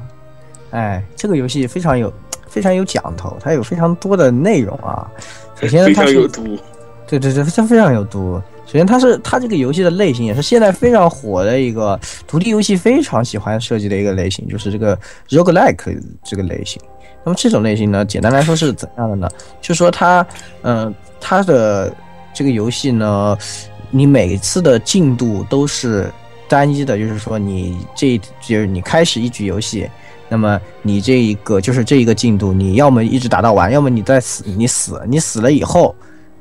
[0.75, 2.11] 哎，这个游戏非常有
[2.49, 5.09] 非常有讲头，它有非常多的内容啊。
[5.59, 6.43] 首先它是常有毒。
[7.07, 8.41] 对对对，它非常有毒。
[8.65, 14.97] 首先，它是它这个游戏的类型也是现在非常火的一个独立游戏非常喜欢设计的一个类型，就是这个
[15.29, 16.81] roguelike 这个类型。
[17.23, 19.29] 那么这种类型呢，简单来说是怎样的呢？
[19.61, 20.25] 就是说它，
[20.63, 21.95] 嗯、它的
[22.33, 23.37] 这个游戏呢，
[23.91, 26.11] 你每次的进度都是
[26.47, 29.87] 单一的，就是说你这就是你开始一局游戏，
[30.27, 35.95] 那么你这一个就是这一个进度，你要么一直打到完，要么你再死，你死，你死了以后，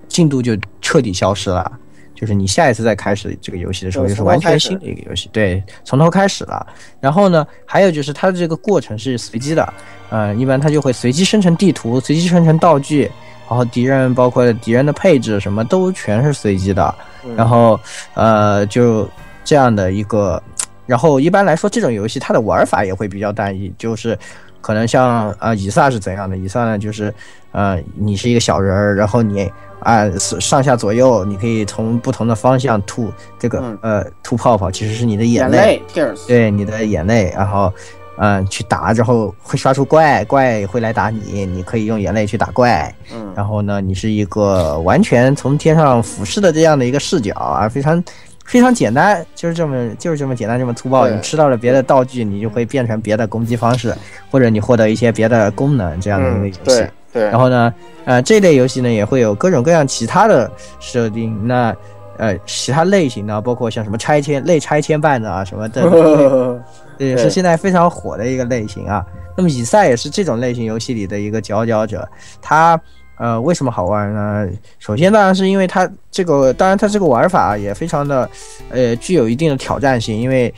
[0.09, 1.71] 进度就彻底消失了。
[2.15, 6.65] 就是你下一次再开始这个游戏的时候，就就是完全新的一个游戏，对，从头开始了。
[7.01, 9.75] 然后呢，还有就是它的这个过程是随机的，
[10.11, 13.11] 呃，一般它就会随机生成地图，随机生成道具，
[13.49, 16.95] 然后敌人包括敌人的配置什么都全是随机的。
[17.25, 17.79] 嗯然后
[18.15, 19.09] 呃，就
[19.45, 20.41] 这样的一个，
[20.87, 24.19] 然后一般来说这种游戏它的玩法也会比较单一，就是
[24.61, 26.37] 可能像啊、呃以撒是怎样的？
[26.37, 27.13] 以撒呢就是
[27.53, 29.51] 呃你是一个小人儿，然后你
[29.81, 37.73] 啊、上下左右你可以从不同的方向吐这个、嗯呃吐泡泡，其实是你的眼泪，泪对你的眼泪，然后。
[38.17, 48.01] 嗯，去打之后会刷出怪，怪会来打你，你可以用眼泪去打怪，嗯，然后呢，你是一个完全从天上俯视的这样的一个视角啊，非常
[48.45, 51.09] 非常简单，就是这么就是这么简单，这么粗暴。
[51.09, 53.95] 你吃到了别的道具，你就会变成别的攻击方式，
[54.31, 56.61] 或者你获得一些别的功能这样的一个嗯游戏。
[56.65, 57.73] 对对，然后呢，
[58.05, 61.47] 呃，这类游戏呢也会有各种各样其他的设定。
[61.47, 61.75] 那
[62.17, 65.83] 呃，其他类型呢，包括像什么拆迁类拆迁办的啊什么的，
[66.99, 69.05] 这也是现在非常火的一个类型啊。
[69.37, 72.09] 那么以赛也是这种类型游戏里的一个佼佼者。
[72.41, 72.81] 它
[73.17, 74.49] 呃为什么好玩呢？
[74.79, 78.29] 首先当然是因为它这个，当然它这个玩法也非常的
[78.71, 80.53] 呃具有一定的挑战性，因为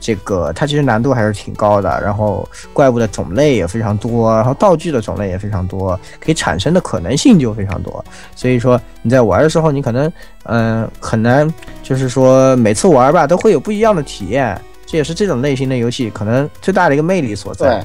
[0.00, 8.04] 这个它其实难度还是挺高的，然后怪物的种类也非常多，然后道具的种类也非常多，可以产生的可能性就非常多。
[8.34, 10.06] 所以说你在玩的时候，你可能
[10.44, 11.52] 嗯、呃很难，
[11.82, 17.84] 就是说每次玩吧都会有不一样的体验，这也是这种类型的游戏可能最大的一个魅力所在。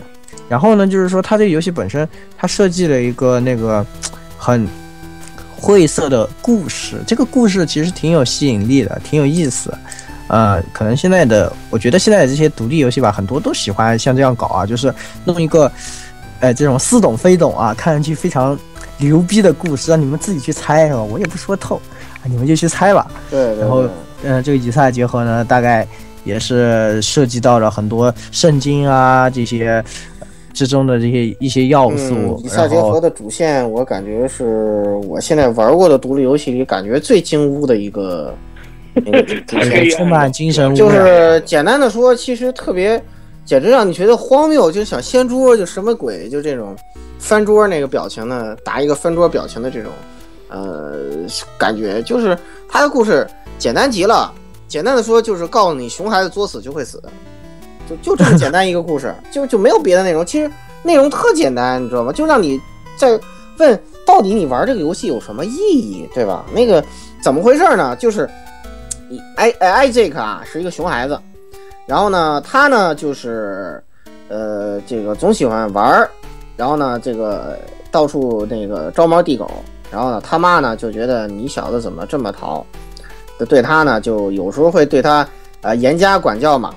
[0.50, 3.86] 然后呢，就是说它这个游戏本身，它设计了一个那个
[4.38, 4.68] 很
[5.56, 9.74] 晦涩的故事，这个故事其实挺有吸引力的，挺有意思。
[10.28, 14.94] 呃，可能现在的，我觉得现在的这些独立游戏吧，很多都喜欢像这样搞啊，就是
[15.26, 15.72] 弄一个，
[16.40, 18.58] 呃，这种似懂非懂啊，看上去非常
[18.98, 21.02] 牛逼的故事，让你们自己去猜是吧？
[21.02, 21.82] 我也不说透，
[22.22, 23.08] 啊，你们就去猜吧。
[23.30, 23.92] 对对，然后对
[24.24, 25.88] 嗯、这个以赛结合呢，大概
[26.24, 29.84] 也是涉及到了很多圣经啊这些
[30.17, 30.17] 呃
[30.58, 38.34] 之中的这些一些要素嗯，以，赛结合的主线，我感觉是我现在玩过的独立游戏里感觉最精污的一个
[39.06, 40.90] 那个主主线，充满精神污就。
[40.90, 43.00] 是简单的说，其实特别，
[43.46, 46.76] 简直让你觉得荒谬，就是小掀桌，就什么鬼，就这种
[47.20, 49.92] 翻桌那个表情呢，打一个翻桌表情的这种，
[50.50, 50.96] 呃，
[51.56, 52.36] 感觉就是
[52.68, 53.28] 他的故事
[53.60, 54.34] 简单极了。
[54.68, 57.02] 简单的说，就是告诉你熊孩子作死就会死，
[57.90, 60.26] 就就这么简单一个故事，就就没有别的内容。
[60.26, 60.52] 其实
[60.84, 62.12] 内容特简单，你知道吗？
[62.12, 62.60] 就让你
[62.96, 63.20] 在
[63.58, 66.46] 问到底你玩这个游戏有什么意义，对吧？
[66.54, 66.84] 那个
[67.22, 67.96] 怎么回事呢？
[67.96, 68.30] 就是
[69.10, 71.20] 你艾艾艾杰克啊，是一个熊孩子，
[71.86, 73.82] 然后呢，他呢就是
[74.28, 76.08] 呃这个总喜欢玩，
[76.56, 77.58] 然后呢这个
[77.90, 79.50] 到处那个招猫递狗，
[79.90, 82.66] 然后呢他妈呢就觉得你小子怎么这么淘，
[83.50, 85.28] 对他呢就有时候会对他
[85.62, 86.74] 呃严加管教嘛，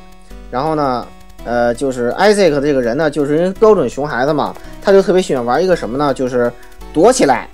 [0.50, 1.06] 然后呢。
[1.42, 6.12] 呃，就是 Isaac 这个人呢，就是因为标准熊孩子嘛，他就特别喜欢玩一个什么呢？
[6.12, 6.52] 就是
[6.92, 7.48] 躲起来，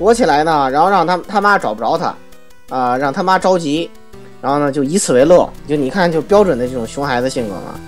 [0.00, 2.12] 躲起来呢，然后让他他妈找不着他，
[2.76, 3.88] 啊、让他妈着急，
[4.42, 7.78] 然后呢就以此为乐，就你看就标准的这种熊孩子性格嘛。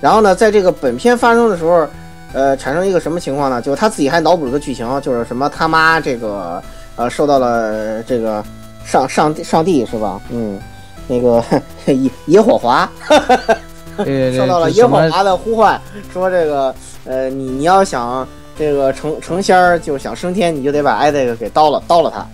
[0.00, 1.86] 然后呢，在这个本片发生的时候，
[2.32, 3.60] 呃，产生一个什么情况呢？
[3.60, 6.62] 就是他自己还脑补了个剧情，就是什么他妈这个
[6.96, 8.42] 呃受到了这个
[8.82, 10.18] 上上帝上帝是吧？
[10.30, 10.58] 嗯，
[11.06, 11.44] 那个
[11.92, 13.56] 野野火华哈哈哈，
[14.36, 15.80] 受到了耶和华的呼唤，
[16.12, 16.74] 说这个
[17.04, 18.26] 呃你你要想
[18.58, 22.26] 这个成成仙儿，就想升天，你就得把艾这个给刀了刀了他，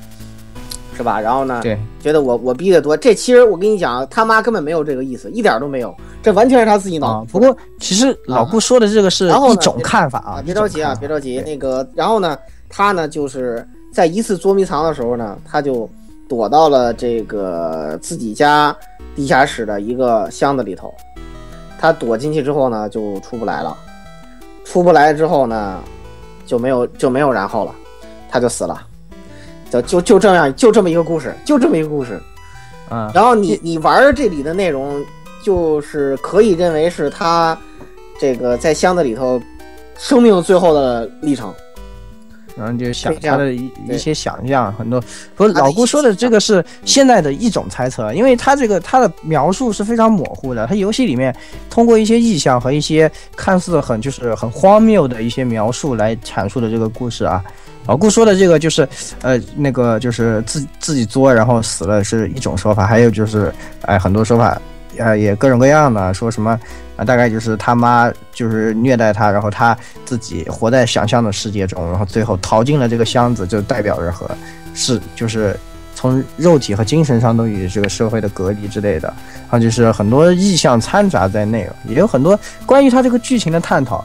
[0.97, 1.21] 是吧？
[1.21, 11.41] 然后呢，对觉得我我逼得多，这其实我跟你讲，他妈根本没有这个意思，一点都没有，这完全是他自己脑不过其实老顾说的这个是一种看法啊，啊，别着急啊，别着急。
[11.41, 12.37] 那个，然后呢，
[12.69, 15.89] 他呢就是在一次捉迷藏的时候呢，他就
[16.29, 18.77] 躲到了这个自己家
[19.17, 20.93] 地下室的一个箱子里头。
[21.83, 23.77] 他躲进去之后呢，就出不来了。
[24.65, 25.81] 出不来之后呢，
[26.47, 27.75] 就没有就没有然后了，
[28.31, 28.81] 他就死了。
[29.69, 32.21] 就就就这样，就这么一个故事，就这么一个故事。
[32.89, 35.05] 嗯，然后你你玩这里的内容，
[35.43, 37.59] 就是可以认为是他
[38.21, 39.43] 这个在箱子里头
[39.99, 41.53] 生命最后的历程。
[42.57, 45.03] 然后就想他的一一些想象，很多。
[45.35, 51.35] 不是老顾说的这个是现在的一种猜测，因为他这个他的描述是非常模糊的，他游戏里面
[51.71, 57.43] 通过一些意象和一些看似很就是很荒谬的一些描述来阐述的这个故事啊。
[57.87, 58.89] 老顾说的这个就是，
[59.23, 64.57] 呃，那个就是自自己作然后死了是一种说法，还有就是，哎，很多说法，
[64.99, 66.57] 呃，也各种各样的，说什么
[66.97, 74.31] 啊，大概就是他妈就是虐待他，然后他自己活在想象的世界中，然后最后逃进了这个箱子，就代表着和
[74.75, 75.59] 是就是
[75.95, 79.09] 从肉体和精神上都与这个社会的隔离之类的，
[79.43, 84.05] 然后就是很多意象掺杂在内，也有很多关于他这个剧情的探讨。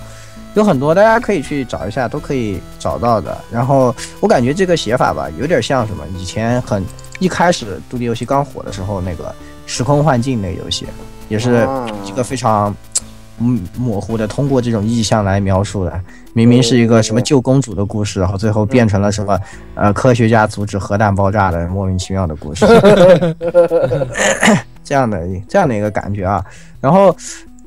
[0.53, 3.37] 有很多大家可以去找一下，都可以找到的。
[3.51, 6.03] 然后我感觉这个写法吧，有点像什么？
[6.17, 6.83] 以前很
[7.19, 9.35] 一开始独立游戏刚火的时候，那个
[9.67, 10.87] 时空幻境那个游戏，
[11.29, 12.75] 也是啊一个非常
[13.39, 16.01] 嗯模糊的，通过这种意象来描述的。
[16.33, 19.39] 明明是一个什么救公主的故事，然后最后变成了什么
[19.75, 22.65] 呃科学家阻止核弹爆炸的莫名其妙的故事，
[24.83, 26.43] 这样的这样的一个感觉啊。
[26.79, 27.15] 然后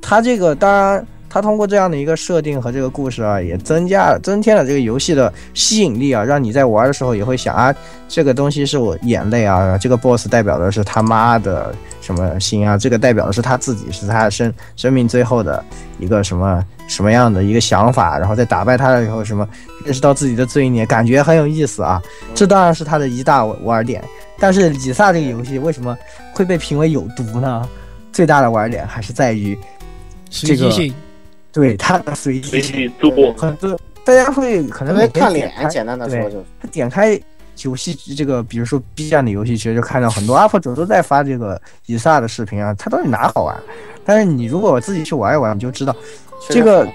[0.00, 1.06] 他这个当然。
[1.31, 7.73] 他通过这样的一个设定和这个故事啊，也增加增添了这个游戏的吸引力啊，让你在玩的时候也会想啊，
[8.09, 15.65] 这个东西是我眼泪啊，这个 boss 代表的是他妈的什么心啊，这个代表的是他自己，是他生生命最后的
[16.01, 19.48] 一个什么什么样的一个想法，然后在打败他了以后，什么
[19.85, 22.02] 认识到自己的罪孽，感觉很有意思啊。
[22.35, 24.02] 这当然是他的一大玩点，
[24.36, 25.97] 但是李萨这个游戏为什么
[26.32, 27.69] 会被评为有毒呢？
[28.12, 29.57] 最大的玩点还是在于
[30.28, 30.69] 这个，
[31.52, 37.20] 对他的随随机性，机做，很多大家会可能因为每天看脸，简单的说就是，他点开
[37.62, 43.56] 游戏这个，比如说 B 站的游戏其实，就看到很多 UP 主都在发这个以撒的视频啊，他到底哪好玩？
[44.05, 45.94] 但是你如果自己去玩一玩，你就知道，
[46.48, 46.89] 这个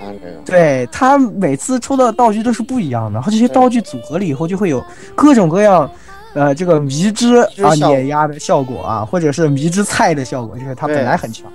[0.44, 4.84] 对他每次出的道具都是不一样的，然后这些道具组合了以后，就会有
[5.16, 5.90] 各种各样。
[6.36, 11.52] 呃，这个迷之啊碾压的效果啊，或者是迷之菜的效果，就是它本来很强，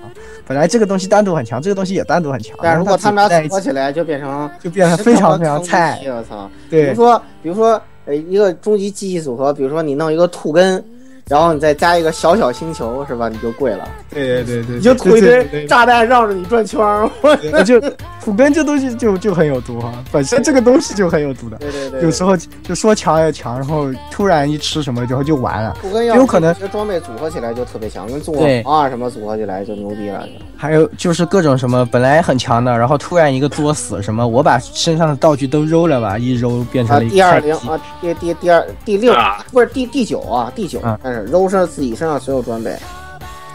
[0.47, 6.01] 本来这个东西单独很强，这个东西也单独很强，但如果他们俩组合起来，就变成就变得非常非常菜。
[6.07, 6.51] 我操！
[6.71, 10.83] 比如，说，比如说，呃，一个终极记忆组合，比如说你弄一个兔根，
[11.31, 13.29] 然后你再加一个小小星球，是吧？
[13.29, 17.09] 你就贵了，对对对对，你就吐一堆炸弹绕着你转圈儿。
[17.23, 17.81] 我 就
[18.21, 25.77] 土根这东西就就很有毒哈，本身这个东西就很有毒的，对对对，有时候就说强也强，然后突然一吃什么之后就完了。
[25.81, 30.27] 土根要有可能这装备组合起来就特别强，跟纵对火啊什么组合起来就牛逼了。
[30.57, 37.67] 还有就是各种什么本来很强的，然后突然一个作死什么，我把身上的道具都揉了吧，一揉变成啊，了一第二个菜鸡。
[37.67, 42.77] 零啊，第第第二第六啊不是第第九啊，第九嗯，但是揉上自己身上所有装备，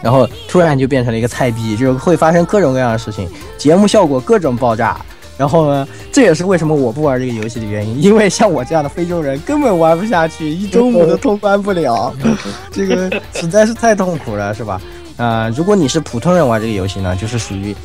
[0.01, 4.97] 然后突然就变成了一个菜逼，就是会发生各种各样的事情，节目效果各种爆炸。
[5.37, 12.13] 然后呢，这也是为什么我不玩这个游戏的原因，因为像我这样的非洲人根本玩不下去，一周目都通关不了，
[12.71, 14.81] 这个实在是太痛苦了，是吧？
[15.17, 17.75] 啊、如果你是普通人玩这个游戏呢，就是属于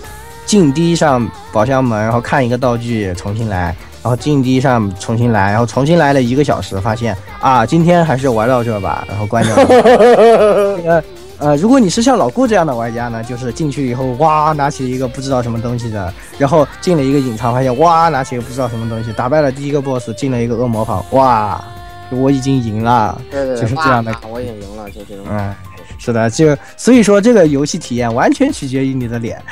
[0.47, 9.67] 进低上宝箱门，然后看一个道具重新来，然后进低上重新来，然后重新来了一个小时，发现啊，今天还是玩到这吧，然后关掉了。
[9.67, 11.05] 这 个
[11.39, 21.63] 呃，如果你是像老顾这样的玩家呢，就是进去以后哇，拿起一个不知道什么东西的，然后进了一个隐藏，发现哇，拿起一个不知道什么东西，打败了第一个 boss，进了一个恶魔房，哇，
[22.11, 23.19] 我已经赢了。
[23.31, 25.25] 对对对，就是这样的我已经赢了，就这种。
[25.31, 25.55] 嗯，
[25.99, 29.43] 是的，就所以说这个游戏体验完全取决于你的脸，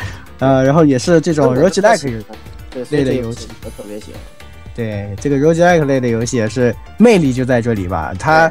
[0.41, 2.23] 呃，然后也是这种 roguelike
[2.71, 4.38] 对类的游戏，我特别喜欢。
[4.79, 8.51] 对这个 roguelike 类的游戏也是魅力就在这里吧，它。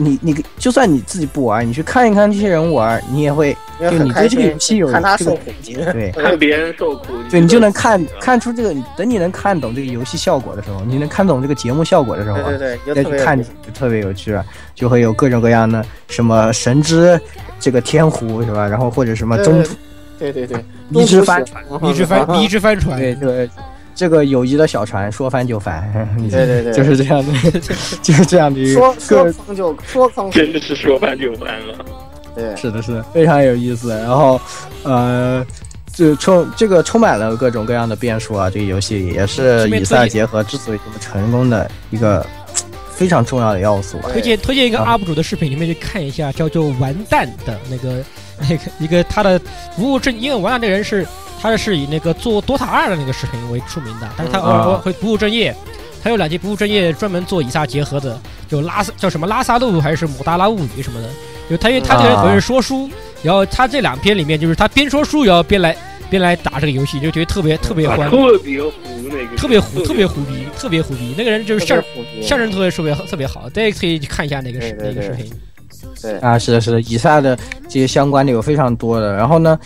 [0.00, 5.50] 你你就算你自己不玩，你去看一看这些人玩，你也会就你对这个游戏有看他这个受苦，
[5.92, 13.44] 对 看别人受苦，对，你就能看看出这个，等你能看懂这个游戏效果的时候，你能看懂这个节目效果的时候啊，对对对，再去看就
[13.74, 17.20] 特别有意思就特别有趣了，就会有各种各样的什么神之
[17.58, 18.68] 这个天湖是吧？
[18.68, 19.74] 然后或者什么中途
[20.16, 23.50] 对对对，迷之帆船，迷之帆迷之帆船，对对，
[23.98, 25.92] 这个友谊的小船说翻就翻，
[26.30, 27.32] 对对对就是这样的，
[28.00, 31.74] 就是这样的一个说说个坑就说坑，真的是说翻就翻了。
[32.32, 33.90] 对，是的，是的，非常有意思。
[33.90, 34.40] 然后，
[34.84, 35.44] 呃，
[35.92, 38.48] 就充这个充满了各种各样的变数啊！
[38.48, 42.24] 这个游戏也是以赛结合之所以这么成功的一个
[42.94, 44.10] 非常重要的要素啊。
[44.12, 48.04] 推荐推荐一个啊 UP 主的视频，你们去看一下，叫做“完蛋”的那个
[48.48, 49.40] 那个一个他的
[49.74, 51.04] 不务正，因为完蛋这个人是
[51.40, 55.54] 他是以那个做 DOTA 二的那个视频为出名的，但是他偶尔啊会不务正业。
[56.02, 61.08] 他有两集不务正业，专门做以撒结合的，就拉萨叫什么拉萨路还是姆达拉物语什么的。
[61.50, 62.88] 就他因为他这个人啊本人说书，
[63.22, 65.76] 然后他这两篇里面就是他边说书，然后边来
[66.08, 68.70] 边来打这个游戏，就觉得特别特别啊欢，特别糊
[69.10, 71.14] 那个，特别虎，特别糊逼，特别虎逼。
[71.18, 71.82] 那个人就是相
[72.22, 75.28] 相声特别特别特别好，大家可以去看一下那个视那个视频。
[76.00, 79.12] 对，啊，是的，是的，以下的这些相关的有非常多的。
[79.14, 79.58] 然后呢，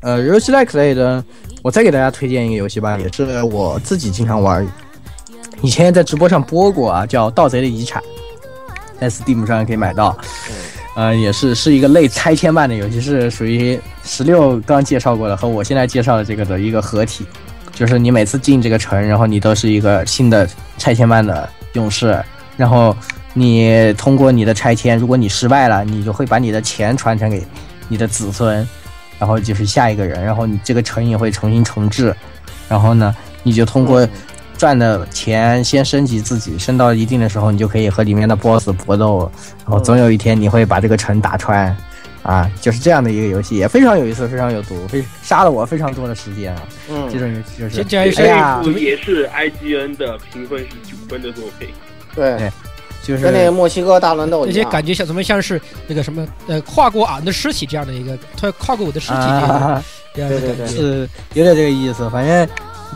[0.00, 1.22] 呃，游戏 like 类的，
[1.62, 4.66] 我再给大家推荐一个游戏吧，也是我自己经常玩，
[5.62, 8.02] 以前也在直播上播过啊，叫《盗贼的遗产》，
[8.98, 10.16] 在 Steam 上可以买到。
[10.96, 17.24] 呃，也是是一个类拆迁版的游戏，是属于十六刚介绍过的和我现在介绍的这个的一个合体，
[17.72, 20.48] 就是你每次进这个城，然后你都是一个新的
[20.78, 22.20] 拆迁版的勇士，
[22.56, 22.94] 然后
[23.32, 27.40] 你通过你的拆迁，如果你失败了，你就会把你的钱传承给
[27.88, 28.68] 你的子孙，
[29.20, 32.12] 然后就是下一个人，然后你这个城也会重新重置，
[32.68, 34.08] 然后呢，你就通过
[34.56, 39.30] 赚的钱先升级自己，升到一定的时候，你就可以和里面的 BOSS 搏斗，
[39.64, 41.76] 然后总有一天你会把这个城打穿，
[42.22, 46.62] 啊，就是这样的一个游戏，也非常有意思，非常有毒，非杀了我非常多的时间啊。
[46.90, 47.08] 嗯。
[47.10, 51.68] 这，种游戏就是这部也是 IGN 的评分是九分的作品，
[52.14, 52.50] 对，
[53.02, 54.70] 就是跟那个墨西哥大乱斗这些一样。
[54.70, 60.80] 感觉像怎么像是那个什么呃跨过俺的尸体这样的一个，他跨过我的尸体这样的啊，这样的对对对感觉。
[60.80, 62.08] 是有点这个意思。
[62.10, 62.48] 反正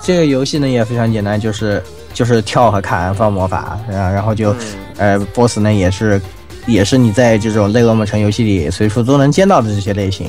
[0.02, 1.82] 这个游戏呢也非常简单，就是
[2.12, 4.58] 就是跳和砍放魔法，然后然后就嗯
[4.96, 6.20] 呃，BOSS 呢也是
[6.66, 10.28] 也是你在这种类恶魔城游戏里随处都能见到的这些类型。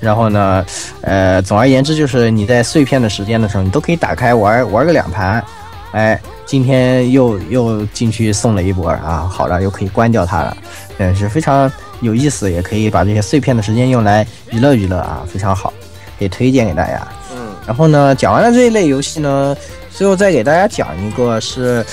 [0.00, 0.64] 然后呢，
[1.00, 5.44] 呃，总而言之就是你在碎片的时间的时候，你都可以打开玩玩个两盘。
[5.92, 10.56] 哎，今天又又进去送了一波啊，好了，又可以关掉它了，
[10.98, 11.70] 嗯，是非常
[12.00, 15.72] 有意思，也可以把这些碎片的时间用来娱乐娱乐啊，非常好，
[16.18, 17.06] 也推荐给大家。
[17.32, 19.54] 嗯然后呢，讲完了这一类游戏呢，
[19.90, 21.84] 最后再给大家讲一个是，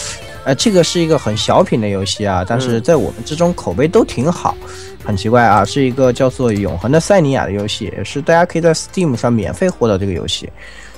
[0.45, 4.55] 呃，这个是一个很小品的游戏啊，但是嗯在我们之中口碑都挺好，
[5.03, 10.49] 很奇怪啊，是一个叫做《永恒的塞尼亚》的游戏，是大家可以在 Steam 上免费获得这个游戏，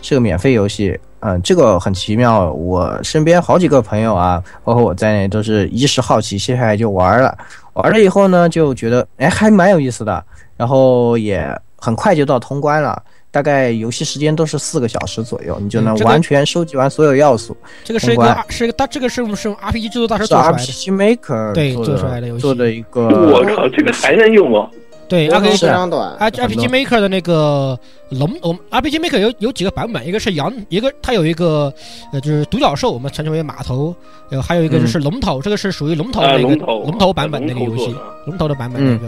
[0.04, 1.00] 是个免费游戏。
[1.20, 7.38] 嗯，这个很奇妙，我身边好几个朋友啊，包括我在内，都是一时好奇，接下来就玩了，
[7.74, 10.24] 玩了以后呢，就觉得哎还蛮有意思的，
[10.56, 13.02] 然后也很快就到通关了。
[13.30, 17.56] 大概游戏时间都是四个小时左右，你就能完全收集完所有要素。
[17.84, 24.68] 这个是一个是一个大这个是是用 RPG 制作大师做出来的，RPG Maker 对做做出来的游戏做的一个，我靠，这个还能用吗？
[25.08, 27.78] 对 RPG 非常短，R RPG Maker 的那个
[28.10, 31.74] 龙，我们 RPG Maker 有有几个版本，一个是羊，一个它有一个
[32.12, 33.96] 呃就是独角兽，我们称之为码头，
[34.30, 39.08] 呃还有一个就是龙头，这个是属于龙头啊，的那个龙头，龙头版本那个游戏龙头的，龙头的版本那个，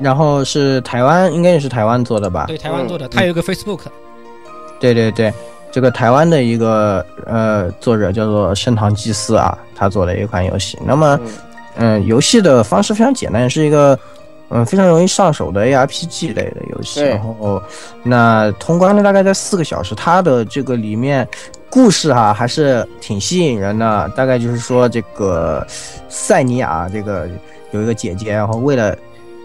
[0.00, 2.46] 然后是台湾，应该也是台湾做的吧？
[2.48, 3.80] 对台湾做的，它有一个 Facebook，
[4.80, 5.32] 对对对，
[5.70, 10.76] 这个台湾的一个呃作者叫做盛唐祭司啊，他做的一款游戏。
[10.84, 11.18] 那么，
[11.76, 13.98] 嗯、游戏的方式非常简单，是一个
[14.54, 17.02] 嗯非常容易上手的 ARPG 类的游戏。
[17.02, 17.60] 然后，
[18.04, 21.28] 那通关了大概在四个小时，它的这个里面
[21.68, 24.08] 故事哈、还是挺吸引人的。
[24.16, 25.66] 大概就是说，这个
[26.08, 27.28] 塞尼亚这个
[27.72, 28.96] 有一个姐姐，然后为了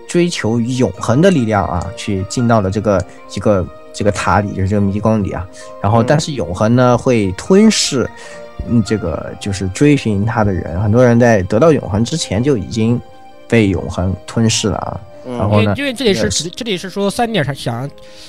[0.08, 5.44] 追求永恒的力量啊，去进到了这个这个这个塔里，就是这个迷宫里啊。
[5.82, 8.08] 然后，嗯但是永恒呢会吞噬，
[8.68, 10.80] 嗯，这个就是追寻他的人。
[10.80, 13.02] 很多人在得到永恒之前就已经
[13.50, 15.02] 被永恒吞噬了啊。
[15.26, 17.88] 然嗯后呢因为因为这里是这里是说三点想想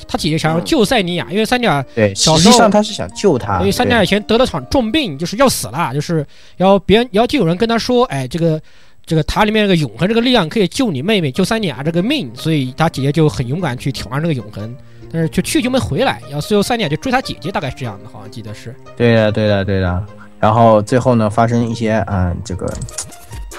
[0.09, 6.27] 他姐姐想要嗯救塞尼亚，因为塞尼亚对，小时候实际上他是想救他，因为三对年以前得了场重病，就是要死了，就是
[6.57, 8.61] 要别人然后就有人跟他说，哎，这个
[9.07, 14.77] 这个塔里面那个永恒这个力量可以救你妹妹，救三亚这个命，所以他姐姐就很勇敢去挑战这个永恒，
[15.11, 18.75] 但是就去就没回来，然后最后三点就追他姐姐，大概是这样的，好像记得是。
[18.97, 20.05] 对的，对的，对的。
[20.39, 22.67] 然后最后呢，发生一些嗯，这个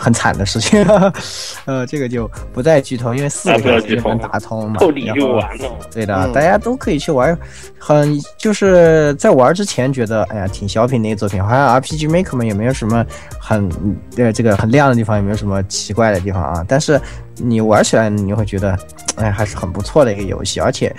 [0.02, 0.84] 很惨的事情，
[1.66, 4.80] 呃，这个就不再剧透，因为四啊个小时就能打通嘛。
[4.80, 5.70] 透底然后就完了。
[5.94, 7.38] 对的，嗯大家都可以去玩，
[7.78, 13.06] 很就是在玩之前觉得，哎呀，挺小品的一个作品，好像 RPG Maker 们也没有什么
[13.40, 13.70] 很
[14.18, 16.66] 呃这个很亮的地方，也没有什么奇怪的地方啊。
[16.68, 17.00] 但是
[17.36, 18.76] 你玩起来，你会觉得，
[19.18, 20.92] 哎，还是很不错的一个游戏，而且，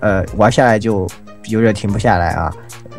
[0.00, 1.04] 呃，玩下来就
[1.48, 2.54] 有点停不下来啊，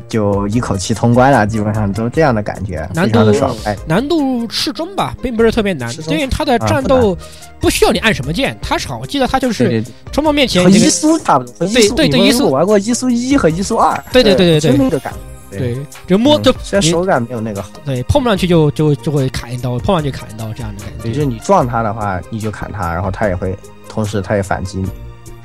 [0.08, 3.76] 就一口气通关了，基本上都这样的感觉，难度爽快。
[3.86, 7.18] 难度适中吧，并不是特别难，因为他的战斗
[7.60, 11.68] 不需要你按什么键，他是好，我记得他就是冲锋面前和伊这个苏差不多。
[11.68, 15.20] 对对对伊苏玩过伊苏一和伊苏二，对对对对对就那个感觉。
[15.50, 21.14] 对，就摸嗯就你虽然手感没有那个好，对碰不上去就就就会砍一刀，碰上去砍一刀这样的感觉就。
[21.22, 23.58] 是你撞他的话，你就砍他，然后他也会，
[23.88, 24.90] 同时他也反击你，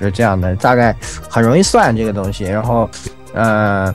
[0.00, 0.56] 就是这样的。
[0.56, 0.94] 大概
[1.30, 2.90] 很容易算这个东西，然后，
[3.32, 3.94] 呃，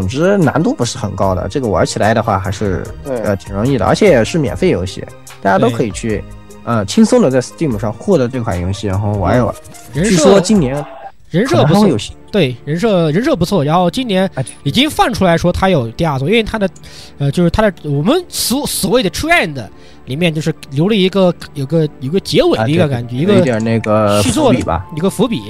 [0.00, 5.02] 总之难度不是很高的，这个玩起来的话还是呃挺容易的，而且也是免费游戏，
[5.40, 6.22] 大家都可以去，
[6.64, 9.54] 呃，轻松的在 Steam 上获得这款游戏，然后玩一玩。
[9.94, 10.84] 人据说设今年
[11.30, 11.88] 人设不错。
[12.30, 16.68] 对人设人设不错，然后今年啊已经放出来说他有第二作，因为他的
[17.16, 19.56] 呃就是他的我们所所谓的 trend
[20.04, 24.86] 里面就是留了一个有个有个结尾的一个感觉，一个一点那个续作吧。
[24.94, 25.40] 一个伏笔，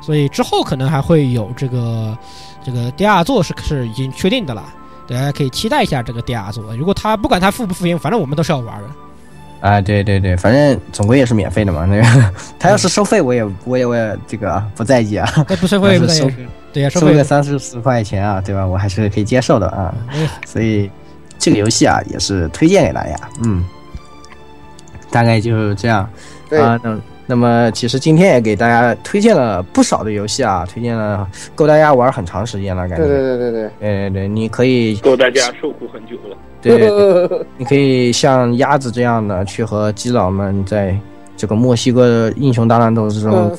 [0.00, 2.16] 所以之后可能还会有这个
[2.64, 4.62] 这个第二座是是已经确定的了，
[5.08, 6.74] 大家可以期待一下这个第二座。
[6.76, 8.88] 如果他不管他复不复原，反正我们都是要玩的。
[9.68, 11.84] 啊，对对对，反正总归也是免费的嘛。
[11.84, 18.66] 那个 他要是收费，我也我也我也这个啊不在意啊，那不收费不在但是收对呀，收费收个三四十块钱啊，对吧？
[18.66, 19.94] 我还是可以接受的啊。
[20.10, 20.90] 哎所以
[21.38, 23.14] 这个游戏啊，也是推荐给大家。
[23.44, 23.64] 嗯，
[25.10, 26.08] 大概就是这样
[26.48, 26.78] 对，啊。
[26.82, 33.06] 那那么其实今天也给大家推荐了不少的游戏啊，推荐了够大家玩很长时间了，感觉。
[33.06, 36.36] 对对对对对对对，你可以够大家受苦很久了。
[36.60, 36.88] 对对
[37.28, 40.96] 对， 你可以像鸭子这样的去和基佬们在
[41.36, 43.50] 这个墨西哥的英雄大乱斗之中，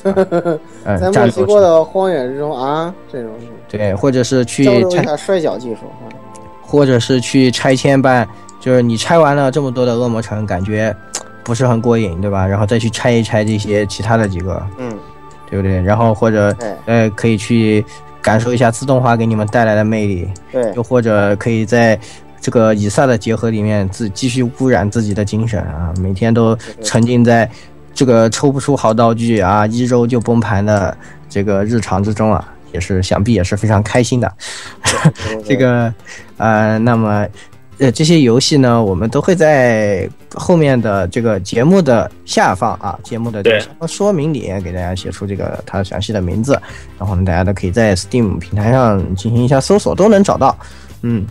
[0.84, 3.32] 呃， 在墨西哥的荒野之中啊，这种
[3.70, 5.82] 对，或者是去交流一拆，下摔跤技术。
[6.62, 8.28] 或者是去拆迁办，
[8.60, 10.96] 就是你拆完了这么多的恶魔城，感觉
[11.44, 12.48] 不是很过瘾，对吧？
[12.48, 14.98] 然后再去拆一拆这些其他的几个，嗯，
[15.50, 15.82] 对不对？
[15.82, 16.56] 然后或者
[16.86, 17.86] 呃，可以去
[18.22, 22.00] 感受一下自动化给你们带来的魅力，对又或者可以在
[22.40, 27.50] 这个以撒的结合里面自继续污染自己的精神啊，每天都沉浸在
[27.94, 30.96] 这个抽不出好道具啊，一周就崩盘的
[31.30, 34.32] 这个日常之中啊，也是想必也是非常开心的。
[35.46, 35.94] 这个
[36.38, 37.28] 呃，那么。
[37.80, 46.60] 呃，这些游戏呢，我们都会在后面的这个节目的下方啊，节目的这个说明里给大家写出这个它详细的名字，
[47.00, 50.56] 然后呢，大家都可以在 Steam 平台上进行一下搜索，都能找到。
[51.02, 51.26] 嗯，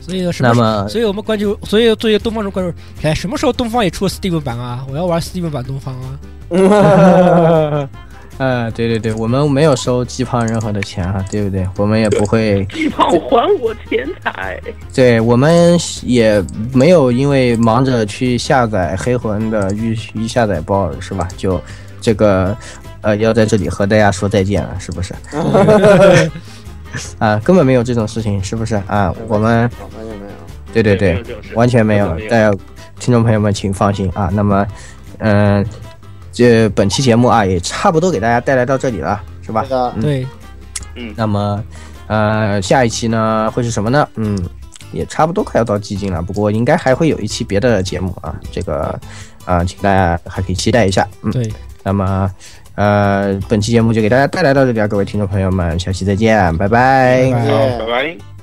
[0.00, 0.42] 所以什么时？
[0.42, 2.72] 那么所以我们关注，所以作为东方人关注，
[3.02, 4.86] 哎，什么时候东方也出了 Steam 版啊？
[4.90, 6.18] 我要玩 Steam 版东方啊！
[8.38, 11.66] 呃，对对对，我们没有收鸡胖任何的钱啊，对不对？
[11.76, 14.60] 我们也不会，鸡胖还我钱财！
[14.94, 16.42] 对我们也
[16.72, 21.26] 没有因为忙着去下载黑魂的预预下载包是吧？
[21.36, 21.60] 就
[22.00, 22.56] 这个
[23.00, 25.12] 呃，要在这里和大家说再见了，是不是？
[27.18, 29.12] 啊，根本没有这种事情，是不是啊？
[29.26, 30.32] 我们完全没有。
[30.72, 31.24] 对对对，
[31.54, 32.52] 完全没有，大对，家
[33.00, 34.30] 听众朋友们请放心啊。
[34.32, 34.66] 那么，
[35.18, 35.64] 嗯、
[36.38, 39.70] 这本期节目啊也差不多给大家带来到这里了，是吧是？
[39.70, 40.26] 的，嗯对，
[41.16, 41.60] 那么，
[42.06, 44.08] 呃，下一期呢会是什么呢？
[44.14, 44.38] 嗯，
[44.92, 48.96] 也差不多快要到寂静了，不过应该还会有一期别的节目啊，这个
[49.44, 51.04] 啊、请大家还可以期待一下。
[51.22, 51.52] 嗯，对，
[51.82, 52.30] 那么，
[52.76, 58.37] 呃，本期节目就给大家带来到这里啊，各位听众朋友们，下期再见，拜拜拜拜好，拜拜。